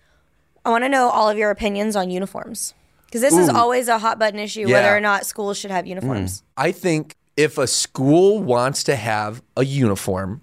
I 0.65 0.71
want 0.71 0.85
to 0.85 0.89
know 0.89 1.09
all 1.09 1.29
of 1.29 1.37
your 1.37 1.51
opinions 1.51 1.97
on 1.97 2.11
uniforms 2.11 2.75
because 3.07 3.21
this 3.23 3.37
is 3.37 3.49
always 3.49 3.89
a 3.89 3.99
hot 3.99 4.19
button 4.19 4.39
issue 4.39 4.61
Yeah. 4.69 4.75
whether 4.75 4.97
or 4.97 5.01
not 5.01 5.27
schools 5.27 5.57
should 5.59 5.71
have 5.71 5.87
mm. 5.87 5.89
uniforms. 5.89 6.43
I 6.57 6.73
think 6.73 7.17
if 7.37 7.57
a 7.57 7.67
school 7.67 8.43
wants 8.43 8.83
to 8.85 8.97
have 8.97 9.43
a 9.57 9.65
uniform 9.65 10.43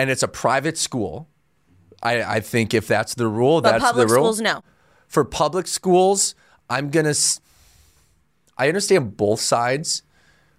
and 0.00 0.08
it's 0.10 0.22
a 0.22 0.28
private 0.28 0.78
school, 0.78 1.28
I, 2.02 2.22
I 2.22 2.40
think 2.40 2.72
if 2.72 2.86
that's 2.86 3.14
the 3.14 3.28
rule, 3.28 3.60
But 3.60 3.72
that's 3.78 3.92
the 3.92 4.06
rule. 4.06 4.06
public 4.06 4.08
schools, 4.08 4.40
no. 4.40 4.62
For 5.08 5.24
public 5.24 5.66
schools, 5.66 6.34
I'm 6.70 6.88
gonna. 6.90 7.12
I 8.56 8.68
understand 8.68 9.16
both 9.16 9.40
sides, 9.40 10.02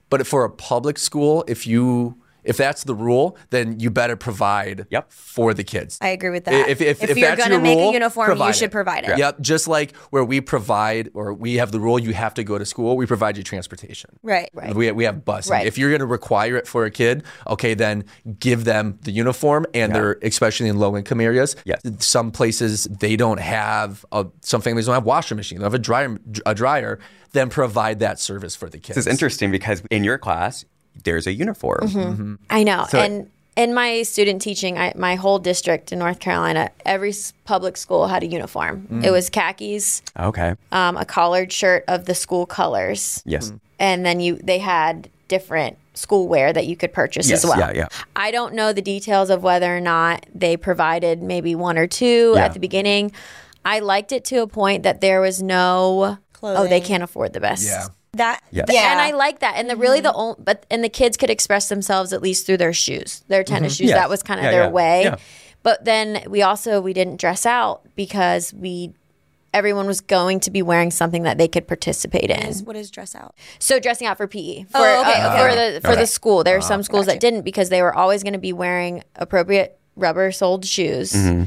but 0.09 0.27
for 0.27 0.43
a 0.43 0.49
public 0.49 0.97
school, 0.99 1.43
if 1.47 1.65
you 1.65 2.20
if 2.43 2.57
that's 2.57 2.83
the 2.83 2.95
rule, 2.95 3.37
then 3.49 3.79
you 3.79 3.89
better 3.89 4.15
provide 4.15 4.87
Yep. 4.89 5.11
for 5.11 5.53
the 5.53 5.63
kids. 5.63 5.97
I 6.01 6.09
agree 6.09 6.29
with 6.29 6.45
that. 6.45 6.69
If, 6.69 6.81
if, 6.81 7.03
if, 7.03 7.17
you're 7.17 7.35
gonna 7.35 7.55
your 7.55 7.61
make 7.61 7.77
rule, 7.77 7.89
a 7.89 7.93
uniform, 7.93 8.25
you 8.25 8.35
provide 8.35 8.55
should 8.55 8.65
it. 8.65 8.71
provide 8.71 9.03
it. 9.05 9.17
Yep, 9.17 9.41
just 9.41 9.67
like 9.67 9.95
where 10.09 10.23
we 10.23 10.41
provide 10.41 11.09
or 11.13 11.33
we 11.33 11.55
have 11.55 11.71
the 11.71 11.79
rule, 11.79 11.99
you 11.99 12.13
have 12.13 12.33
to 12.35 12.43
go 12.43 12.57
to 12.57 12.65
school. 12.65 12.97
We 12.97 13.05
provide 13.05 13.37
you 13.37 13.43
transportation. 13.43 14.17
Right. 14.23 14.49
Right. 14.53 14.75
We, 14.75 14.91
we 14.91 15.03
have 15.05 15.17
busing. 15.17 15.51
Right. 15.51 15.67
If 15.67 15.77
you're 15.77 15.89
going 15.89 15.99
to 15.99 16.05
require 16.05 16.55
it 16.57 16.67
for 16.67 16.85
a 16.85 16.91
kid, 16.91 17.23
okay, 17.47 17.73
then 17.73 18.05
give 18.39 18.65
them 18.65 18.99
the 19.01 19.11
uniform, 19.11 19.65
and 19.73 19.93
they're 19.93 20.17
especially 20.21 20.67
in 20.67 20.77
low 20.77 20.95
income 20.97 21.21
areas. 21.21 21.55
Yes. 21.65 21.81
Some 21.99 22.31
places 22.31 22.85
they 22.85 23.15
don't 23.15 23.39
have. 23.39 24.05
A, 24.11 24.27
some 24.41 24.61
families 24.61 24.85
don't 24.85 24.95
have 24.95 25.05
washing 25.05 25.37
machine. 25.37 25.59
They 25.59 25.63
have 25.63 25.73
a 25.73 25.79
dryer. 25.79 26.17
A 26.45 26.55
dryer. 26.55 26.99
Then 27.33 27.49
provide 27.49 27.99
that 27.99 28.19
service 28.19 28.57
for 28.57 28.69
the 28.69 28.77
kids. 28.77 28.95
This 28.95 29.07
is 29.07 29.11
interesting 29.11 29.51
because 29.51 29.83
in 29.89 30.03
your 30.03 30.17
class 30.17 30.65
there's 31.03 31.27
a 31.27 31.33
uniform. 31.33 31.79
Mm-hmm. 31.81 32.35
I 32.49 32.63
know. 32.63 32.85
and 32.93 33.29
in 33.57 33.73
my 33.73 34.03
student 34.03 34.41
teaching, 34.41 34.77
I, 34.77 34.93
my 34.95 35.15
whole 35.15 35.37
district 35.39 35.91
in 35.91 35.99
North 35.99 36.19
Carolina, 36.19 36.71
every 36.85 37.13
public 37.43 37.75
school 37.77 38.07
had 38.07 38.23
a 38.23 38.27
uniform. 38.27 38.87
Mm. 38.89 39.03
It 39.03 39.11
was 39.11 39.29
khakis, 39.29 40.01
Okay. 40.17 40.55
um, 40.71 40.95
a 40.97 41.03
collared 41.05 41.51
shirt 41.51 41.83
of 41.87 42.05
the 42.05 42.15
school 42.15 42.45
colors, 42.45 43.21
Yes. 43.25 43.51
and 43.77 44.05
then 44.05 44.19
you 44.21 44.37
they 44.37 44.59
had 44.59 45.09
different 45.27 45.77
school 45.93 46.27
wear 46.29 46.53
that 46.53 46.65
you 46.67 46.75
could 46.77 46.93
purchase 46.93 47.29
Yes. 47.29 47.43
as 47.43 47.49
well. 47.49 47.59
Yeah. 47.59 47.71
Yeah. 47.75 47.87
I 48.15 48.31
don't 48.31 48.53
know 48.53 48.71
the 48.73 48.81
details 48.81 49.29
of 49.29 49.43
whether 49.43 49.75
or 49.75 49.81
not 49.81 50.25
they 50.33 50.55
provided 50.55 51.21
maybe 51.21 51.53
one 51.53 51.77
or 51.77 51.87
two 51.87 52.33
Yeah. 52.35 52.45
at 52.45 52.53
the 52.53 52.59
beginning. 52.59 53.11
I 53.65 53.79
liked 53.79 54.11
it 54.13 54.23
to 54.25 54.37
a 54.41 54.47
point 54.47 54.83
that 54.83 55.01
there 55.01 55.19
was 55.21 55.41
no 55.41 56.17
oh 56.41 56.67
they 56.67 56.81
can't 56.81 57.03
afford 57.03 57.33
the 57.33 57.39
best. 57.41 57.65
Yeah. 57.65 57.87
That 58.13 58.41
Yes. 58.51 58.67
yeah. 58.69 58.91
And 58.91 58.99
I 58.99 59.11
like 59.11 59.39
that. 59.39 59.55
And 59.55 59.69
the 59.69 59.77
really 59.77 60.01
the 60.01 60.11
only, 60.13 60.35
but 60.39 60.65
and 60.69 60.83
the 60.83 60.89
kids 60.89 61.15
could 61.15 61.29
express 61.29 61.69
themselves 61.69 62.11
at 62.11 62.21
least 62.21 62.45
through 62.45 62.57
their 62.57 62.73
shoes, 62.73 63.23
their 63.29 63.43
tennis 63.43 63.75
shoes. 63.77 63.89
Yeah. 63.89 63.95
That 63.95 64.09
was 64.09 64.21
kind 64.21 64.39
of 64.39 64.45
Yeah, 64.45 64.51
their 64.51 64.63
yeah. 64.63 64.69
way. 64.69 65.03
Yeah. 65.03 65.15
But 65.63 65.85
then 65.85 66.23
we 66.29 66.41
also 66.41 66.81
we 66.81 66.91
didn't 66.91 67.21
dress 67.21 67.45
out 67.45 67.83
because 67.95 68.53
we 68.53 68.93
everyone 69.53 69.85
was 69.87 70.01
going 70.01 70.41
to 70.41 70.51
be 70.51 70.61
wearing 70.61 70.91
something 70.91 71.23
that 71.23 71.37
they 71.37 71.47
could 71.47 71.67
participate 71.69 72.29
in. 72.29 72.53
what 72.65 72.75
is 72.75 72.91
dress 72.91 73.15
out? 73.15 73.33
So 73.59 73.79
dressing 73.79 74.07
out 74.07 74.17
for 74.17 74.27
PE 74.27 74.63
for 74.63 74.77
Oh, 74.79 75.01
okay, 75.01 75.21
uh, 75.21 75.33
okay, 75.33 75.41
for 75.41 75.55
the 75.55 75.81
for 75.91 75.95
the 75.95 76.07
school. 76.07 76.43
There 76.43 76.57
are 76.57 76.61
some 76.61 76.83
schools 76.83 77.05
that 77.05 77.21
didn't 77.21 77.43
because 77.43 77.69
they 77.69 77.81
were 77.81 77.93
always 77.95 78.23
going 78.23 78.33
to 78.33 78.39
be 78.39 78.51
wearing 78.51 79.03
appropriate 79.15 79.79
rubber 79.95 80.33
soled 80.33 80.65
shoes. 80.65 81.13
Mm-hmm. 81.13 81.43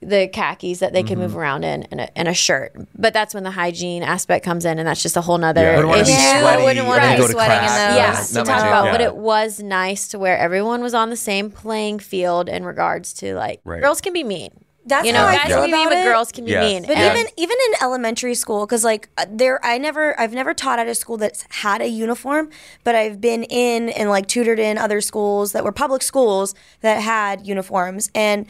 The 0.00 0.28
khakis 0.28 0.78
that 0.78 0.92
they 0.92 1.02
could 1.02 1.18
move 1.18 1.36
around 1.36 1.64
in 1.64 1.82
and 1.90 2.00
a, 2.02 2.16
and 2.18 2.28
a 2.28 2.32
shirt, 2.34 2.72
but 2.96 3.12
that's 3.12 3.34
when 3.34 3.42
the 3.42 3.50
hygiene 3.50 4.04
aspect 4.04 4.44
comes 4.44 4.64
in, 4.64 4.78
and 4.78 4.86
that's 4.86 5.02
just 5.02 5.16
a 5.16 5.20
whole 5.20 5.38
nother 5.38 5.60
Yeah. 5.62 5.74
You 5.74 5.82
don't 5.82 5.88
want 5.88 5.98
to 6.00 6.04
be 6.06 6.12
issue. 6.12 6.20
Yeah, 6.22 6.46
I 6.46 6.62
wouldn't 6.64 6.86
wanna 6.86 7.10
be 7.10 7.16
go 7.16 7.26
to 7.26 7.32
sweating 7.32 7.56
in 7.56 7.62
those. 7.64 7.96
yeah, 7.96 8.12
Not 8.12 8.46
to 8.46 8.52
talk 8.52 8.60
about, 8.62 8.84
jam. 8.84 8.94
but 8.94 9.00
it 9.00 9.16
was 9.16 9.60
nice 9.60 10.06
to 10.08 10.18
where 10.20 10.38
everyone 10.38 10.82
was 10.82 10.94
on 10.94 11.10
the 11.10 11.16
same 11.16 11.50
playing 11.50 11.98
field 11.98 12.48
in 12.48 12.64
regards 12.64 13.12
to 13.14 13.34
like 13.34 13.60
Right. 13.64 13.82
girls 13.82 14.00
can 14.00 14.12
be 14.12 14.22
mean. 14.22 14.50
That's 14.86 15.04
you 15.04 15.12
know, 15.12 15.18
how 15.18 15.26
I 15.26 15.34
guys 15.36 15.46
feel 15.48 15.56
can 15.62 15.66
be 15.66 15.72
mean, 15.72 15.86
about 15.88 15.96
but 15.96 16.04
girls 16.04 16.32
can 16.32 16.44
be 16.44 16.50
Yes. 16.52 16.62
mean. 16.72 16.82
But 16.86 16.96
And- 16.96 17.18
even 17.18 17.32
even 17.36 17.56
in 17.68 17.82
elementary 17.82 18.36
school, 18.36 18.66
because 18.66 18.84
like 18.84 19.08
uh, 19.18 19.26
there, 19.28 19.58
I 19.66 19.78
never, 19.78 20.18
I've 20.18 20.32
never 20.32 20.54
taught 20.54 20.78
at 20.78 20.86
a 20.86 20.94
school 20.94 21.16
that's 21.18 21.44
had 21.50 21.82
a 21.82 21.88
uniform, 21.88 22.48
but 22.84 22.94
I've 22.94 23.20
been 23.20 23.42
in 23.42 23.88
and 23.90 24.08
like 24.10 24.28
tutored 24.28 24.60
in 24.60 24.78
other 24.78 25.00
schools 25.00 25.50
that 25.52 25.64
were 25.64 25.72
public 25.72 26.02
schools 26.02 26.54
that 26.82 27.02
had 27.02 27.46
uniforms, 27.48 28.10
and 28.14 28.46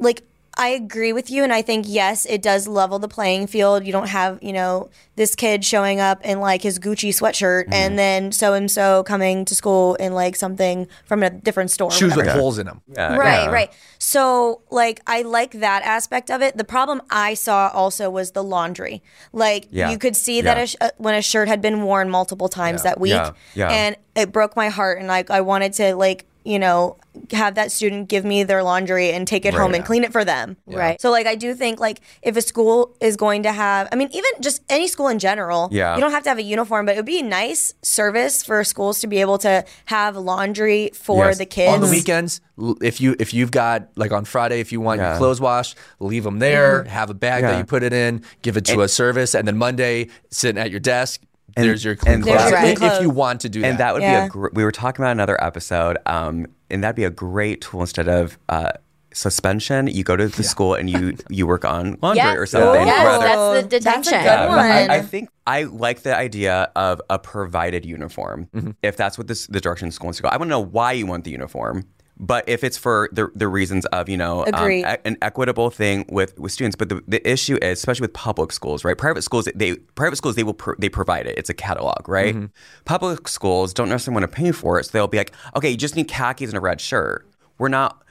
like 0.00 0.24
I 0.58 0.68
agree 0.68 1.12
with 1.12 1.30
you, 1.30 1.44
and 1.44 1.52
I 1.52 1.62
think 1.62 1.86
yes, 1.88 2.26
it 2.26 2.42
does 2.42 2.66
level 2.66 2.98
the 2.98 3.06
playing 3.08 3.46
field. 3.46 3.86
You 3.86 3.92
don't 3.92 4.08
have 4.08 4.38
you 4.42 4.52
know 4.52 4.90
this 5.16 5.34
kid 5.34 5.64
showing 5.64 6.00
up 6.00 6.24
in 6.24 6.40
like 6.40 6.62
his 6.62 6.78
Gucci 6.78 7.10
sweatshirt, 7.10 7.64
Mm-hmm. 7.64 7.72
and 7.72 7.98
then 7.98 8.32
so 8.32 8.54
and 8.54 8.70
so 8.70 9.04
coming 9.04 9.44
to 9.44 9.54
school 9.54 9.94
in 9.96 10.14
like 10.14 10.34
something 10.36 10.86
from 11.04 11.22
a 11.22 11.30
different 11.30 11.70
store. 11.70 11.90
Shoes 11.90 12.16
whatever. 12.16 12.34
with 12.34 12.40
holes 12.42 12.58
in 12.58 12.66
them. 12.66 12.80
Yeah, 12.94 13.14
Right, 13.16 13.44
yeah. 13.44 13.50
right. 13.50 13.72
So, 14.00 14.62
like, 14.70 15.00
I 15.06 15.22
like 15.22 15.52
that 15.60 15.82
aspect 15.82 16.30
of 16.30 16.40
it. 16.40 16.56
The 16.56 16.64
problem 16.64 17.02
I 17.10 17.34
saw 17.34 17.68
also 17.74 18.08
was 18.10 18.30
the 18.30 18.44
laundry. 18.44 19.02
Like, 19.32 19.66
Yeah. 19.70 19.90
you 19.90 19.98
could 19.98 20.14
see 20.16 20.40
that 20.40 20.56
Yeah. 20.56 20.62
a 20.62 20.66
sh- 20.66 20.76
uh, 20.80 20.90
when 20.98 21.14
a 21.14 21.22
shirt 21.22 21.48
had 21.48 21.60
been 21.60 21.82
worn 21.82 22.08
multiple 22.08 22.48
times 22.48 22.84
that 22.84 23.00
week, 23.00 23.12
Yeah. 23.12 23.32
Yeah. 23.54 23.68
and 23.70 23.96
it 24.14 24.32
broke 24.32 24.54
my 24.56 24.68
heart. 24.68 24.98
And 24.98 25.08
like, 25.08 25.30
I 25.30 25.40
wanted 25.40 25.72
to 25.74 25.94
like, 25.96 26.26
you 26.48 26.58
know, 26.58 26.96
have 27.32 27.56
that 27.56 27.70
student 27.70 28.08
give 28.08 28.24
me 28.24 28.42
their 28.42 28.62
laundry 28.62 29.10
and 29.12 29.28
take 29.28 29.44
it 29.44 29.52
home 29.52 29.74
and 29.74 29.84
clean 29.84 30.02
it 30.02 30.12
for 30.12 30.24
them. 30.24 30.56
Right. 30.66 30.98
So, 31.00 31.10
like, 31.10 31.26
I 31.26 31.34
do 31.34 31.54
think 31.54 31.78
like 31.78 32.00
if 32.22 32.36
a 32.36 32.40
school 32.40 32.96
is 33.00 33.16
going 33.16 33.42
to 33.42 33.52
have, 33.52 33.86
I 33.92 33.96
mean, 33.96 34.08
even 34.12 34.30
just 34.40 34.62
any 34.70 34.88
school 34.88 35.08
in 35.08 35.18
general, 35.18 35.68
Yeah. 35.70 35.94
you 35.94 36.00
don't 36.00 36.12
have 36.12 36.22
to 36.22 36.28
have 36.30 36.38
a 36.38 36.42
uniform, 36.42 36.86
but 36.86 36.92
it 36.92 36.98
would 36.98 37.04
be 37.06 37.20
a 37.20 37.24
nice 37.24 37.74
service 37.82 38.42
for 38.44 38.64
schools 38.64 39.00
to 39.00 39.06
be 39.06 39.20
able 39.20 39.36
to 39.38 39.64
have 39.86 40.16
laundry 40.16 40.90
for 40.94 41.26
Yes. 41.26 41.38
the 41.38 41.46
kids 41.46 41.74
On 41.74 41.80
the 41.82 41.88
weekends, 41.88 42.40
if 42.80 43.00
you 43.00 43.14
if 43.18 43.34
you've 43.34 43.50
got 43.50 43.88
like 43.96 44.12
on 44.12 44.24
Friday, 44.24 44.60
if 44.60 44.72
you 44.72 44.80
want 44.80 45.00
your 45.00 45.16
clothes 45.18 45.40
washed, 45.40 45.76
leave 46.00 46.24
them 46.24 46.38
there. 46.38 46.80
Mm-hmm. 46.80 46.88
Have 46.88 47.10
a 47.10 47.14
bag 47.14 47.42
that 47.42 47.58
you 47.58 47.64
put 47.64 47.82
it 47.82 47.92
in, 47.92 48.22
give 48.40 48.56
it 48.56 48.64
to 48.66 48.80
a 48.80 48.88
service, 48.88 49.34
and 49.34 49.46
then 49.46 49.58
Monday, 49.58 50.08
sitting 50.30 50.60
at 50.60 50.70
your 50.70 50.80
desk, 50.80 51.20
there's 51.56 51.84
your 51.84 51.96
clean 51.96 52.14
and 52.16 52.22
clothes. 52.22 52.36
There's 52.50 52.80
your 52.80 52.88
If- 52.88 52.96
if 52.96 53.02
you 53.02 53.10
want 53.10 53.40
to 53.42 53.48
do 53.48 53.60
that. 53.62 53.68
and 53.68 53.78
that 53.78 53.94
would 53.94 54.00
be 54.00 54.06
a 54.06 54.28
gr- 54.28 54.48
we 54.52 54.64
were 54.64 54.72
talking 54.72 55.02
about 55.04 55.12
another 55.12 55.42
episode 55.42 55.96
um 56.06 56.46
and 56.70 56.84
that'd 56.84 56.96
be 56.96 57.04
a 57.04 57.10
great 57.10 57.60
tool 57.62 57.80
instead 57.80 58.08
of 58.08 58.38
uh 58.48 58.72
suspension 59.12 59.86
you 59.88 60.04
go 60.04 60.16
to 60.16 60.28
the 60.28 60.42
school 60.44 60.74
and 60.74 60.88
you 60.90 61.16
you 61.30 61.46
work 61.46 61.64
on 61.64 61.98
laundry 62.02 62.18
Yes. 62.22 62.36
or 62.36 62.46
something 62.46 62.86
Yes, 62.86 63.04
rather 63.06 63.24
that's 63.24 63.62
the 63.72 63.78
That's 63.80 63.84
a 63.86 64.10
detention. 64.10 64.12
good 64.12 64.24
Yeah, 64.24 64.46
but 64.48 64.58
I. 64.58 64.96
I 64.96 65.02
think 65.02 65.30
I 65.46 65.62
like 65.64 66.02
the 66.02 66.14
idea 66.16 66.70
of 66.76 67.00
a 67.08 67.18
provided 67.18 67.86
uniform. 67.86 68.48
Mm-hmm. 68.54 68.70
If 68.82 68.98
that's 68.98 69.16
what 69.16 69.26
this, 69.28 69.46
the 69.46 69.60
direction 69.62 69.88
the 69.88 69.92
school 69.92 70.08
wants 70.08 70.18
to 70.18 70.22
go, 70.22 70.28
I 70.28 70.36
want 70.36 70.48
to 70.48 70.50
know 70.50 70.60
why 70.60 70.92
you 70.92 71.06
want 71.06 71.24
the 71.24 71.30
uniform. 71.30 71.84
But 72.20 72.48
if 72.48 72.64
it's 72.64 72.76
for 72.76 73.08
the, 73.12 73.30
the 73.34 73.46
reasons 73.46 73.86
of 73.86 74.08
you 74.08 74.16
know 74.16 74.44
um, 74.52 74.70
e- 74.70 74.84
an 75.04 75.16
equitable 75.22 75.70
thing 75.70 76.04
with, 76.08 76.38
with 76.38 76.52
students, 76.52 76.76
but 76.76 76.88
the, 76.88 77.02
the 77.06 77.26
issue 77.28 77.56
is 77.62 77.78
especially 77.78 78.04
with 78.04 78.12
public 78.12 78.52
schools, 78.52 78.84
right? 78.84 78.98
Private 78.98 79.22
schools 79.22 79.48
they 79.54 79.76
private 79.76 80.16
schools 80.16 80.34
they 80.34 80.42
will 80.42 80.54
pro, 80.54 80.74
they 80.78 80.88
provide 80.88 81.26
it. 81.26 81.38
It's 81.38 81.50
a 81.50 81.54
catalog, 81.54 82.08
right? 82.08 82.34
Mm-hmm. 82.34 82.46
Public 82.84 83.28
schools 83.28 83.72
don't 83.72 83.88
necessarily 83.88 84.20
want 84.20 84.32
to 84.32 84.36
pay 84.36 84.52
for 84.52 84.80
it, 84.80 84.84
so 84.84 84.90
they'll 84.92 85.06
be 85.06 85.18
like, 85.18 85.32
okay, 85.56 85.70
you 85.70 85.76
just 85.76 85.96
need 85.96 86.08
khakis 86.08 86.50
and 86.50 86.56
a 86.56 86.60
red 86.60 86.80
shirt. 86.80 87.26
We're 87.58 87.68
not 87.68 88.02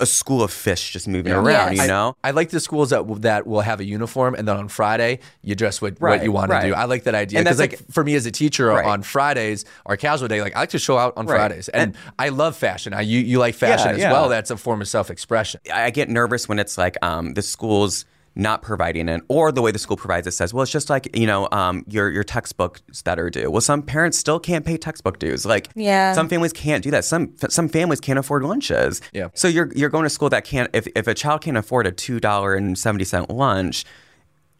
a 0.00 0.06
school 0.06 0.42
of 0.42 0.50
fish 0.52 0.92
just 0.92 1.06
moving 1.08 1.32
around, 1.32 1.74
Yes. 1.76 1.82
you 1.82 1.88
know. 1.88 2.16
I 2.24 2.30
like 2.32 2.50
the 2.50 2.60
schools 2.60 2.90
that 2.90 3.06
will, 3.06 3.16
that 3.16 3.46
will 3.46 3.60
have 3.60 3.80
a 3.80 3.84
uniform, 3.84 4.34
and 4.34 4.46
then 4.48 4.56
on 4.56 4.68
Friday 4.68 5.20
you 5.42 5.54
dress 5.54 5.80
what, 5.82 6.00
what 6.00 6.22
you 6.22 6.32
want 6.32 6.50
to 6.50 6.60
do. 6.62 6.74
I 6.74 6.84
like 6.84 7.04
that 7.04 7.14
idea 7.14 7.40
because, 7.40 7.58
like, 7.58 7.72
like- 7.72 7.90
for 7.90 8.04
me 8.04 8.14
as 8.14 8.26
a 8.26 8.30
teacher 8.30 8.66
Right. 8.66 8.84
on 8.86 9.02
Fridays 9.02 9.64
or 9.84 9.96
casual 9.96 10.28
day, 10.28 10.40
like 10.42 10.56
I 10.56 10.60
like 10.60 10.70
to 10.70 10.78
show 10.78 10.98
out 10.98 11.14
on 11.16 11.26
Right. 11.26 11.36
Fridays, 11.36 11.68
and, 11.68 11.94
I 12.18 12.28
love 12.30 12.56
fashion. 12.56 12.94
I, 12.94 13.00
you 13.02 13.18
you 13.20 13.38
like 13.38 13.54
fashion 13.54 13.88
Yeah, 13.88 13.94
as 13.94 14.00
yeah. 14.00 14.12
well. 14.12 14.28
That's 14.28 14.50
a 14.50 14.56
form 14.56 14.80
of 14.80 14.88
self 14.88 15.10
expression. 15.10 15.60
I 15.72 15.90
get 15.90 16.08
nervous 16.08 16.48
when 16.48 16.58
it's 16.58 16.76
like 16.78 16.96
um, 17.02 17.34
the 17.34 17.42
school's 17.42 18.04
not 18.34 18.62
providing 18.62 19.08
it, 19.08 19.20
or 19.28 19.52
the 19.52 19.60
way 19.60 19.70
the 19.72 19.78
school 19.78 19.96
provides 19.96 20.26
it 20.26 20.30
says, 20.32 20.54
well, 20.54 20.62
it's 20.62 20.72
just 20.72 20.88
like 20.88 21.14
you 21.16 21.26
know 21.26 21.48
um, 21.52 21.84
your 21.88 22.08
your 22.10 22.24
textbooks 22.24 22.80
that 23.02 23.18
are 23.18 23.28
due. 23.30 23.50
Well, 23.50 23.60
some 23.60 23.82
parents 23.82 24.18
still 24.18 24.40
can't 24.40 24.64
pay 24.64 24.76
textbook 24.76 25.18
dues. 25.18 25.44
Like, 25.44 25.68
Yeah. 25.74 26.14
some 26.14 26.28
families 26.28 26.52
can't 26.52 26.82
do 26.82 26.90
that. 26.92 27.04
Some 27.04 27.34
some 27.48 27.68
families 27.68 28.00
can't 28.00 28.18
afford 28.18 28.42
lunches. 28.44 29.00
Yeah. 29.12 29.28
So 29.34 29.48
you're 29.48 29.70
you're 29.74 29.90
going 29.90 30.04
to 30.04 30.10
school 30.10 30.30
that 30.30 30.44
can't. 30.44 30.70
If 30.72 30.86
if 30.96 31.06
a 31.06 31.14
child 31.14 31.42
can't 31.42 31.56
afford 31.58 31.86
a 31.86 31.92
two 31.92 32.20
dollar 32.20 32.54
and 32.54 32.78
seventy 32.78 33.04
cent 33.04 33.30
lunch. 33.30 33.84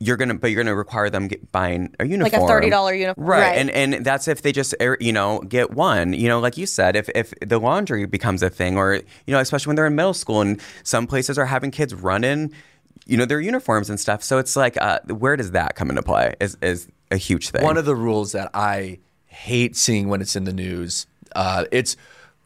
You're 0.05 0.17
gonna, 0.17 0.35
but 0.35 0.51
you're 0.51 0.65
gonna 0.65 0.75
require 0.75 1.09
them 1.11 1.29
get, 1.29 1.53
buying 1.53 1.95
a 2.01 2.05
uniform, 2.05 2.43
like 2.43 2.65
a 2.65 2.67
$30 2.67 2.99
uniform. 2.99 3.25
right? 3.25 3.41
Right. 3.41 3.57
And 3.57 3.71
and 3.71 4.05
that's 4.05 4.27
if 4.27 4.43
they 4.43 4.51
just 4.51 4.75
er, 4.83 4.97
you 4.99 5.13
know 5.13 5.39
get 5.43 5.71
one. 5.71 6.13
You 6.13 6.27
know, 6.29 6.41
like 6.41 6.57
you 6.57 6.67
said, 6.67 6.97
if 6.97 7.09
if 7.15 7.33
the 7.41 7.61
laundry 7.61 8.05
becomes 8.07 8.43
a 8.43 8.51
thing, 8.51 8.77
or 8.77 8.95
you 8.97 9.03
know, 9.29 9.39
especially 9.39 9.71
when 9.71 9.77
they're 9.77 9.87
in 9.87 9.95
middle 9.95 10.13
school, 10.13 10.41
and 10.41 10.61
some 10.83 11.07
places 11.07 11.39
are 11.39 11.47
having 11.47 11.71
kids 11.71 11.95
run 11.95 12.25
in, 12.25 12.53
you 13.07 13.17
know, 13.17 13.25
their 13.25 13.41
uniforms 13.41 13.91
and 13.91 13.99
stuff. 13.99 14.23
So 14.23 14.39
it's 14.39 14.57
like, 14.57 14.77
uh, 14.81 15.01
where 15.09 15.37
does 15.37 15.51
that 15.53 15.75
come 15.75 15.91
into 15.91 16.03
play? 16.03 16.35
Is 16.41 16.57
is 16.63 16.89
a 17.11 17.17
huge 17.17 17.51
thing. 17.51 17.63
One 17.63 17.77
of 17.77 17.85
the 17.85 17.97
rules 17.97 18.33
that 18.33 18.51
I 18.55 18.99
hate 19.27 19.77
seeing 19.77 20.09
when 20.09 20.21
it's 20.21 20.37
in 20.37 20.45
the 20.45 20.53
news, 20.53 21.07
uh, 21.35 21.65
it's 21.73 21.97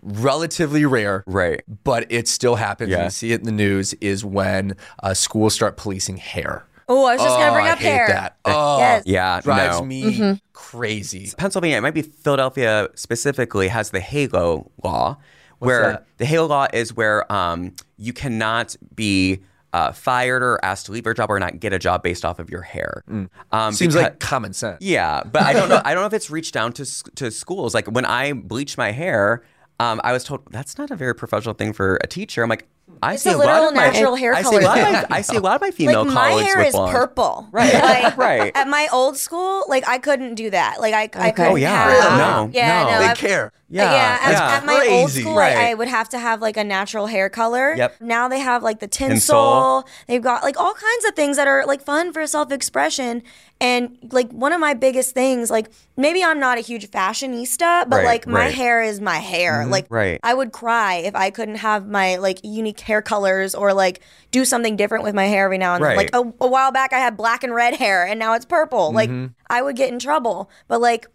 relatively 0.02 0.84
rare, 0.84 1.24
Right. 1.26 1.62
But 1.84 2.06
it 2.10 2.28
still 2.28 2.54
happens. 2.56 2.90
Yeah. 2.90 3.04
You 3.04 3.10
see 3.10 3.32
it 3.32 3.40
in 3.40 3.46
the 3.46 3.52
news 3.52 3.94
is 3.94 4.24
when 4.24 4.76
uh, 5.02 5.14
schools 5.14 5.54
start 5.54 5.76
policing 5.76 6.16
hair. 6.18 6.64
Oh, 6.88 7.04
I 7.06 7.14
was 7.14 7.22
just 7.22 7.36
gonna 7.36 7.50
Oh, 7.50 7.54
bring 7.54 7.66
I 7.66 7.70
up 7.70 7.78
hate 7.78 7.90
hair. 7.90 8.06
that. 8.08 8.36
Oh, 8.44 8.78
Yes. 8.78 9.02
yeah, 9.06 9.40
drives 9.40 9.80
no. 9.80 9.84
me 9.84 10.40
crazy. 10.52 11.32
Pennsylvania, 11.36 11.78
it 11.78 11.80
might 11.80 11.94
be 11.94 12.02
Philadelphia 12.02 12.88
specifically, 12.94 13.66
has 13.68 13.90
the 13.90 13.98
Halo 13.98 14.70
law, 14.84 15.16
where 15.58 15.90
that? 15.92 16.06
the 16.18 16.24
Halo 16.26 16.46
law 16.46 16.68
is 16.72 16.94
where 16.94 17.30
um, 17.32 17.72
you 17.98 18.12
cannot 18.12 18.76
be 18.94 19.40
uh, 19.76 19.92
fired 19.92 20.42
or 20.42 20.58
asked 20.64 20.86
to 20.86 20.92
leave 20.92 21.04
your 21.04 21.12
job 21.12 21.30
or 21.30 21.38
not 21.38 21.60
get 21.60 21.74
a 21.74 21.78
job 21.78 22.02
based 22.02 22.24
off 22.24 22.38
of 22.38 22.48
your 22.48 22.62
hair. 22.62 23.04
Um, 23.52 23.72
Seems 23.72 23.94
becau- 23.94 24.02
like 24.02 24.20
common 24.20 24.54
sense. 24.54 24.78
Yeah, 24.80 25.22
but 25.22 25.42
I 25.42 25.52
don't 25.52 25.68
know. 25.68 25.82
I 25.84 25.92
don't 25.92 26.02
know 26.02 26.06
if 26.06 26.14
it's 26.14 26.30
reached 26.30 26.54
down 26.54 26.72
to 26.74 26.84
to 27.16 27.30
schools. 27.30 27.74
Like 27.74 27.86
when 27.86 28.06
I 28.06 28.32
bleached 28.32 28.78
my 28.78 28.90
hair, 28.92 29.42
um, 29.78 30.00
I 30.02 30.12
was 30.14 30.24
told 30.24 30.50
that's 30.50 30.78
not 30.78 30.90
a 30.90 30.96
very 30.96 31.14
professional 31.14 31.52
thing 31.54 31.74
for 31.74 31.98
a 32.02 32.06
teacher. 32.06 32.42
I'm 32.42 32.48
like, 32.48 32.66
I 33.02 33.14
It's 33.14 33.24
see 33.24 33.30
a 33.30 33.34
a, 33.34 33.36
lot 33.36 33.46
literal 33.46 33.68
of 33.68 33.74
my 33.74 33.86
natural 33.90 34.14
hair 34.14 34.32
I 34.34 34.42
see 34.42 34.56
a 34.56 34.60
lot. 34.60 34.78
Of 34.78 34.84
color. 34.84 35.06
my, 35.10 35.16
I 35.16 35.20
see 35.20 35.36
a 35.36 35.40
lot 35.40 35.54
of 35.56 35.60
my 35.60 35.70
female 35.70 36.04
like 36.04 36.14
my 36.14 36.30
hair 36.30 36.56
with 36.58 36.66
is 36.68 36.72
blonde. 36.72 36.92
purple. 36.92 37.48
Right, 37.52 37.74
Like, 37.74 38.16
right. 38.28 38.52
At 38.56 38.68
my 38.68 38.88
old 38.92 39.16
school, 39.16 39.64
like 39.68 39.86
I 39.88 39.98
couldn't 39.98 40.34
do 40.36 40.50
that. 40.50 40.80
Like 40.80 40.94
I, 40.94 41.02
I 41.26 41.30
couldn't 41.32 41.52
Oh, 41.52 41.56
yeah. 41.56 41.90
have. 41.90 42.18
No, 42.18 42.50
yeah, 42.52 42.84
no. 42.84 42.90
no. 42.92 42.98
They 43.00 43.06
I've- 43.06 43.20
care. 43.20 43.52
Yeah, 43.68 43.82
yeah. 43.92 44.18
At, 44.22 44.30
yeah. 44.30 44.56
at 44.58 44.64
my 44.64 44.86
old 44.92 45.10
school, 45.10 45.34
Right. 45.34 45.56
I, 45.56 45.70
I 45.72 45.74
would 45.74 45.88
have 45.88 46.08
to 46.10 46.20
have 46.20 46.40
like 46.40 46.56
a 46.56 46.62
natural 46.62 47.08
hair 47.08 47.28
color. 47.28 47.74
Yep. 47.74 48.00
Now 48.00 48.28
they 48.28 48.38
have 48.38 48.62
like 48.62 48.78
the 48.78 48.86
tinsel. 48.86 49.82
Tinsel. 49.82 49.88
They've 50.06 50.22
got 50.22 50.44
like 50.44 50.56
all 50.56 50.72
kinds 50.72 51.04
of 51.04 51.16
things 51.16 51.36
that 51.36 51.48
are 51.48 51.66
like 51.66 51.82
fun 51.82 52.12
for 52.12 52.24
self 52.28 52.52
expression. 52.52 53.24
And 53.60 53.96
like 54.12 54.30
one 54.30 54.52
of 54.52 54.60
my 54.60 54.74
biggest 54.74 55.14
things, 55.14 55.50
like 55.50 55.68
maybe 55.96 56.22
I'm 56.22 56.38
not 56.38 56.58
a 56.58 56.60
huge 56.60 56.88
fashionista, 56.92 57.88
but 57.88 57.96
Right, 57.96 58.04
like 58.04 58.26
my 58.28 58.40
right. 58.46 58.54
hair 58.54 58.82
is 58.82 59.00
my 59.00 59.16
hair. 59.18 59.62
Mm-hmm. 59.62 59.70
Like 59.72 59.86
Right. 59.88 60.20
I 60.22 60.32
would 60.34 60.52
cry 60.52 60.96
if 60.96 61.16
I 61.16 61.30
couldn't 61.30 61.56
have 61.56 61.88
my 61.88 62.16
like 62.16 62.38
unique 62.44 62.75
hair 62.80 63.02
colors 63.02 63.54
or 63.54 63.72
like 63.72 64.00
do 64.30 64.44
something 64.44 64.76
different 64.76 65.04
with 65.04 65.14
my 65.14 65.26
hair 65.26 65.44
every 65.46 65.58
now 65.58 65.74
and 65.74 65.84
then. 65.84 65.96
Right. 65.96 66.12
Like 66.12 66.24
a, 66.24 66.32
a 66.44 66.48
while 66.48 66.72
back, 66.72 66.92
I 66.92 66.98
had 66.98 67.16
black 67.16 67.42
and 67.44 67.54
red 67.54 67.74
hair, 67.74 68.06
and 68.06 68.18
now 68.18 68.34
it's 68.34 68.44
purple. 68.44 68.92
Like 68.92 69.10
Mm-hmm. 69.10 69.32
I 69.48 69.62
would 69.62 69.76
get 69.76 69.90
in 69.92 69.98
trouble. 69.98 70.50
But 70.68 70.80
like, 70.80 71.06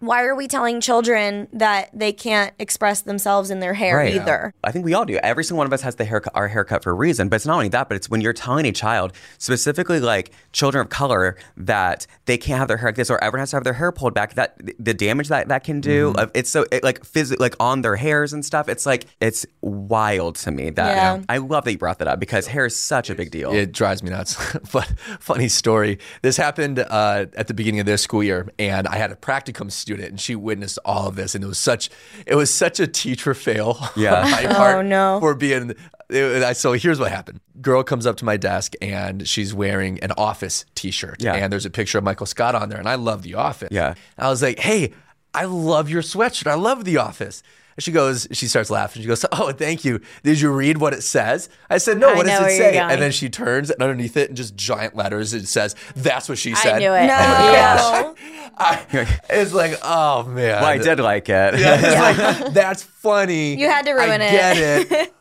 why 0.00 0.22
are 0.24 0.34
we 0.34 0.46
telling 0.46 0.80
children 0.80 1.48
that 1.52 1.88
they 1.92 2.12
can't 2.12 2.52
express 2.58 3.00
themselves 3.00 3.50
in 3.50 3.60
their 3.60 3.74
hair 3.74 3.96
Right. 3.96 4.14
either? 4.14 4.52
I 4.62 4.70
think 4.70 4.84
we 4.84 4.92
all 4.94 5.04
do. 5.06 5.16
Every 5.16 5.42
single 5.42 5.58
one 5.58 5.66
of 5.66 5.72
us 5.72 5.82
has 5.82 5.96
the 5.96 6.04
haircut, 6.04 6.32
our 6.36 6.48
haircut 6.48 6.82
for 6.82 6.90
a 6.90 6.94
reason. 6.94 7.28
But 7.28 7.36
it's 7.36 7.46
not 7.46 7.54
only 7.54 7.68
that, 7.68 7.88
but 7.88 7.96
it's 7.96 8.08
when 8.10 8.20
you're 8.20 8.32
telling 8.34 8.66
a 8.66 8.72
child, 8.72 9.12
specifically 9.38 10.00
like 10.00 10.32
children 10.52 10.82
of 10.82 10.90
color, 10.90 11.36
that 11.56 12.06
they 12.26 12.36
can't 12.36 12.58
have 12.58 12.68
their 12.68 12.76
hair 12.76 12.88
like 12.88 12.96
this, 12.96 13.10
or 13.10 13.22
everyone 13.22 13.40
has 13.40 13.50
to 13.50 13.56
have 13.56 13.64
their 13.64 13.72
hair 13.72 13.90
pulled 13.92 14.12
back. 14.14 14.34
That 14.34 14.60
the 14.78 14.92
damage 14.94 15.28
that 15.28 15.48
that 15.48 15.64
can 15.64 15.80
do, 15.80 16.12
Mm-hmm. 16.12 16.30
it's 16.34 16.50
so 16.50 16.66
it, 16.70 16.82
like 16.84 17.02
phys- 17.02 17.38
like 17.40 17.54
on 17.58 17.80
their 17.82 17.96
hairs 17.96 18.32
and 18.32 18.44
stuff. 18.44 18.68
It's 18.68 18.84
like 18.86 19.06
it's 19.20 19.46
wild 19.62 20.36
to 20.36 20.50
me 20.50 20.70
that 20.70 20.94
Yeah. 20.96 21.22
I 21.28 21.38
love 21.38 21.64
that 21.64 21.72
you 21.72 21.78
brought 21.78 21.98
that 22.00 22.08
up 22.08 22.20
because 22.20 22.46
hair 22.46 22.66
is 22.66 22.76
such 22.76 23.08
a 23.10 23.14
big 23.14 23.30
deal. 23.30 23.52
It 23.52 23.72
drives 23.72 24.02
me 24.02 24.10
nuts. 24.10 24.36
but 24.72 24.92
funny 25.20 25.48
story. 25.48 25.98
This 26.22 26.36
happened 26.36 26.78
uh, 26.80 27.26
at 27.36 27.46
the 27.48 27.54
beginning 27.54 27.80
of 27.80 27.86
this 27.86 28.02
school 28.02 28.22
year, 28.22 28.48
and 28.58 28.86
I 28.88 28.96
had 28.96 29.10
a 29.10 29.16
practicum 29.16 29.70
student, 29.70 29.95
and 30.00 30.20
she 30.20 30.34
witnessed 30.34 30.78
all 30.84 31.06
of 31.08 31.16
this, 31.16 31.34
and 31.34 31.42
it 31.44 31.46
was 31.46 31.58
such 31.58 31.90
it 32.26 32.34
was 32.34 32.52
such 32.52 32.80
a 32.80 32.86
teacher 32.86 33.34
fail. 33.34 33.78
Yeah. 33.96 34.22
on 34.24 34.30
my 34.30 34.46
part 34.54 34.76
Oh, 34.76 34.82
no. 34.82 35.18
For 35.20 35.34
being. 35.34 35.70
it- 36.08 36.42
I- 36.42 36.52
so 36.52 36.72
here's 36.72 37.00
what 37.00 37.10
happened. 37.10 37.40
Girl 37.60 37.82
comes 37.82 38.06
up 38.06 38.16
to 38.18 38.24
my 38.24 38.36
desk 38.36 38.74
and 38.80 39.26
she's 39.26 39.52
wearing 39.54 39.98
an 40.00 40.12
Office 40.16 40.64
T-shirt, 40.74 41.16
Yeah. 41.20 41.34
and 41.34 41.52
there's 41.52 41.66
a 41.66 41.70
picture 41.70 41.98
of 41.98 42.04
Michael 42.04 42.26
Scott 42.26 42.54
on 42.54 42.68
there, 42.68 42.78
and 42.78 42.88
I 42.88 42.94
love 42.94 43.22
The 43.22 43.34
Office. 43.34 43.68
Yeah. 43.72 43.94
I 44.16 44.28
was 44.30 44.40
like, 44.42 44.58
hey, 44.60 44.92
I 45.34 45.44
love 45.46 45.90
your 45.90 46.02
sweatshirt. 46.02 46.46
I 46.46 46.54
love 46.54 46.84
The 46.84 46.98
Office. 46.98 47.42
And 47.76 47.82
she 47.84 47.92
goes, 47.92 48.26
she 48.32 48.48
starts 48.48 48.70
laughing. 48.70 49.02
She 49.02 49.08
goes, 49.08 49.24
oh, 49.32 49.52
thank 49.52 49.84
you. 49.84 50.00
Did 50.22 50.40
you 50.40 50.50
read 50.50 50.78
what 50.78 50.94
it 50.94 51.02
says? 51.02 51.48
I 51.68 51.76
said, 51.78 51.98
no, 51.98 52.08
I 52.10 52.14
what 52.14 52.26
does 52.26 52.40
it 52.40 52.56
say? 52.56 52.78
And 52.78 53.00
then 53.02 53.12
she 53.12 53.28
turns 53.28 53.70
and 53.70 53.82
underneath 53.82 54.16
it 54.16 54.30
in 54.30 54.36
just 54.36 54.56
giant 54.56 54.96
letters, 54.96 55.34
it 55.34 55.46
says, 55.46 55.74
that's 55.94 56.28
what 56.28 56.38
she 56.38 56.54
said. 56.54 56.76
I 56.76 56.78
knew 56.78 56.92
it. 56.92 57.06
No. 57.06 57.16
Yeah. 57.56 58.12
I- 58.58 59.20
it's 59.28 59.52
like, 59.52 59.78
oh, 59.82 60.22
man. 60.22 60.62
well, 60.62 60.64
I 60.64 60.78
did 60.78 60.98
like 60.98 61.28
it. 61.28 61.54
It's 61.56 62.40
like, 62.42 62.54
that's 62.54 62.82
funny. 62.82 63.54
You 63.60 63.68
had 63.68 63.84
to 63.84 63.92
ruin 63.92 64.22
I 64.22 64.24
it. 64.24 64.30
get 64.30 64.56
it. 64.92 65.14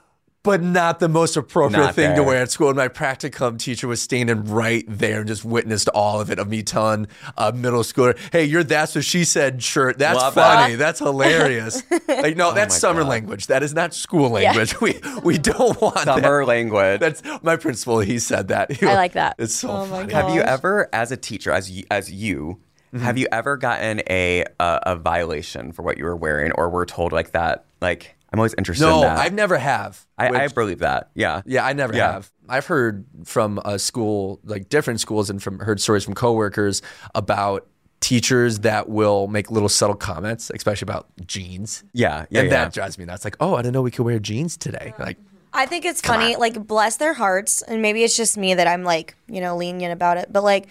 But 0.46 0.62
not 0.62 1.00
the 1.00 1.10
most 1.10 1.36
appropriate 1.36 1.80
Not 1.80 1.96
thing 1.96 2.16
to 2.16 2.24
wear 2.24 2.42
at 2.44 2.52
school. 2.52 2.70
And 2.70 2.78
my 2.78 2.88
practicum 2.88 3.60
teacher 3.60 3.88
was 3.88 4.02
standing 4.02 4.46
right 4.46 4.86
there 4.88 5.20
and 5.20 5.28
just 5.28 5.44
witnessed 5.44 5.90
all 5.90 6.22
of 6.22 6.30
it 6.32 6.40
of 6.40 6.48
me 6.48 6.64
telling 6.64 7.08
a 7.38 7.52
middle 7.52 7.82
schooler, 7.82 8.18
"Hey, 8.32 8.46
you're 8.46 8.64
that's 8.64 8.96
what 8.96 9.04
she 9.04 9.26
said 9.26 9.62
shirt. 9.62 9.98
That's 9.98 10.20
Love 10.20 10.36
funny. 10.36 10.74
that. 10.74 10.78
That's 10.78 11.00
hilarious." 11.00 11.84
like, 12.08 12.38
no, 12.38 12.52
oh 12.52 12.54
that's 12.54 12.76
my 12.76 12.80
summer 12.80 13.02
God. 13.02 13.10
language. 13.10 13.48
That 13.48 13.64
is 13.64 13.74
not 13.74 13.94
school 13.94 14.30
language. 14.30 14.80
We 14.80 15.00
we 15.24 15.38
don't 15.38 15.82
want 15.82 15.98
Summer 16.00 16.42
that. 16.42 16.48
language. 16.48 17.00
That's 17.00 17.24
my 17.42 17.56
principal. 17.56 18.00
He 18.00 18.20
said 18.20 18.50
that. 18.50 18.72
He- 18.72 18.86
I 18.86 18.94
like 18.96 19.14
that. 19.14 19.36
It's 19.40 19.54
so 19.56 19.70
Oh 19.72 19.86
funny. 19.86 20.14
Have 20.14 20.30
you 20.34 20.42
ever, 20.42 20.90
as 20.94 21.12
a 21.12 21.18
teacher, 21.18 21.52
as 21.52 21.72
you, 21.72 21.84
as 21.90 22.12
you, 22.12 22.60
mm-hmm. 22.94 23.04
have 23.04 23.18
you 23.18 23.28
ever 23.32 23.58
gotten 23.58 24.02
a, 24.10 24.46
a 24.60 24.80
a 24.84 24.96
violation 24.96 25.72
for 25.72 25.82
what 25.82 25.98
you 25.98 26.04
were 26.04 26.16
wearing, 26.16 26.52
or 26.52 26.70
were 26.70 26.86
told 26.86 27.12
like 27.12 27.32
that? 27.32 27.66
Like, 27.82 28.16
I'm 28.36 28.39
always 28.39 28.54
interested 28.58 28.84
No, 28.84 28.95
in 28.95 29.02
that. 29.04 29.17
I've 29.17 29.34
never 29.34 29.57
have. 29.57 30.05
I, 30.18 30.28
I 30.28 30.47
believe 30.49 30.80
that. 30.80 31.10
Yeah. 31.16 31.41
Yeah, 31.45 31.66
I 31.66 31.72
never 31.74 31.95
Yeah. 31.95 32.12
have. 32.14 32.32
I've 32.49 32.66
heard 32.66 33.05
from 33.24 33.60
a 33.64 33.80
school, 33.80 34.41
like 34.43 34.68
different 34.68 34.99
schools, 34.99 35.30
and 35.30 35.41
from 35.41 35.60
heard 35.60 35.80
stories 35.80 36.03
from 36.03 36.14
coworkers 36.16 36.82
about 37.16 37.66
teachers 38.01 38.60
that 38.60 38.89
will 38.89 39.28
make 39.28 39.49
little 39.49 39.70
subtle 39.70 39.95
comments, 39.95 40.51
especially 40.53 40.86
about 40.86 41.07
jeans. 41.26 41.84
Yeah. 41.93 42.26
Yeah. 42.30 42.41
and 42.41 42.51
yeah. 42.51 42.66
that 42.66 42.74
drives 42.74 42.97
me 42.97 43.05
nuts. 43.05 43.24
Like, 43.24 43.38
oh, 43.39 43.55
I 43.55 43.62
didn't 43.62 43.74
know 43.74 43.82
we 43.82 43.91
could 43.91 44.03
wear 44.05 44.20
jeans 44.20 44.57
today. 44.57 44.93
Like, 44.99 45.18
I 45.53 45.66
think 45.66 45.86
it's 45.86 46.01
funny, 46.01 46.36
like 46.36 46.68
bless 46.68 46.97
their 46.97 47.14
hearts, 47.14 47.62
and 47.62 47.82
maybe 47.82 48.03
it's 48.03 48.18
just 48.18 48.38
me 48.38 48.53
that 48.53 48.68
I'm 48.68 48.84
like, 48.84 49.16
you 49.28 49.39
know, 49.39 49.55
lenient 49.55 49.93
about 49.93 50.18
it. 50.18 50.28
But 50.32 50.43
like, 50.43 50.68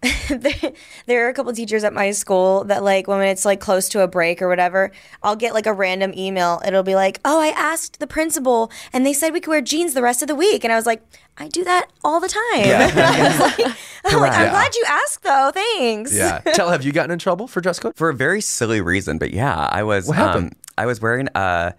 there, 0.28 0.72
there 1.06 1.26
are 1.26 1.28
a 1.28 1.34
couple 1.34 1.52
teachers 1.52 1.82
at 1.82 1.92
my 1.92 2.12
school 2.12 2.64
that 2.64 2.84
like 2.84 3.08
when 3.08 3.20
it's 3.22 3.44
like 3.44 3.58
close 3.60 3.88
to 3.90 4.00
a 4.02 4.06
break 4.08 4.40
or 4.40 4.48
whatever, 4.48 4.92
I'll 5.22 5.34
get 5.36 5.54
like 5.54 5.66
a 5.66 5.72
random 5.72 6.12
email. 6.16 6.62
It'll 6.64 6.84
be 6.84 6.94
like, 6.94 7.18
"Oh, 7.24 7.40
I 7.40 7.48
asked 7.48 7.98
the 7.98 8.06
principal, 8.06 8.70
and 8.92 9.04
they 9.04 9.12
said 9.12 9.32
we 9.32 9.40
could 9.40 9.50
wear 9.50 9.60
jeans 9.60 9.94
the 9.94 10.02
rest 10.02 10.22
of 10.22 10.28
the 10.28 10.34
week," 10.36 10.62
and 10.62 10.72
I 10.72 10.76
was 10.76 10.86
like, 10.86 11.02
"I 11.36 11.48
do 11.48 11.64
that 11.64 11.88
all 12.04 12.20
the 12.20 12.28
time." 12.28 12.38
I 12.54 13.28
was 13.28 13.40
like, 13.40 13.76
I'm, 14.04 14.20
like, 14.20 14.32
I'm 14.32 14.44
Yeah. 14.44 14.50
glad 14.50 14.74
you 14.76 14.84
asked 14.86 15.22
though. 15.24 15.50
Thanks. 15.52 16.14
yeah. 16.14 16.38
Tell, 16.54 16.70
have 16.70 16.84
you 16.84 16.92
gotten 16.92 17.10
in 17.10 17.18
trouble 17.18 17.48
for 17.48 17.60
dress 17.60 17.80
code? 17.80 17.96
for 17.96 18.08
a 18.08 18.14
very 18.14 18.40
silly 18.40 18.80
reason, 18.80 19.18
but 19.18 19.32
yeah, 19.32 19.68
I 19.72 19.82
was. 19.82 20.06
What 20.06 20.16
happened? 20.16 20.52
Um, 20.52 20.56
I 20.78 20.86
was 20.86 21.00
wearing 21.00 21.28
a 21.34 21.74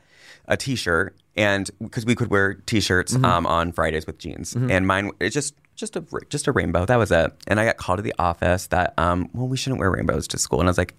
a 0.50 0.58
t-shirt, 0.58 1.16
and 1.38 1.70
because 1.82 2.06
we 2.06 2.16
could 2.16 2.30
wear 2.32 2.56
t-shirts 2.56 3.14
Mm-hmm. 3.14 3.24
um, 3.24 3.46
on 3.46 3.72
Fridays 3.72 4.06
with 4.06 4.18
jeans, 4.18 4.56
and 4.56 4.86
mine 4.86 5.12
it's 5.22 5.34
just 5.34 5.54
just 5.80 5.96
a 5.96 6.04
just 6.30 6.48
a 6.48 6.52
rainbow. 6.52 6.86
That 6.86 6.98
was 6.98 7.12
it. 7.12 7.32
And 7.48 7.60
I 7.60 7.66
got 7.66 7.78
called 7.78 7.98
to 7.98 8.04
the 8.04 8.14
office 8.20 8.68
that 8.68 8.94
um, 8.98 9.30
well, 9.34 9.48
we 9.48 9.58
shouldn't 9.58 9.80
wear 9.80 9.90
rainbows 9.92 10.28
to 10.30 10.38
school, 10.38 10.60
and 10.60 10.70
I 10.70 10.72
was 10.72 10.78
like. 10.78 10.94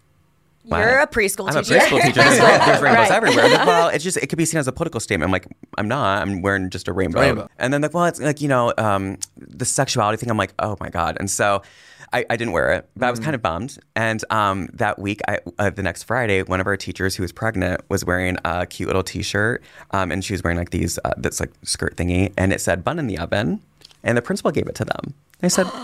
"Why?" 0.65 0.81
You're 0.83 0.99
a 1.01 1.07
preschool 1.07 1.49
I'm 1.49 1.63
teacher. 1.65 1.77
a 1.77 1.81
preschool 1.81 2.03
teacher. 2.03 2.21
There's, 2.23 2.39
ra- 2.41 2.67
there's 2.67 2.83
rainbows 2.83 3.09
Right. 3.09 3.13
everywhere. 3.13 3.49
Like, 3.49 3.67
well, 3.67 3.89
it's 3.89 4.05
just 4.05 4.17
it 4.19 4.27
could 4.29 4.37
be 4.37 4.45
seen 4.45 4.59
as 4.61 4.69
a 4.69 4.73
political 4.73 5.01
statement. 5.01 5.27
I'm 5.29 5.33
like, 5.33 5.47
I'm 5.79 5.89
not. 5.89 6.21
I'm 6.23 6.43
wearing 6.43 6.69
just 6.71 6.87
a 6.89 6.93
rainbow. 6.93 7.21
rainbow. 7.21 7.49
And 7.59 7.73
then 7.73 7.81
like, 7.83 7.95
well, 7.95 8.05
it's 8.07 8.21
like 8.21 8.41
you 8.41 8.49
know, 8.49 8.73
um, 8.77 9.17
the 9.37 9.65
sexuality 9.65 10.17
thing. 10.19 10.31
I'm 10.31 10.37
like, 10.37 10.53
oh 10.59 10.77
my 10.81 10.91
god. 10.91 11.17
And 11.19 11.31
so 11.31 11.63
I, 12.13 12.27
I 12.29 12.37
didn't 12.37 12.53
wear 12.53 12.73
it, 12.73 12.89
but 12.97 13.07
I 13.07 13.11
was 13.11 13.21
kind 13.21 13.35
of 13.35 13.41
bummed. 13.43 13.79
And 13.97 14.23
um, 14.31 14.69
that 14.75 14.99
week, 14.99 15.21
I, 15.29 15.39
uh, 15.59 15.71
the 15.71 15.83
next 15.83 16.03
Friday, 16.03 16.43
one 16.43 16.61
of 16.61 16.67
our 16.67 16.77
teachers 16.77 17.15
who 17.17 17.23
was 17.23 17.33
pregnant 17.33 17.81
was 17.89 18.05
wearing 18.05 18.37
a 18.45 18.67
cute 18.67 18.89
little 18.89 19.05
T-shirt, 19.05 19.63
um, 19.93 20.11
and 20.13 20.25
she 20.25 20.33
was 20.35 20.43
wearing 20.43 20.59
like 20.59 20.71
these 20.71 20.99
uh, 21.05 21.13
this 21.17 21.39
like 21.41 21.53
skirt 21.63 21.97
thingy, 21.97 22.33
and 22.37 22.53
it 22.53 22.61
said 22.61 22.85
"bun 22.85 22.99
in 22.99 23.07
the 23.07 23.17
oven," 23.19 23.61
and 24.03 24.17
the 24.17 24.23
principal 24.23 24.51
gave 24.51 24.67
it 24.67 24.75
to 24.77 24.85
them. 24.85 25.15
They 25.41 25.49
said. 25.49 25.67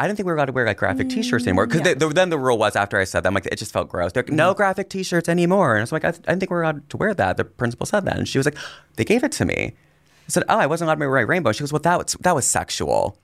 I 0.00 0.06
didn't 0.06 0.16
think 0.16 0.26
we 0.26 0.30
were 0.30 0.36
allowed 0.36 0.44
to 0.44 0.52
wear 0.52 0.64
like 0.64 0.76
graphic 0.76 1.08
mm, 1.08 1.14
T-shirts 1.14 1.44
anymore 1.44 1.66
because 1.66 1.82
the, 1.82 2.08
then 2.14 2.30
the 2.30 2.38
rule 2.38 2.56
was 2.56 2.76
after 2.76 3.00
I 3.00 3.04
said 3.04 3.24
that, 3.24 3.28
I'm 3.30 3.34
like 3.34 3.46
it 3.46 3.56
just 3.56 3.72
felt 3.72 3.88
gross. 3.88 4.12
They're 4.12 4.22
like, 4.22 4.32
no 4.32 4.54
mm. 4.54 4.56
graphic 4.56 4.90
T-shirts 4.90 5.28
anymore, 5.28 5.72
and 5.72 5.80
I 5.80 5.82
was 5.82 5.90
like, 5.90 6.04
I, 6.04 6.10
I 6.10 6.12
didn't 6.12 6.38
think 6.38 6.50
we 6.52 6.54
were 6.54 6.62
allowed 6.62 6.88
to 6.90 6.96
wear 6.96 7.14
that. 7.14 7.36
The 7.36 7.44
principal 7.44 7.84
said 7.84 8.04
that, 8.04 8.16
and 8.16 8.28
she 8.28 8.38
was 8.38 8.46
like, 8.46 8.56
they 8.94 9.04
gave 9.04 9.24
it 9.24 9.32
to 9.32 9.44
me. 9.44 9.74
I 9.74 10.28
said, 10.28 10.44
oh, 10.48 10.56
I 10.56 10.66
wasn't 10.66 10.86
allowed 10.86 11.00
to 11.00 11.08
wear 11.08 11.18
a 11.18 11.26
rainbow. 11.26 11.50
She 11.50 11.60
goes, 11.60 11.72
well, 11.72 11.82
that 11.82 11.98
was 11.98 12.16
that 12.20 12.34
was 12.36 12.46
sexual. 12.46 13.18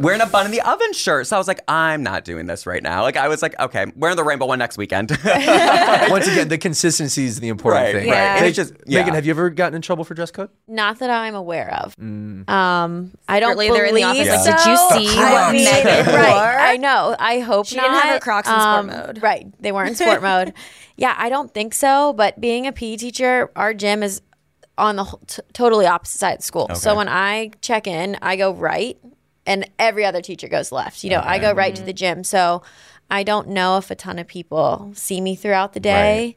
Wearing 0.00 0.20
a 0.20 0.26
bun 0.26 0.44
in 0.46 0.52
the 0.52 0.60
oven 0.60 0.92
shirt. 0.92 1.26
So 1.28 1.36
I 1.36 1.38
was 1.38 1.46
like, 1.48 1.60
I'm 1.68 2.02
not 2.02 2.24
doing 2.24 2.46
this 2.46 2.66
right 2.66 2.82
now. 2.82 3.02
Like 3.02 3.16
I 3.16 3.28
was 3.28 3.42
like, 3.42 3.58
okay, 3.60 3.86
wearing 3.96 4.16
the 4.16 4.24
rainbow 4.24 4.46
one 4.46 4.58
next 4.58 4.76
weekend. 4.76 5.10
Once 5.24 6.26
again, 6.26 6.48
the 6.48 6.58
consistency 6.60 7.24
is 7.24 7.40
the 7.40 7.48
important 7.48 7.84
Right, 7.84 7.92
thing. 7.94 8.10
right. 8.10 8.16
Yeah. 8.16 8.36
And 8.36 8.46
it's 8.46 8.56
just 8.56 8.74
yeah. 8.86 9.00
Megan, 9.00 9.14
have 9.14 9.24
you 9.24 9.30
ever 9.30 9.50
gotten 9.50 9.74
in 9.76 9.82
trouble 9.82 10.04
for 10.04 10.14
dress 10.14 10.30
code? 10.30 10.50
Not 10.66 10.98
that 10.98 11.10
I'm 11.10 11.34
aware 11.34 11.72
of. 11.82 11.94
Mm. 11.96 12.48
Um, 12.50 13.12
I 13.28 13.40
don't 13.40 13.58
Secretly, 13.58 13.68
they're 13.70 13.86
in 13.86 13.94
the 13.94 14.02
believe 14.02 14.28
office 14.28 14.44
so. 14.44 14.50
like, 14.50 14.58
"Did 14.64 14.70
you 14.70 14.76
see 15.12 15.18
I 15.18 15.32
what 15.32 15.52
mean, 15.52 15.64
Megan 15.64 16.14
right? 16.14 16.28
wore?" 16.32 16.60
I 16.60 16.76
know. 16.76 17.16
I 17.18 17.38
hope 17.40 17.66
She 17.66 17.76
not. 17.76 17.82
didn't 17.84 18.00
have 18.02 18.14
her 18.14 18.20
Crocs 18.20 18.48
in 18.48 18.54
sport 18.54 18.66
Um, 18.66 18.86
mode. 18.88 19.22
Right. 19.22 19.46
They 19.62 19.72
weren't 19.72 19.90
in 19.90 19.94
sport 19.96 20.22
mode. 20.30 20.54
Yeah, 20.96 21.14
I 21.16 21.28
don't 21.28 21.52
think 21.54 21.72
so. 21.74 22.12
But 22.12 22.40
being 22.40 22.66
a 22.66 22.72
PE 22.72 22.96
teacher, 22.96 23.50
our 23.56 23.72
gym 23.74 24.02
is 24.02 24.22
on 24.76 24.96
the 24.96 25.04
t- 25.26 25.42
totally 25.52 25.86
opposite 25.86 26.18
side 26.18 26.38
of 26.38 26.44
school. 26.44 26.68
So 26.74 26.94
when 26.96 27.08
I 27.08 27.50
check 27.60 27.86
in, 27.86 28.16
I 28.22 28.36
go 28.36 28.52
right, 28.52 28.96
and 29.48 29.68
every 29.78 30.04
other 30.04 30.20
teacher 30.20 30.46
goes 30.46 30.70
left. 30.70 31.02
You 31.02 31.10
know, 31.10 31.22
I 31.24 31.38
go 31.38 31.46
uh-huh. 31.46 31.56
right 31.56 31.74
to 31.74 31.82
the 31.82 31.94
gym. 31.94 32.22
So 32.22 32.62
I 33.10 33.22
don't 33.22 33.48
know 33.48 33.78
if 33.78 33.90
a 33.90 33.94
ton 33.94 34.18
of 34.18 34.28
people 34.28 34.92
see 34.94 35.20
me 35.20 35.34
throughout 35.34 35.72
the 35.72 35.80
day. 35.80 36.36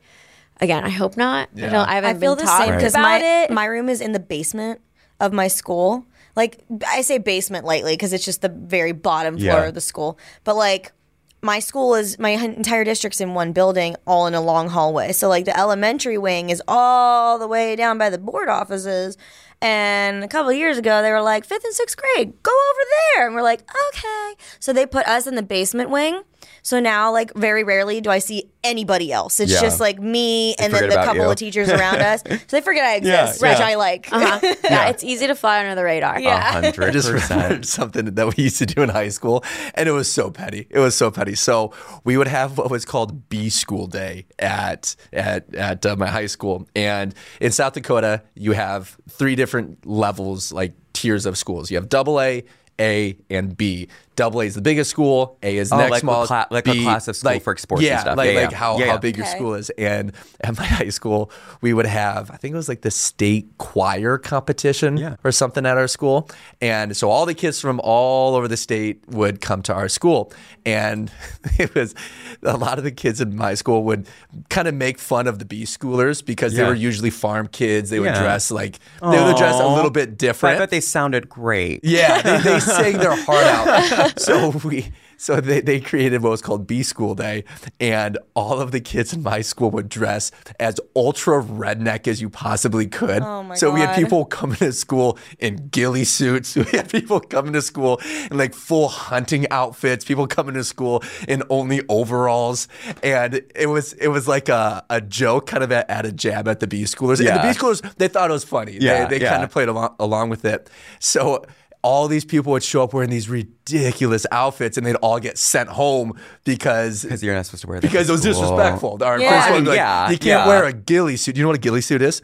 Again, 0.61 0.83
I 0.83 0.89
hope 0.89 1.17
not. 1.17 1.49
I 1.55 1.59
don't. 1.59 1.75
I 1.75 1.95
haven't 1.95 2.17
I 2.17 2.19
feel 2.19 2.35
been 2.35 2.45
the 2.45 2.49
talked 2.49 2.65
same 2.65 2.75
because 2.75 2.93
about 2.93 3.21
my 3.21 3.43
it. 3.43 3.51
my 3.51 3.65
room 3.65 3.89
is 3.89 3.99
in 3.99 4.13
the 4.13 4.19
basement 4.19 4.79
of 5.19 5.33
my 5.33 5.47
school. 5.49 6.05
Like 6.35 6.63
I 6.87 7.01
say 7.01 7.17
basement 7.17 7.65
lightly 7.65 7.93
because 7.93 8.13
it's 8.13 8.23
just 8.23 8.41
the 8.41 8.49
very 8.49 8.93
bottom 8.93 9.37
floor 9.37 9.61
Yeah. 9.61 9.65
of 9.65 9.73
the 9.73 9.81
school. 9.81 10.17
But 10.45 10.55
like 10.55 10.93
my 11.41 11.59
school 11.59 11.95
is 11.95 12.17
my 12.19 12.29
entire 12.29 12.83
district's 12.83 13.19
in 13.19 13.33
one 13.33 13.51
building, 13.51 13.95
all 14.07 14.27
in 14.27 14.35
a 14.35 14.41
long 14.41 14.69
hallway. 14.69 15.11
So 15.11 15.27
like 15.27 15.45
the 15.45 15.57
elementary 15.59 16.17
wing 16.17 16.49
is 16.49 16.61
all 16.67 17.39
the 17.39 17.47
way 17.47 17.75
down 17.75 17.97
by 17.97 18.09
the 18.09 18.19
board 18.19 18.47
offices. 18.47 19.17
And 19.61 20.23
a 20.23 20.27
couple 20.27 20.51
years 20.51 20.77
ago, 20.77 21.01
they 21.01 21.11
were 21.11 21.21
like, 21.21 21.45
fifth 21.45 21.63
and 21.63 21.73
sixth 21.73 21.95
grade, 21.97 22.33
go 22.41 22.51
over 22.51 22.79
there. 23.15 23.27
And 23.27 23.35
we're 23.35 23.43
like, 23.43 23.61
okay. 23.89 24.33
So 24.59 24.73
they 24.73 24.85
put 24.85 25.07
us 25.07 25.27
in 25.27 25.35
the 25.35 25.43
basement 25.43 25.89
wing. 25.91 26.23
So 26.63 26.79
now, 26.79 27.11
like, 27.11 27.33
very 27.35 27.63
rarely 27.63 28.01
do 28.01 28.09
I 28.09 28.19
see 28.19 28.49
anybody 28.63 29.11
else. 29.11 29.39
It's 29.39 29.51
Yeah. 29.51 29.61
just 29.61 29.79
like 29.79 29.99
me 29.99 30.53
and 30.59 30.71
then 30.71 30.81
forget 30.81 30.89
the 30.89 30.95
about 30.95 31.05
couple 31.05 31.23
you. 31.23 31.29
of 31.31 31.35
teachers 31.35 31.69
around 31.69 31.99
us. 32.01 32.21
So 32.27 32.37
they 32.49 32.61
forget 32.61 32.83
I 32.85 32.95
exist, 32.97 33.41
Yeah, 33.41 33.49
which 33.49 33.59
yeah. 33.59 33.67
I 33.67 33.75
like. 33.75 34.11
Uh-huh. 34.11 34.39
yeah, 34.63 34.89
it's 34.89 35.03
easy 35.03 35.25
to 35.27 35.35
fly 35.35 35.59
under 35.61 35.73
the 35.75 35.83
radar. 35.83 36.17
A 36.17 36.39
hundred 36.39 36.79
I 36.83 36.91
just 36.91 37.09
percent. 37.09 37.31
remembered 37.41 37.65
something 37.65 38.05
that 38.05 38.35
we 38.37 38.43
used 38.43 38.57
to 38.59 38.65
do 38.67 38.81
in 38.83 38.89
high 38.89 39.09
school, 39.09 39.43
and 39.73 39.89
it 39.89 39.91
was 39.93 40.11
so 40.11 40.29
petty. 40.29 40.67
It 40.69 40.79
was 40.79 40.95
so 40.95 41.09
petty. 41.09 41.33
So 41.35 41.73
we 42.03 42.17
would 42.17 42.27
have 42.27 42.57
what 42.57 42.69
was 42.69 42.85
called 42.85 43.27
B 43.29 43.49
School 43.49 43.87
Day 43.87 44.27
at 44.37 44.95
at 45.11 45.53
at 45.55 45.85
uh, 45.85 45.95
my 45.95 46.07
high 46.07 46.27
school, 46.27 46.67
and 46.75 47.15
in 47.39 47.51
South 47.51 47.73
Dakota, 47.73 48.21
you 48.35 48.51
have 48.51 48.97
three 49.09 49.35
different 49.35 49.85
levels, 49.87 50.51
like 50.51 50.73
tiers 50.93 51.25
of 51.25 51.37
schools. 51.37 51.71
You 51.71 51.77
have 51.77 51.89
double 51.89 52.21
A. 52.21 52.43
A 52.79 53.15
and 53.29 53.55
B. 53.55 53.89
Double 54.17 54.41
A 54.41 54.45
is 54.45 54.55
the 54.55 54.61
biggest 54.61 54.89
school. 54.91 55.37
A 55.41 55.57
is 55.57 55.71
Oh, 55.71 55.77
next 55.77 55.91
like 55.91 55.97
a 55.99 56.05
smallest. 56.05 56.27
cla- 56.27 56.47
like 56.51 56.67
a 56.67 56.73
B- 56.73 56.83
class 56.83 57.07
of 57.07 57.15
school 57.15 57.39
for 57.39 57.55
sports 57.57 57.81
and 57.81 57.87
Yeah, 57.89 57.99
stuff. 58.01 58.17
like 58.17 58.33
Yeah, 58.33 58.41
like 58.41 58.51
yeah. 58.51 58.57
how, 58.57 58.77
Yeah, 58.77 58.85
how 58.87 58.91
yeah. 58.93 58.97
big 58.97 59.17
your 59.17 59.25
school 59.25 59.53
is. 59.53 59.69
And 59.77 60.11
at 60.41 60.57
my 60.57 60.65
high 60.79 60.89
school, 60.89 61.31
we 61.61 61.73
would 61.73 61.85
have 61.85 62.29
I 62.29 62.35
think 62.37 62.53
it 62.53 62.57
was 62.57 62.67
like 62.69 62.81
the 62.81 62.91
state 62.91 63.47
choir 63.57 64.17
competition 64.17 64.97
Yeah. 64.97 65.15
or 65.23 65.31
something 65.31 65.65
at 65.65 65.77
our 65.77 65.87
school. 65.87 66.29
And 66.59 66.95
so 66.95 67.09
all 67.09 67.25
the 67.25 67.33
kids 67.33 67.61
from 67.61 67.79
all 67.83 68.35
over 68.35 68.47
the 68.49 68.57
state 68.57 69.01
would 69.07 69.39
come 69.39 69.61
to 69.63 69.73
our 69.73 69.87
school. 69.87 70.31
And 70.65 71.09
it 71.57 71.73
was 71.73 71.95
a 72.43 72.57
lot 72.57 72.77
of 72.77 72.83
the 72.83 72.91
kids 72.91 73.21
in 73.21 73.35
my 73.37 73.53
school 73.53 73.83
would 73.85 74.07
kind 74.49 74.67
of 74.67 74.73
make 74.75 74.99
fun 74.99 75.25
of 75.25 75.39
the 75.39 75.45
B 75.45 75.63
schoolers 75.63 76.23
because 76.23 76.53
they 76.53 76.63
were 76.63 76.73
usually 76.75 77.09
farm 77.11 77.47
kids. 77.47 77.89
They 77.89 77.99
would 78.01 78.13
dress 78.13 78.51
like 78.51 78.77
they 79.01 79.23
would 79.23 79.37
dress 79.37 79.59
a 79.59 79.67
little 79.67 79.89
bit 79.89 80.09
But 80.09 80.13
I 80.13 80.27
different. 80.27 80.59
bet 80.59 80.69
they 80.69 80.81
sounded 80.81 81.29
great. 81.29 81.79
Yeah, 81.83 82.21
they, 82.21 82.37
they 82.39 82.59
sang 82.59 82.97
their 82.97 83.15
heart 83.15 83.45
out. 83.45 84.00
So 84.17 84.49
we 84.63 84.91
so 85.21 85.39
they, 85.39 85.61
they 85.61 85.79
created 85.79 86.23
what 86.23 86.31
was 86.31 86.41
called 86.41 86.65
B 86.65 86.81
School 86.81 87.13
Day, 87.13 87.43
and 87.79 88.17
all 88.33 88.59
of 88.59 88.71
the 88.71 88.79
kids 88.79 89.13
in 89.13 89.21
my 89.21 89.41
school 89.41 89.69
would 89.69 89.87
dress 89.87 90.31
as 90.59 90.79
ultra 90.95 91.43
redneck 91.43 92.07
as 92.07 92.19
you 92.19 92.29
possibly 92.29 92.87
could. 92.87 93.21
Oh 93.21 93.43
my 93.43 93.53
so 93.53 93.71
we 93.71 93.81
had 93.81 93.95
people 93.95 94.25
coming 94.25 94.57
to 94.57 94.73
school 94.73 95.19
in 95.37 95.67
ghillie 95.67 96.05
suits. 96.05 96.55
We 96.71 96.77
had 96.77 96.89
people 96.89 97.19
coming 97.19 97.53
to 97.53 97.61
school 97.61 97.99
in 98.29 98.37
like 98.37 98.53
full 98.53 98.87
hunting 98.87 99.45
outfits. 99.51 100.05
People 100.05 100.25
coming 100.25 100.55
to 100.55 100.63
school 100.63 101.03
in 101.27 101.43
only 101.49 101.81
overalls, 101.89 102.67
and 103.03 103.41
it 103.55 103.67
was 103.67 103.93
it 103.93 104.07
was 104.07 104.27
like 104.27 104.49
a, 104.49 104.83
a 104.89 105.01
joke, 105.01 105.47
kind 105.47 105.63
of 105.63 105.71
at, 105.71 105.89
at 105.89 106.05
a 106.05 106.11
jab 106.11 106.47
at 106.47 106.61
the 106.61 106.67
B 106.67 106.83
schoolers. 106.83 107.19
And 107.19 107.27
the 107.27 107.41
B 107.41 107.49
schoolers 107.49 107.81
they 107.95 108.07
thought 108.07 108.29
it 108.29 108.33
was 108.33 108.43
funny. 108.43 108.77
Yeah, 108.79 109.05
they, 109.05 109.17
they 109.17 109.23
yeah. 109.23 109.31
kind 109.31 109.43
of 109.43 109.51
played 109.51 109.69
along, 109.69 109.95
along 109.99 110.29
with 110.29 110.45
it. 110.45 110.69
So 110.99 111.45
all 111.83 112.07
these 112.07 112.25
people 112.25 112.51
would 112.53 112.63
show 112.63 112.83
up 112.83 112.93
wearing 112.93 113.09
these 113.09 113.27
ridiculous 113.29 114.25
outfits, 114.31 114.77
and 114.77 114.85
they'd 114.85 114.95
all 114.97 115.19
get 115.19 115.37
sent 115.37 115.69
home 115.69 116.13
because 116.43 117.03
Because 117.03 117.23
you're 117.23 117.33
not 117.35 117.45
supposed 117.45 117.61
to 117.63 117.67
wear 117.67 117.79
that. 117.79 117.87
because 117.89 118.07
it 118.07 118.11
was 118.11 118.21
school. 118.21 118.33
disrespectful. 118.33 118.97
Our 119.03 119.19
Yeah. 119.19 119.45
I 119.49 119.51
mean, 119.53 119.65
like, 119.65 119.75
yeah, 119.77 120.03
you 120.09 120.17
can't 120.17 120.25
yeah. 120.25 120.47
wear 120.47 120.65
a 120.65 120.73
ghillie 120.73 121.17
suit. 121.17 121.33
Do 121.35 121.39
you 121.39 121.43
know 121.43 121.49
what 121.49 121.57
a 121.57 121.61
ghillie 121.61 121.81
suit 121.81 122.01
is? 122.01 122.21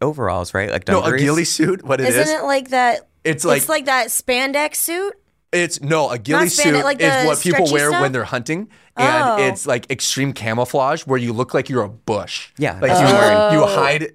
Overalls, 0.00 0.54
right? 0.54 0.70
Like 0.70 0.86
No, 0.86 1.00
a 1.00 1.02
dungarees? 1.02 1.22
ghillie 1.22 1.44
suit. 1.44 1.84
What 1.84 2.00
it 2.00 2.08
Isn't 2.08 2.22
is? 2.22 2.30
it 2.30 2.44
like 2.44 2.68
that? 2.70 3.08
It's 3.24 3.44
like- 3.44 3.58
it's 3.58 3.68
like 3.68 3.86
that 3.86 4.08
spandex 4.08 4.76
suit. 4.76 5.14
It's 5.50 5.80
no 5.80 6.10
a 6.10 6.18
ghillie 6.18 6.44
Not 6.44 6.48
spandex, 6.52 6.62
suit 6.62 6.84
like 6.84 7.00
is 7.00 7.26
what 7.26 7.40
people 7.40 7.72
wear 7.72 7.88
stuff? 7.88 8.02
when 8.02 8.12
they're 8.12 8.24
hunting, 8.24 8.68
and 8.96 9.24
Oh. 9.40 9.46
it's 9.48 9.66
like 9.66 9.90
extreme 9.90 10.32
camouflage 10.34 11.02
where 11.02 11.18
you 11.18 11.32
look 11.32 11.52
like 11.54 11.68
you're 11.70 11.82
a 11.84 11.88
bush. 11.88 12.50
Yeah, 12.58 12.72
like 12.80 12.92
that's 12.92 13.00
you 13.00 13.06
what 13.06 13.14
I'm 13.16 13.38
wear, 13.38 13.52
you 13.52 13.64
Oh. 13.64 13.66
hide. 13.66 14.12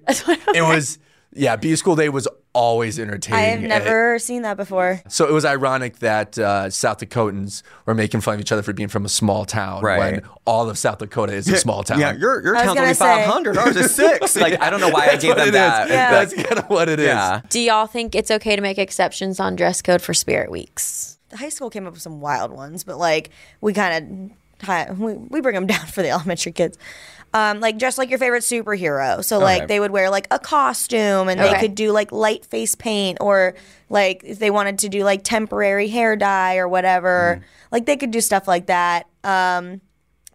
It 0.54 0.62
was 0.62 0.98
Yeah, 1.34 1.56
B 1.56 1.74
school 1.76 1.96
day 1.96 2.08
was 2.08 2.28
always 2.52 3.00
entertaining. 3.00 3.38
I 3.40 3.42
have 3.48 3.58
And- 3.58 3.68
never 3.68 4.18
seen 4.20 4.42
that 4.42 4.56
before. 4.56 5.02
So 5.08 5.26
it 5.28 5.32
was 5.32 5.44
ironic 5.44 5.98
that 5.98 6.38
uh, 6.38 6.70
South 6.70 6.98
Dakotans 6.98 7.62
were 7.84 7.94
making 7.94 8.20
fun 8.20 8.34
of 8.34 8.40
each 8.40 8.52
other 8.52 8.62
for 8.62 8.72
being 8.72 8.88
from 8.88 9.04
a 9.04 9.08
small 9.08 9.44
town 9.44 9.82
Right. 9.82 9.98
when 10.14 10.22
all 10.44 10.70
of 10.70 10.78
South 10.78 10.98
Dakota 10.98 11.32
is 11.32 11.48
a 11.48 11.56
small 11.56 11.82
town. 11.82 11.98
Yeah, 11.98 12.12
your 12.12 12.40
your 12.44 12.54
town's 12.54 12.78
only 12.78 12.94
say. 12.94 13.04
five 13.04 13.26
hundred. 13.28 13.58
Ours 13.58 13.76
is 13.76 13.92
six. 13.94 14.36
Like 14.40 14.60
I 14.60 14.70
don't 14.70 14.80
know 14.80 14.90
why 14.90 15.08
I 15.08 15.16
gave 15.16 15.34
them 15.34 15.50
that. 15.52 15.88
Yeah. 15.88 16.10
That's 16.12 16.34
kind 16.34 16.58
of 16.60 16.66
what 16.70 16.88
it 16.88 17.00
is. 17.00 17.06
Yeah. 17.06 17.40
Do 17.48 17.58
y'all 17.60 17.86
think 17.88 18.14
it's 18.14 18.30
okay 18.30 18.54
to 18.54 18.62
make 18.62 18.78
exceptions 18.78 19.40
on 19.40 19.56
dress 19.56 19.82
code 19.82 20.00
for 20.02 20.14
Spirit 20.14 20.50
Weeks? 20.50 21.18
The 21.30 21.38
high 21.38 21.48
school 21.48 21.70
came 21.70 21.86
up 21.86 21.94
with 21.94 22.02
some 22.02 22.20
wild 22.20 22.52
ones, 22.52 22.84
but 22.84 22.98
like 22.98 23.30
we 23.60 23.72
kind 23.72 24.32
of 24.88 24.98
we, 24.98 25.14
we 25.14 25.40
bring 25.40 25.54
them 25.56 25.66
down 25.66 25.84
for 25.86 26.02
the 26.02 26.10
elementary 26.10 26.52
kids. 26.52 26.78
Um, 27.34 27.58
like 27.58 27.78
dress 27.78 27.98
like 27.98 28.10
your 28.10 28.20
favorite 28.20 28.44
superhero. 28.44 29.22
So 29.24 29.40
like 29.40 29.62
Okay. 29.62 29.66
they 29.66 29.80
would 29.80 29.90
wear 29.90 30.08
like 30.08 30.28
a 30.30 30.38
costume, 30.38 31.28
and 31.28 31.40
they 31.40 31.50
Okay. 31.50 31.58
could 31.58 31.74
do 31.74 31.90
like 31.90 32.12
light 32.12 32.46
face 32.46 32.76
paint, 32.76 33.18
or 33.20 33.54
like 33.90 34.22
if 34.24 34.38
they 34.38 34.50
wanted 34.50 34.78
to 34.78 34.88
do 34.88 35.02
like 35.02 35.24
temporary 35.24 35.88
hair 35.88 36.14
dye 36.14 36.56
or 36.58 36.68
whatever, 36.68 37.40
like 37.72 37.86
they 37.86 37.96
could 37.96 38.12
do 38.12 38.20
stuff 38.20 38.46
like 38.46 38.66
that. 38.66 39.06
Um, 39.24 39.80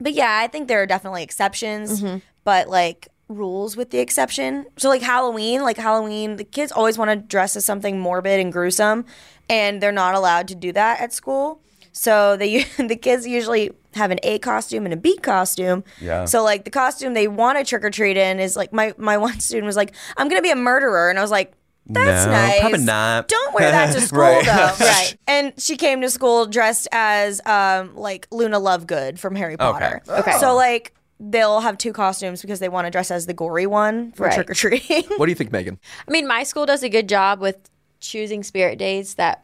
but 0.02 0.14
yeah, 0.14 0.40
I 0.44 0.48
think 0.48 0.68
there 0.68 0.82
are 0.82 0.86
definitely 0.86 1.24
exceptions, 1.24 2.04
but 2.44 2.68
like 2.68 3.08
rules 3.30 3.78
with 3.78 3.92
the 3.92 4.00
exception. 4.00 4.66
So 4.78 4.90
like 4.90 5.02
Halloween, 5.02 5.62
like 5.62 5.78
Halloween, 5.78 6.36
the 6.36 6.44
kids 6.44 6.72
always 6.72 6.98
want 6.98 7.12
to 7.12 7.16
dress 7.16 7.56
as 7.56 7.64
something 7.64 7.98
morbid 8.00 8.42
and 8.42 8.52
gruesome, 8.52 9.06
and 9.50 9.82
they're 9.82 9.92
not 9.94 10.16
allowed 10.16 10.50
to 10.50 10.56
do 10.56 10.74
that 10.74 11.00
at 11.00 11.14
school. 11.14 11.62
So 11.92 12.38
they 12.38 12.64
the 12.78 12.96
kids 12.96 13.28
usually 13.28 13.72
have 13.96 14.12
an 14.12 14.20
A 14.24 14.40
costume 14.40 14.86
and 14.86 14.94
a 14.94 14.98
B 14.98 15.18
costume. 15.18 15.84
Yeah. 16.00 16.26
So 16.26 16.44
like 16.44 16.64
the 16.64 16.70
costume 16.72 17.14
they 17.14 17.28
want 17.28 17.58
to 17.58 17.64
trick 17.64 17.84
or 17.84 17.90
treat 17.90 18.18
in 18.18 18.40
is 18.40 18.56
like 18.56 18.72
my 18.74 18.94
my 18.98 19.18
one 19.28 19.40
student 19.40 19.66
was 19.66 19.76
like, 19.76 19.94
I'm 20.18 20.30
gonna 20.30 20.42
be 20.42 20.52
a 20.52 20.56
murderer, 20.56 21.10
and 21.10 21.18
I 21.20 21.22
was 21.22 21.32
like. 21.32 21.54
That's 21.92 22.28
No, 22.28 22.32
nice. 22.34 22.60
probably 22.60 22.84
not. 22.84 23.28
Don't 23.30 23.52
wear 23.56 23.72
that 23.72 23.94
to 23.94 24.02
school 24.08 24.20
Right. 24.20 24.46
though. 24.46 24.76
right. 24.86 25.18
And 25.28 25.54
she 25.60 25.76
came 25.76 26.02
to 26.02 26.10
school 26.12 26.46
dressed 26.46 26.88
as 26.92 27.42
um 27.48 27.96
like 27.96 28.28
Luna 28.30 28.60
Lovegood 28.60 29.18
from 29.18 29.34
Harry 29.36 29.58
Potter. 29.58 30.00
Okay. 30.08 30.34
So 30.34 30.54
like 30.56 30.94
they'll 31.20 31.62
have 31.62 31.80
two 31.80 31.92
costumes 31.92 32.44
because 32.44 32.60
they 32.60 32.70
want 32.70 32.86
to 32.86 32.92
dress 32.92 33.10
as 33.10 33.26
the 33.26 33.34
gory 33.34 33.66
one 33.66 34.12
for 34.12 34.26
Right. 34.28 34.36
trick 34.36 34.52
or 34.52 34.54
treating. 34.54 35.04
What 35.18 35.26
do 35.26 35.32
you 35.32 35.36
think, 35.36 35.52
Megan? 35.52 35.80
I 36.08 36.12
mean, 36.12 36.28
my 36.28 36.44
school 36.44 36.68
does 36.68 36.84
a 36.84 36.90
good 36.90 37.10
job 37.10 37.40
with 37.42 37.58
choosing 38.00 38.44
Spirit 38.44 38.78
days 38.78 39.16
that 39.16 39.44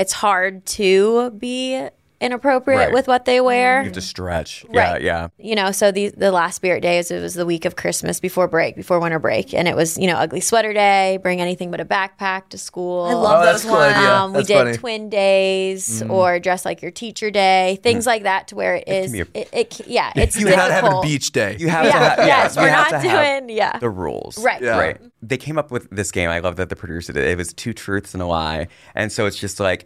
it's 0.00 0.14
hard 0.14 0.64
to 0.64 1.30
be 1.32 1.86
inappropriate 2.20 2.78
Right. 2.78 2.92
with 2.92 3.08
what 3.08 3.24
they 3.24 3.40
wear. 3.40 3.78
You 3.80 3.84
have 3.84 3.92
to 3.94 4.00
stretch. 4.00 4.64
Yeah, 4.72 4.92
Right. 4.92 5.02
yeah. 5.02 5.28
you 5.38 5.54
know, 5.54 5.72
so 5.72 5.90
the 5.90 6.10
the 6.16 6.30
last 6.30 6.56
spirit 6.56 6.82
days, 6.82 7.10
it 7.10 7.20
was 7.20 7.34
the 7.34 7.46
week 7.46 7.64
of 7.64 7.76
Christmas 7.76 8.20
before 8.20 8.46
break, 8.48 8.76
before 8.76 9.00
winter 9.00 9.18
break, 9.18 9.54
and 9.54 9.66
it 9.66 9.74
was 9.76 9.96
you 9.98 10.06
know 10.06 10.16
ugly 10.16 10.40
sweater 10.40 10.72
day. 10.72 11.18
Bring 11.22 11.40
anything 11.40 11.70
but 11.70 11.80
a 11.80 11.84
backpack 11.84 12.48
to 12.50 12.58
school. 12.58 13.04
I 13.04 13.14
love 13.14 13.42
Oh, 13.42 13.44
that's 13.44 13.62
those 13.62 13.70
cool 13.70 13.78
ones. 13.80 13.94
idea. 13.96 14.10
Um, 14.14 14.32
we 14.34 14.42
did 14.42 14.54
funny. 14.58 14.76
twin 14.76 15.08
days 15.10 16.02
or 16.08 16.38
dress 16.38 16.64
like 16.64 16.82
your 16.82 16.90
teacher 16.90 17.30
day, 17.30 17.78
things 17.82 18.06
like 18.06 18.24
that, 18.24 18.48
to 18.48 18.54
where 18.56 18.74
it 18.76 18.84
is. 18.86 19.14
a- 19.14 19.20
it, 19.34 19.48
it 19.52 19.80
yeah, 19.86 20.12
it's 20.16 20.38
You're 20.38 20.50
not 20.50 20.68
difficult. 20.68 20.92
having 20.92 20.98
a 20.98 21.02
beach 21.02 21.32
day. 21.32 21.56
You 21.58 21.68
have 21.68 21.84
Yeah, 21.86 21.92
to 21.92 21.98
have. 21.98 22.18
Yeah, 22.18 22.26
yes, 22.26 22.56
we're 22.56 22.70
not 22.70 22.90
to 22.90 22.98
have 22.98 23.44
doing- 23.46 23.56
yeah. 23.56 23.78
the 23.78 23.90
rules. 23.90 24.42
Right. 24.42 24.60
Yeah. 24.62 24.78
Right. 24.78 24.96
They 25.22 25.36
came 25.36 25.58
up 25.58 25.70
with 25.70 25.88
this 25.90 26.10
game. 26.10 26.30
I 26.30 26.40
love 26.40 26.56
that 26.56 26.68
the 26.68 26.76
producer 26.76 27.12
did. 27.12 27.24
it. 27.24 27.30
It 27.30 27.38
was 27.38 27.52
two 27.52 27.72
truths 27.72 28.14
and 28.14 28.22
a 28.22 28.26
lie, 28.26 28.68
and 28.94 29.10
so 29.12 29.26
it's 29.26 29.36
just 29.36 29.60
like, 29.60 29.84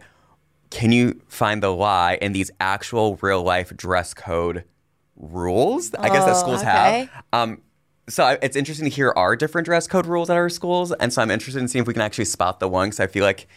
can 0.75 0.91
you 0.91 1.21
find 1.29 1.63
the 1.63 1.73
lie 1.73 2.17
in 2.21 2.33
these 2.33 2.51
actual 2.59 3.17
real 3.21 3.41
life 3.41 3.75
dress 3.77 4.13
code 4.13 4.65
rules? 5.15 5.95
I 5.95 6.09
guess 6.09 6.25
that 6.25 6.35
schools 6.35 6.59
okay. 6.59 7.07
have. 7.09 7.23
Um, 7.31 7.61
so 8.09 8.25
I, 8.25 8.37
it's 8.41 8.57
interesting 8.57 8.83
to 8.83 8.93
hear 8.93 9.13
our 9.15 9.37
different 9.37 9.63
dress 9.63 9.87
code 9.87 10.05
rules 10.05 10.29
at 10.29 10.35
our 10.35 10.49
schools, 10.49 10.91
and 10.91 11.13
so 11.13 11.21
I'm 11.21 11.31
interested 11.31 11.61
in 11.61 11.69
seeing 11.69 11.83
if 11.83 11.87
we 11.87 11.93
can 11.93 12.01
actually 12.01 12.25
spot 12.25 12.59
the 12.59 12.67
one 12.67 12.87
because 12.87 12.99
I 12.99 13.07
feel 13.07 13.23
like 13.23 13.47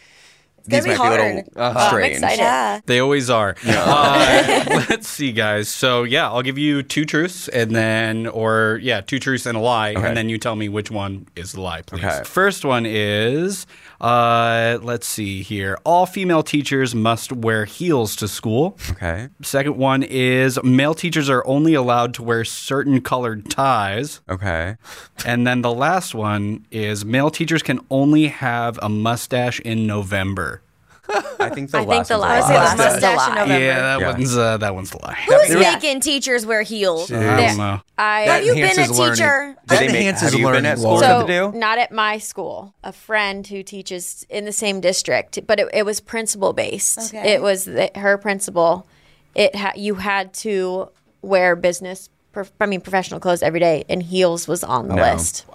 these 0.65 0.85
might 0.87 0.93
be 0.93 0.97
be 0.97 1.07
a 1.07 1.09
little 1.09 1.61
hard. 1.61 1.75
I'm 1.75 1.87
strange. 1.89 2.21
yeah. 2.21 2.79
They 2.85 2.99
always 2.99 3.29
are. 3.29 3.55
Uh, 3.65 4.65
let's 4.89 5.07
see, 5.09 5.33
guys. 5.33 5.67
So 5.67 6.03
yeah, 6.03 6.29
I'll 6.29 6.41
give 6.41 6.57
you 6.57 6.83
two 6.83 7.03
truths 7.03 7.49
and 7.49 7.75
then, 7.75 8.27
or 8.27 8.79
yeah, 8.81 9.01
two 9.01 9.19
truths 9.19 9.45
and 9.45 9.57
a 9.57 9.61
lie, 9.61 9.91
Okay. 9.91 10.07
and 10.07 10.15
then 10.15 10.29
you 10.29 10.37
tell 10.37 10.55
me 10.55 10.69
which 10.69 10.89
one 10.89 11.27
is 11.35 11.51
the 11.51 11.61
lie, 11.61 11.81
please. 11.81 12.03
Okay. 12.05 12.21
First 12.23 12.63
one 12.63 12.85
is, 12.85 13.65
uh, 14.01 14.79
let's 14.81 15.07
see 15.07 15.41
here. 15.41 15.77
All 15.83 16.05
female 16.05 16.43
teachers 16.43 16.95
must 16.95 17.31
wear 17.31 17.65
heels 17.65 18.15
to 18.17 18.27
school. 18.27 18.77
Okay. 18.91 19.29
Second 19.41 19.77
one 19.77 20.03
is 20.03 20.61
male 20.63 20.93
teachers 20.93 21.29
are 21.29 21.45
only 21.45 21.73
allowed 21.73 22.13
to 22.15 22.23
wear 22.23 22.45
certain 22.45 23.01
colored 23.01 23.49
ties. 23.49 24.21
Okay. 24.29 24.77
And 25.25 25.45
then 25.45 25.61
the 25.61 25.73
last 25.73 26.15
one 26.15 26.65
is 26.71 27.03
male 27.03 27.29
teachers 27.29 27.61
can 27.61 27.79
only 27.89 28.27
have 28.27 28.79
a 28.81 28.89
mustache 28.89 29.59
in 29.61 29.85
November. 29.85 30.61
I 31.39 31.49
think 31.49 31.71
the 31.71 31.77
I 31.77 31.81
think 31.81 31.89
last 31.89 32.07
the 32.09 32.13
one's 32.13 32.13
a 32.13 32.17
last 32.17 32.49
I 32.49 32.53
lie. 32.53 32.65
say 32.65 32.75
the 32.75 32.77
Last 32.77 32.77
mustache 32.77 33.17
lie. 33.17 33.43
in 33.43 33.49
Yeah, 33.61 33.79
that 33.79 33.99
Yeah. 33.99 34.11
one's 34.11 34.37
uh, 34.37 34.57
that 34.57 34.75
one's 34.75 34.89
the 34.91 34.97
lie. 35.01 35.17
Who's 35.27 35.49
Yeah. 35.49 35.73
making 35.73 36.01
teachers 36.01 36.45
wear 36.45 36.61
heels? 36.61 37.11
I 37.11 37.47
don't 37.47 37.57
know. 37.57 37.81
I 37.97 38.21
Have 38.21 38.43
you 38.45 38.53
been 38.53 38.79
a 38.79 38.87
teacher? 38.87 39.55
Did 39.67 39.69
That 39.69 39.79
they 39.79 39.87
make- 39.87 39.95
enhances 39.95 40.21
have 40.29 40.33
you 40.33 40.45
been 40.45 40.53
learning, 40.53 40.65
at 40.71 40.77
school 40.79 40.93
Lauren. 40.95 41.25
to 41.27 41.33
So 41.33 41.51
do? 41.51 41.57
not 41.57 41.77
at 41.77 41.91
my 41.91 42.17
school. 42.17 42.73
A 42.83 42.91
friend 42.93 43.45
who 43.47 43.63
teaches 43.63 44.25
in 44.29 44.45
the 44.45 44.51
same 44.51 44.79
district, 44.81 45.39
but 45.47 45.59
it, 45.59 45.67
it 45.73 45.85
was 45.85 45.99
principal 45.99 46.53
based. 46.53 47.13
Okay. 47.13 47.33
It 47.33 47.41
was 47.41 47.65
the, 47.65 47.89
her 47.95 48.17
principal. 48.17 48.87
It 49.35 49.55
ha- 49.55 49.73
you 49.75 49.95
had 49.95 50.33
to 50.45 50.89
wear 51.21 51.55
business. 51.55 52.09
Prof- 52.31 52.51
I 52.61 52.67
mean, 52.67 52.81
professional 52.81 53.19
clothes 53.19 53.41
every 53.41 53.59
day, 53.59 53.83
and 53.89 54.03
heels 54.03 54.47
was 54.47 54.63
on 54.63 54.87
the 54.87 54.95
No. 54.95 55.01
list. 55.01 55.45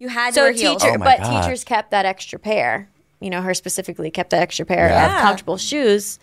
You 0.00 0.08
had 0.08 0.30
to 0.30 0.34
So 0.34 0.42
wear 0.42 0.52
heels. 0.52 0.82
teacher, 0.82 0.94
Oh 0.96 0.98
but 1.02 1.20
God. 1.22 1.42
teachers 1.42 1.62
kept 1.64 1.92
that 1.92 2.04
extra 2.04 2.38
pair. 2.38 2.88
You 3.24 3.30
know, 3.30 3.40
her 3.42 3.54
specifically 3.54 4.10
kept 4.10 4.30
that 4.30 4.42
extra 4.42 4.66
pair 4.66 4.88
Yeah. 4.88 5.16
of 5.16 5.22
comfortable 5.22 5.56
shoes 5.56 6.18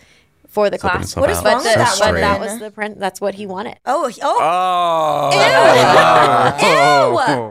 for 0.47 0.69
the 0.69 0.77
Slip 0.77 0.91
in, 0.93 0.97
class. 0.99 1.15
What 1.15 1.29
is 1.29 1.37
out. 1.37 1.43
But, 1.45 1.53
wrong 1.53 1.63
the, 1.63 1.69
with 1.69 1.75
that 1.77 1.95
but 1.99 2.05
one 2.11 2.15
that 2.21 2.39
then? 2.39 2.41
was 2.41 2.59
the 2.59 2.71
print. 2.71 2.99
That's 2.99 3.21
what 3.21 3.33
he 3.35 3.45
wanted. 3.47 3.77
Oh, 3.85 4.07
he- 4.07 4.21
oh, 4.21 5.31
Oh. 5.33 6.51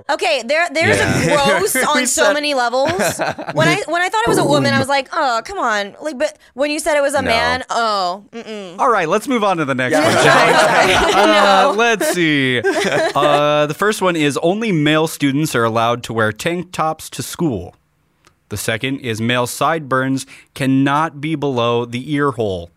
Ew. 0.08 0.14
Okay, 0.14 0.42
there 0.46 0.68
there's 0.72 0.98
Yeah. 0.98 1.18
a 1.46 1.58
gross 1.58 1.76
on 1.96 2.06
so 2.06 2.32
many 2.34 2.54
levels. 2.54 2.90
When 3.54 3.68
I 3.68 3.82
when 3.86 4.02
I 4.02 4.08
thought 4.08 4.22
it 4.26 4.28
was 4.28 4.38
a 4.38 4.44
woman, 4.44 4.74
I 4.74 4.78
was 4.78 4.88
like, 4.88 5.08
oh, 5.12 5.40
come 5.44 5.58
on. 5.58 5.96
Like, 6.02 6.18
but 6.18 6.38
when 6.54 6.70
you 6.70 6.78
said 6.78 6.96
it 6.96 7.00
was 7.00 7.14
a 7.14 7.22
No. 7.22 7.30
man, 7.30 7.64
oh, 7.70 8.24
mm-mm. 8.32 8.78
All 8.78 8.90
right, 8.90 9.08
let's 9.08 9.26
move 9.28 9.42
on 9.44 9.56
to 9.58 9.64
the 9.64 9.74
next 9.74 9.94
one. 9.94 10.12
shall 10.12 10.86
we? 10.86 10.94
Uh, 11.30 11.74
let's 11.76 12.08
see. 12.12 12.60
Uh, 13.14 13.66
the 13.66 13.74
first 13.74 14.02
one 14.02 14.16
is 14.16 14.38
only 14.42 14.72
male 14.72 15.06
students 15.08 15.54
are 15.54 15.64
allowed 15.64 16.02
to 16.04 16.12
wear 16.12 16.32
tank 16.32 16.72
tops 16.72 17.08
to 17.10 17.22
school. 17.22 17.74
The 18.50 18.56
second 18.56 18.98
is 19.00 19.20
male 19.20 19.46
sideburns 19.46 20.26
cannot 20.54 21.20
be 21.20 21.36
below 21.36 21.84
the 21.84 22.12
ear 22.12 22.32
hole. 22.32 22.70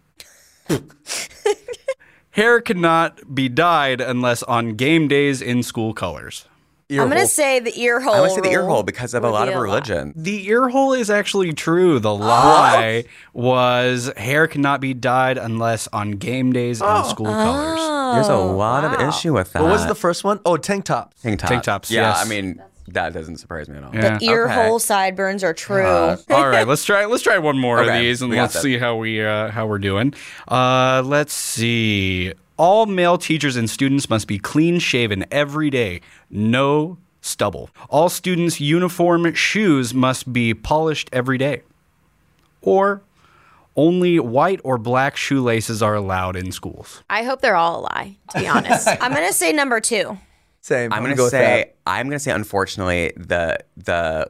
Hair 2.31 2.61
cannot 2.61 3.35
be 3.35 3.49
dyed 3.49 3.99
unless 3.99 4.43
on 4.43 4.75
game 4.75 5.07
days 5.07 5.41
in 5.41 5.63
school 5.63 5.93
colors. 5.93 6.47
I'm 6.91 7.09
gonna 7.09 7.25
say 7.25 7.59
the 7.59 7.75
ear 7.79 7.99
hole. 7.99 8.13
I 8.13 8.21
would 8.21 8.31
say 8.31 8.41
the 8.41 8.51
ear 8.51 8.65
hole 8.65 8.83
because 8.83 9.15
of 9.15 9.23
a 9.23 9.29
lot 9.29 9.47
of 9.47 9.55
Would 9.55 9.61
be 9.61 9.63
religion. 9.63 10.13
The 10.15 10.47
ear 10.47 10.69
hole 10.69 10.93
is 10.93 11.09
actually 11.09 11.53
true. 11.53 11.97
The 11.97 12.13
lie 12.15 13.05
was 13.33 14.11
hair 14.15 14.45
cannot 14.45 14.79
be 14.79 14.93
dyed 14.93 15.39
unless 15.39 15.87
on 15.87 16.11
game 16.11 16.53
days 16.53 16.81
in 16.81 16.87
oh. 16.87 17.03
school 17.03 17.25
colors. 17.25 18.15
There's 18.15 18.27
a 18.27 18.37
lot 18.37 18.85
of 18.85 18.99
oh, 18.99 19.09
issue 19.09 19.33
with 19.33 19.53
that. 19.53 19.63
What 19.63 19.71
was 19.71 19.87
the 19.87 19.95
first 19.95 20.23
one? 20.23 20.39
Oh, 20.45 20.57
tank 20.57 20.85
top. 20.85 21.15
tank 21.21 21.39
tops? 21.39 21.49
Tank 21.49 21.63
tops, 21.63 21.91
Yeah, 21.91 22.09
yes. 22.09 22.23
I 22.23 22.29
mean 22.29 22.61
that 22.89 23.13
doesn't 23.13 23.37
surprise 23.37 23.69
me 23.69 23.77
at 23.77 23.83
all. 23.83 23.93
Yeah. 23.93 24.17
The 24.17 24.25
ear 24.25 24.45
Okay. 24.45 24.53
hole 24.67 24.79
sideburns 24.79 25.43
are 25.43 25.53
true. 25.53 25.85
Uh, 25.85 26.17
All 26.29 26.47
right, 26.49 26.67
let's 26.67 26.83
try. 26.85 27.05
Let's 27.05 27.23
try 27.23 27.37
one 27.37 27.57
more 27.57 27.81
of 27.81 27.87
these, 27.87 28.21
and 28.21 28.29
we 28.29 28.39
let's 28.39 28.59
see 28.59 28.77
how 28.77 28.95
we 28.97 29.23
uh, 29.23 29.49
how 29.51 29.65
we're 29.67 29.79
doing. 29.79 30.13
Uh, 30.47 31.01
let's 31.05 31.33
see. 31.33 32.33
All 32.57 32.85
male 32.85 33.17
teachers 33.17 33.55
and 33.55 33.69
students 33.69 34.09
must 34.09 34.27
be 34.27 34.37
clean 34.37 34.79
shaven 34.79 35.25
every 35.31 35.69
day. 35.69 36.01
No 36.29 36.97
stubble. 37.21 37.69
All 37.89 38.09
students' 38.09 38.59
uniform 38.61 39.33
shoes 39.33 39.93
must 39.93 40.31
be 40.31 40.53
polished 40.53 41.09
every 41.11 41.37
day. 41.37 41.63
Or 42.61 43.01
only 43.75 44.19
white 44.19 44.61
or 44.63 44.77
black 44.77 45.15
shoelaces 45.17 45.81
are 45.81 45.95
allowed 45.95 46.35
in 46.35 46.51
schools. 46.51 47.01
I 47.09 47.23
hope 47.23 47.41
they're 47.41 47.55
all 47.55 47.79
a 47.79 47.81
lie. 47.81 48.17
To 48.31 48.39
be 48.39 48.47
honest. 48.47 48.87
I'm 49.01 49.13
gonna 49.13 49.33
say 49.33 49.51
number 49.51 49.79
two. 49.79 50.17
Same. 50.63 50.93
I'm 50.93 51.03
gonna, 51.03 51.15
go 51.15 51.23
with 51.23 51.31
say 51.31 51.73
that. 51.75 51.75
I'm 51.85 52.07
gonna 52.07 52.19
say 52.19 52.31
unfortunately 52.31 53.11
the 53.17 53.59
the 53.75 54.29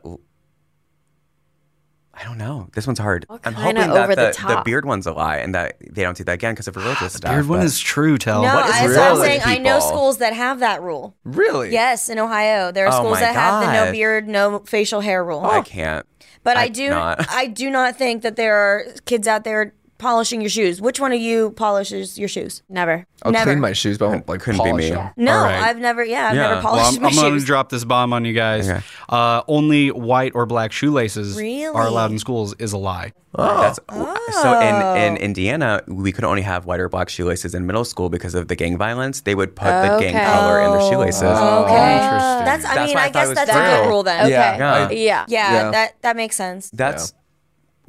I 2.12 2.24
don't 2.24 2.40
know. 2.40 2.70
This 2.74 2.88
one's 2.88 2.98
hard. 2.98 3.28
I'm 3.30 3.54
kinda 3.54 3.82
hoping 3.84 3.92
over 3.92 4.16
that 4.16 4.36
the 4.36 4.42
the, 4.42 4.56
the 4.56 4.62
beard 4.66 4.84
one's 4.84 5.06
a 5.06 5.14
lie 5.14 5.38
and 5.38 5.54
that 5.54 5.78
they 5.92 6.02
don't 6.02 6.18
do 6.18 6.24
that 6.24 6.32
again 6.34 6.56
because 6.56 6.68
of 6.68 6.76
religious 6.76 7.04
ah, 7.04 7.08
stuff. 7.18 7.22
The 7.22 7.36
beard 7.36 7.48
one 7.50 7.62
is 7.62 7.80
true, 7.80 8.18
Tell. 8.18 8.42
No, 8.42 8.56
What 8.56 8.66
is 8.68 8.76
I, 8.76 8.86
real 8.86 8.96
so 8.96 9.04
I'm 9.04 9.14
with 9.14 9.22
saying 9.22 9.42
I 9.46 9.60
know 9.60 9.80
schools 9.80 10.18
that 10.18 10.34
have 10.34 10.62
that 10.62 10.82
rule. 10.82 11.16
Really? 11.24 11.72
Yes, 11.72 12.10
in 12.10 12.18
Ohio, 12.18 12.72
there 12.72 12.88
are 12.88 12.94
Oh 12.94 12.98
schools 12.98 13.14
my 13.14 13.20
that 13.20 13.36
have 13.36 13.66
the 13.68 13.86
no 13.86 13.92
beard, 13.92 14.28
no 14.28 14.60
facial 14.62 15.02
hair 15.02 15.24
rule. 15.24 15.42
I 15.42 15.60
oh. 15.60 15.62
can't. 15.62 16.08
But 16.42 16.58
I, 16.58 16.64
I 16.64 16.70
do, 16.70 16.90
not. 16.90 17.30
I 17.30 17.46
do 17.46 17.70
not 17.70 17.96
think 17.96 18.24
that 18.24 18.38
there 18.38 18.56
are 18.56 18.86
kids 19.06 19.28
out 19.28 19.44
there 19.44 19.76
polishing 19.98 20.42
your 20.42 20.50
shoes. 20.50 20.82
Which 20.82 21.00
one 21.00 21.14
of 21.14 21.20
you 21.20 21.52
polishes 21.52 22.18
your 22.20 22.28
shoes? 22.28 22.62
Never. 22.70 23.06
I'll 23.24 23.32
Never. 23.32 23.46
clean 23.52 23.60
my 23.62 23.72
shoes, 23.74 23.98
but 23.98 24.06
I 24.06 24.10
won't 24.10 24.28
like 24.28 24.42
Couldn't 24.42 24.64
be 24.64 24.74
me. 24.74 24.90
them. 24.90 25.12
No, 25.16 25.32
All 25.38 25.44
right. 25.44 25.62
I've 25.64 25.78
never. 25.78 26.04
Yeah, 26.04 26.28
I've 26.30 26.36
Yeah. 26.36 26.42
never 26.42 26.54
Well, 26.56 26.64
Well, 26.64 26.74
polished 26.84 26.98
I'm, 26.98 27.04
my 27.04 27.10
I'm 27.10 27.16
gonna 27.16 27.40
drop 27.40 27.70
this 27.70 27.86
bomb 27.86 28.12
on 28.14 28.26
you 28.26 28.34
guys. 28.34 28.70
Okay. 28.70 28.82
Uh, 29.10 29.42
only 29.48 29.90
white 29.92 30.34
or 30.36 30.46
black 30.46 30.72
shoelaces 30.72 31.38
Really? 31.38 31.66
are 31.68 31.86
allowed 31.88 32.12
in 32.12 32.20
schools 32.20 32.54
is 32.60 32.74
a 32.74 32.78
lie. 32.78 33.14
That's 33.36 33.80
Oh. 33.90 34.16
so 34.44 34.60
in, 34.60 34.98
in 35.14 35.18
Indiana, 35.18 35.82
we 35.88 36.12
could 36.12 36.24
only 36.24 36.44
have 36.44 36.66
white 36.66 36.80
or 36.80 36.88
black 36.90 37.10
shoelaces 37.10 37.56
in 37.56 37.66
middle 37.66 37.86
school 37.86 38.10
because 38.10 38.36
of 38.36 38.48
the 38.48 38.56
gang 38.56 38.78
violence. 38.78 39.22
They 39.22 39.34
would 39.36 39.56
put 39.56 39.66
the 39.66 39.98
gang 40.00 40.16
Okay. 40.16 40.26
color 40.26 40.62
in 40.62 40.72
their 40.72 40.82
shoelaces. 40.92 41.24
Oh, 41.24 41.64
okay. 41.64 41.94
Interesting. 41.94 42.46
That's. 42.46 42.66
I 42.66 42.76
That's 42.76 42.88
mean, 42.88 42.96
why 42.96 43.02
I 43.02 43.06
I, 43.06 43.08
thought 43.08 43.14
guess 43.14 43.26
it 43.26 43.30
was 43.30 43.36
that's 43.38 43.50
a 43.50 43.54
true. 43.54 43.64
good 43.84 43.88
rule 43.90 44.04
then. 44.04 44.20
Okay. 44.26 44.32
Yeah. 44.32 44.58
Yeah. 44.58 44.90
Yeah. 44.90 45.26
Yeah, 45.28 45.54
Yeah. 45.54 45.72
that 45.72 45.94
that 46.02 46.16
makes 46.16 46.36
sense. 46.36 46.70
That's 46.74 47.14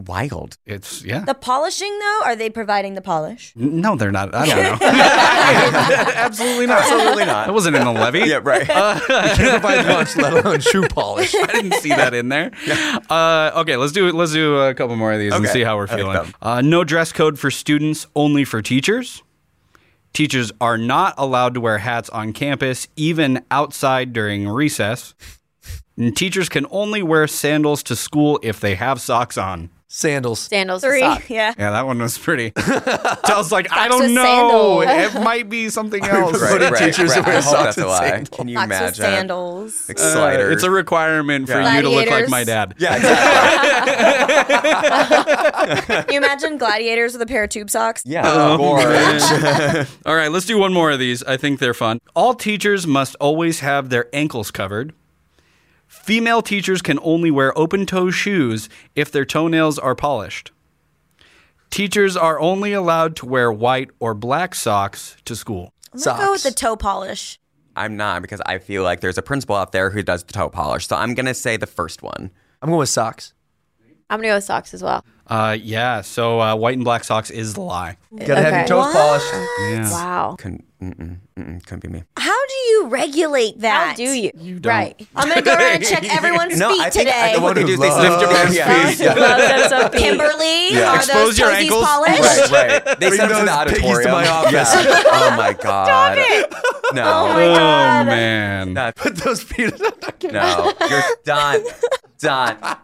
wild. 0.07 0.57
It's 0.67 1.05
yeah. 1.05 1.21
The 1.21 1.35
polishing 1.35 1.99
though, 1.99 2.21
are 2.25 2.37
they 2.37 2.51
providing 2.51 2.95
the 2.95 3.01
polish? 3.01 3.53
no, 3.57 3.97
they're 3.97 4.13
not. 4.13 4.35
I 4.35 4.47
don't 4.47 4.81
know. 4.81 4.87
Absolutely 6.15 6.67
not. 6.67 6.83
Absolutely 6.83 7.25
not. 7.25 7.47
That 7.47 7.53
wasn't 7.53 7.77
in 7.77 7.85
the 7.85 7.93
levy. 7.93 8.21
Yeah, 8.21 8.41
right. 8.43 8.67
Can't 8.67 9.63
provide 9.63 9.87
lunch, 9.87 10.17
let 10.17 10.33
alone 10.33 10.61
shoe 10.61 10.87
polish. 10.89 11.35
I 11.43 11.47
didn't 11.47 11.75
see 11.75 11.91
that 11.91 12.15
in 12.15 12.29
there. 12.29 12.53
Uh, 13.11 13.53
okay, 13.57 13.77
let's 13.77 13.93
do 13.93 14.11
let's 14.13 14.33
do 14.33 14.59
a 14.59 14.75
couple 14.75 14.97
more 14.97 15.13
of 15.13 15.19
these 15.19 15.35
and 15.35 15.47
see 15.49 15.63
how 15.63 15.77
we're 15.77 15.89
I 15.89 15.97
like 15.97 15.99
feeling. 15.99 16.35
Uh, 16.41 16.61
no 16.61 16.85
dress 16.85 17.13
code 17.13 17.39
for 17.39 17.51
students, 17.51 18.07
only 18.15 18.45
for 18.45 18.63
teachers. 18.63 19.23
Teachers 20.13 20.53
are 20.61 20.79
not 20.79 21.15
allowed 21.19 21.55
to 21.55 21.61
wear 21.61 21.79
hats 21.79 22.09
on 22.11 22.33
campus, 22.33 22.87
even 22.95 23.45
outside 23.51 24.13
during 24.13 24.49
recess. 24.49 25.13
And 25.97 26.17
teachers 26.17 26.49
can 26.49 26.67
only 26.71 27.03
wear 27.03 27.27
sandals 27.27 27.83
to 27.85 27.97
school 27.97 28.39
if 28.43 28.61
they 28.61 28.77
have 28.77 29.01
socks 29.01 29.37
on. 29.37 29.71
Sandals. 29.97 30.41
Sandals. 30.41 30.83
Three. 30.83 30.99
socks. 30.99 31.31
Yeah. 31.31 31.55
Yeah, 31.57 31.71
that 31.71 31.87
one 31.87 32.01
was 32.01 32.19
pretty. 32.19 32.51
I 32.57 33.35
was 33.37 33.53
like, 33.53 33.71
I 33.73 33.87
don't 33.87 34.03
with 34.03 34.11
know. 34.11 34.81
It 34.83 35.15
might 35.23 35.49
be 35.49 35.69
something 35.69 36.03
else. 36.05 36.43
right, 36.43 36.61
right, 36.61 36.77
teachers 36.77 37.11
right. 37.11 37.23
to 37.25 37.31
wear 37.31 37.37
I 37.37 37.41
socks 37.41 37.77
that's 37.77 37.79
a 37.79 37.87
and 37.89 38.27
sandals. 38.27 38.29
Can 38.31 38.49
you 38.49 38.57
Socks 38.57 38.69
with 38.69 38.81
imagine? 38.81 38.95
sandals. 39.05 39.89
Like 39.89 40.01
Uh, 40.01 40.13
sliders. 40.13 40.53
it's 40.55 40.65
a 40.65 40.71
requirement 40.73 41.47
for 41.47 41.61
Yeah. 41.61 41.77
you 41.77 41.83
to 41.83 41.89
look 41.91 42.11
like 42.11 42.29
my 42.29 42.43
dad. 42.43 42.75
yeah, 42.79 42.97
exactly. 42.97 45.87
Can 45.87 46.05
you 46.11 46.19
imagine 46.19 46.59
gladiators 46.59 47.13
with 47.13 47.23
a 47.23 47.27
pair 47.27 47.45
of 47.45 47.51
tube 47.51 47.71
socks? 47.71 48.03
yeah, 48.05 48.23
Oh. 48.27 49.87
All 50.07 50.17
right, 50.17 50.33
let's 50.33 50.47
do 50.47 50.59
one 50.59 50.73
more 50.73 50.91
of 50.91 50.99
these. 50.99 51.23
I 51.23 51.37
think 51.37 51.61
they're 51.61 51.73
fun. 51.73 52.01
All 52.17 52.35
teachers 52.35 52.85
must 52.85 53.15
always 53.21 53.61
have 53.61 53.91
their 53.91 54.09
ankles 54.13 54.51
covered. 54.51 54.93
Female 56.03 56.43
teachers 56.43 56.83
can 56.83 56.99
only 57.03 57.31
wear 57.31 57.57
open 57.57 57.87
toe 57.87 58.11
shoes 58.11 58.69
if 58.95 59.11
their 59.11 59.25
toenails 59.25 59.79
are 59.79 59.95
polished. 59.95 60.51
Teachers 61.71 62.17
are 62.17 62.39
only 62.39 62.73
allowed 62.73 63.17
to 63.17 63.27
wear 63.27 63.51
white 63.51 63.91
or 64.01 64.13
black 64.13 64.55
socks 64.55 65.17
to 65.25 65.35
school. 65.35 65.73
I'm 65.95 66.01
gonna 66.01 66.23
go 66.25 66.33
with 66.33 66.43
the 66.43 66.51
toe 66.51 66.77
polish. 66.77 67.39
I'm 67.75 67.97
not 67.97 68.23
because 68.23 68.43
I 68.45 68.59
feel 68.59 68.83
like 68.83 69.01
there's 69.01 69.17
a 69.17 69.23
principal 69.23 69.57
out 69.57 69.73
there 69.73 69.91
who 69.91 70.03
does 70.03 70.25
the 70.25 70.33
toe 70.33 70.51
polish. 70.51 70.87
So 70.87 70.95
I'm 70.97 71.15
gonna 71.15 71.33
say 71.33 71.57
the 71.57 71.67
first 71.67 72.03
one. 72.03 72.31
I'm 72.61 72.69
going 72.69 72.81
with 72.81 72.91
socks. 72.91 73.33
I'm 74.11 74.19
gonna 74.19 74.29
go 74.29 74.35
with 74.37 74.45
socks 74.45 74.75
as 74.75 74.83
well. 74.83 75.05
Uh, 75.27 75.57
yeah, 75.61 76.03
so 76.03 76.39
uh, 76.41 76.55
white 76.55 76.75
and 76.77 76.85
black 76.85 77.03
socks 77.03 77.31
is 77.31 77.55
the 77.55 77.61
lie. 77.63 77.97
Gotta 78.15 78.43
have 78.43 78.53
your 78.53 78.61
Okay. 78.61 78.67
toes 78.69 78.93
polished. 78.93 79.33
Yeah. 79.33 79.91
Wow. 79.91 80.37
Couldn't, 80.39 80.65
mm-mm, 80.83 81.19
mm-mm, 81.39 81.65
couldn't 81.65 81.81
be 81.81 81.89
me. 81.89 82.05
How 82.19 82.47
do 82.47 82.55
you 82.69 82.87
regulate 82.89 83.61
that? 83.61 83.89
How 83.89 83.95
do 83.95 84.03
you? 84.03 84.31
You 84.39 84.59
don't. 84.61 84.71
Right. 84.71 85.09
I'm 85.17 85.29
gonna 85.31 85.41
go 85.41 85.55
around 85.55 85.77
and 85.77 85.85
check 85.85 86.05
everyone's 86.15 86.59
No, 86.59 86.69
feet 86.69 86.81
I 86.83 86.91
think 86.91 87.07
today. 87.09 87.35
I, 87.37 87.39
what 87.39 87.55
they 87.55 87.65
do 87.65 87.73
is 87.73 87.81
they 87.81 87.89
Loves 87.89 88.03
lift 88.05 88.21
your 88.21 88.33
those 88.35 88.55
yeah. 88.57 88.87
feet. 88.91 88.99
Yeah. 89.01 89.15
Love 89.15 89.39
them 89.39 89.69
so 89.71 89.89
deep. 89.89 90.01
Kimberly, 90.03 90.75
Yeah. 90.75 90.91
are 90.91 90.97
Expose 90.97 91.15
those 91.15 91.39
your 91.39 91.49
toesies 91.49 91.55
ankles. 91.55 91.85
polished? 91.87 92.21
Right, 92.21 92.51
right. 92.87 93.01
They 93.01 93.09
Bring 93.09 93.21
send 93.21 93.31
them 93.31 93.39
to 93.41 93.45
the 93.47 93.65
those 93.65 93.73
piggies 93.73 93.81
to 93.83 93.89
auditorium. 93.89 94.11
my 94.11 94.29
office. 94.29 94.75
Yeah. 94.85 95.03
Oh 95.07 95.35
my 95.39 95.53
god. 95.55 96.19
No. 96.93 97.03
Oh, 97.31 98.05
man. 98.05 98.75
That- 98.75 98.97
Put 98.97 99.17
those 99.17 99.43
feet. 99.43 99.73
no. 100.31 100.73
You're 100.91 101.03
done. 101.25 101.65
Done. 102.19 102.77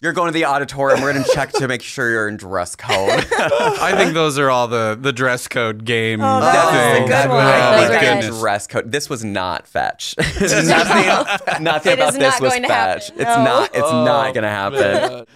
You're 0.00 0.12
going 0.12 0.28
to 0.28 0.32
the 0.32 0.44
auditorium. 0.44 1.00
We're 1.02 1.12
gonna 1.12 1.24
check 1.34 1.50
to 1.54 1.66
make 1.66 1.82
sure 1.82 2.08
you're 2.10 2.28
in 2.28 2.36
dress 2.36 2.76
code. 2.76 3.26
I 3.32 3.94
think 3.96 4.14
those 4.14 4.38
are 4.38 4.48
all 4.50 4.68
the, 4.68 4.96
the 5.00 5.12
dress 5.12 5.48
code 5.48 5.84
game 5.84 6.20
Oh, 6.20 6.40
that 6.40 6.66
was 6.66 6.74
a 6.74 6.94
things. 6.98 7.10
good 7.10 7.28
one. 7.28 7.38
I 7.46 7.76
Those 7.80 7.88
think 7.88 8.02
are 8.02 8.18
a 8.18 8.20
good. 8.30 8.40
dress 8.40 8.66
code. 8.68 8.92
This 8.92 9.10
was 9.10 9.24
not 9.24 9.66
fetch. 9.66 10.14
nothing 10.40 11.62
nothing 11.64 11.92
about 11.94 12.08
is 12.10 12.18
this 12.18 12.20
not 12.20 12.40
was 12.40 12.52
fetch. 12.54 12.68
happen. 13.08 13.14
It's 13.20 13.36
No. 13.36 13.44
not. 13.44 13.70
It's 13.74 13.88
Oh, 13.90 14.04
not 14.04 14.34
gonna 14.34 14.48
happen. 14.48 15.26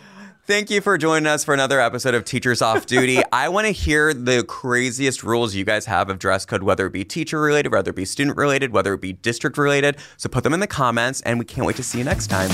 Thank 0.44 0.70
you 0.70 0.80
for 0.80 0.98
joining 0.98 1.26
us 1.28 1.44
for 1.44 1.54
another 1.54 1.80
episode 1.80 2.14
of 2.14 2.24
Teachers 2.24 2.60
Off 2.62 2.84
Duty. 2.86 3.22
I 3.32 3.48
want 3.48 3.66
to 3.68 3.72
hear 3.72 4.12
the 4.12 4.42
craziest 4.42 5.22
rules 5.22 5.54
you 5.54 5.64
guys 5.64 5.86
have 5.86 6.10
of 6.10 6.18
dress 6.18 6.44
code, 6.44 6.64
whether 6.64 6.86
it 6.86 6.92
be 6.92 7.04
teacher 7.04 7.40
related, 7.40 7.70
whether 7.72 7.90
it 7.90 7.96
be 7.96 8.04
student 8.04 8.36
related, 8.36 8.72
whether 8.72 8.92
it 8.94 9.00
be 9.00 9.12
district 9.12 9.56
related. 9.56 9.96
So 10.16 10.28
put 10.28 10.42
them 10.42 10.52
in 10.52 10.58
the 10.60 10.66
comments, 10.66 11.20
and 11.22 11.38
we 11.38 11.44
can't 11.44 11.64
wait 11.66 11.76
to 11.76 11.84
see 11.84 11.98
you 11.98 12.04
next 12.04 12.26
time. 12.26 12.50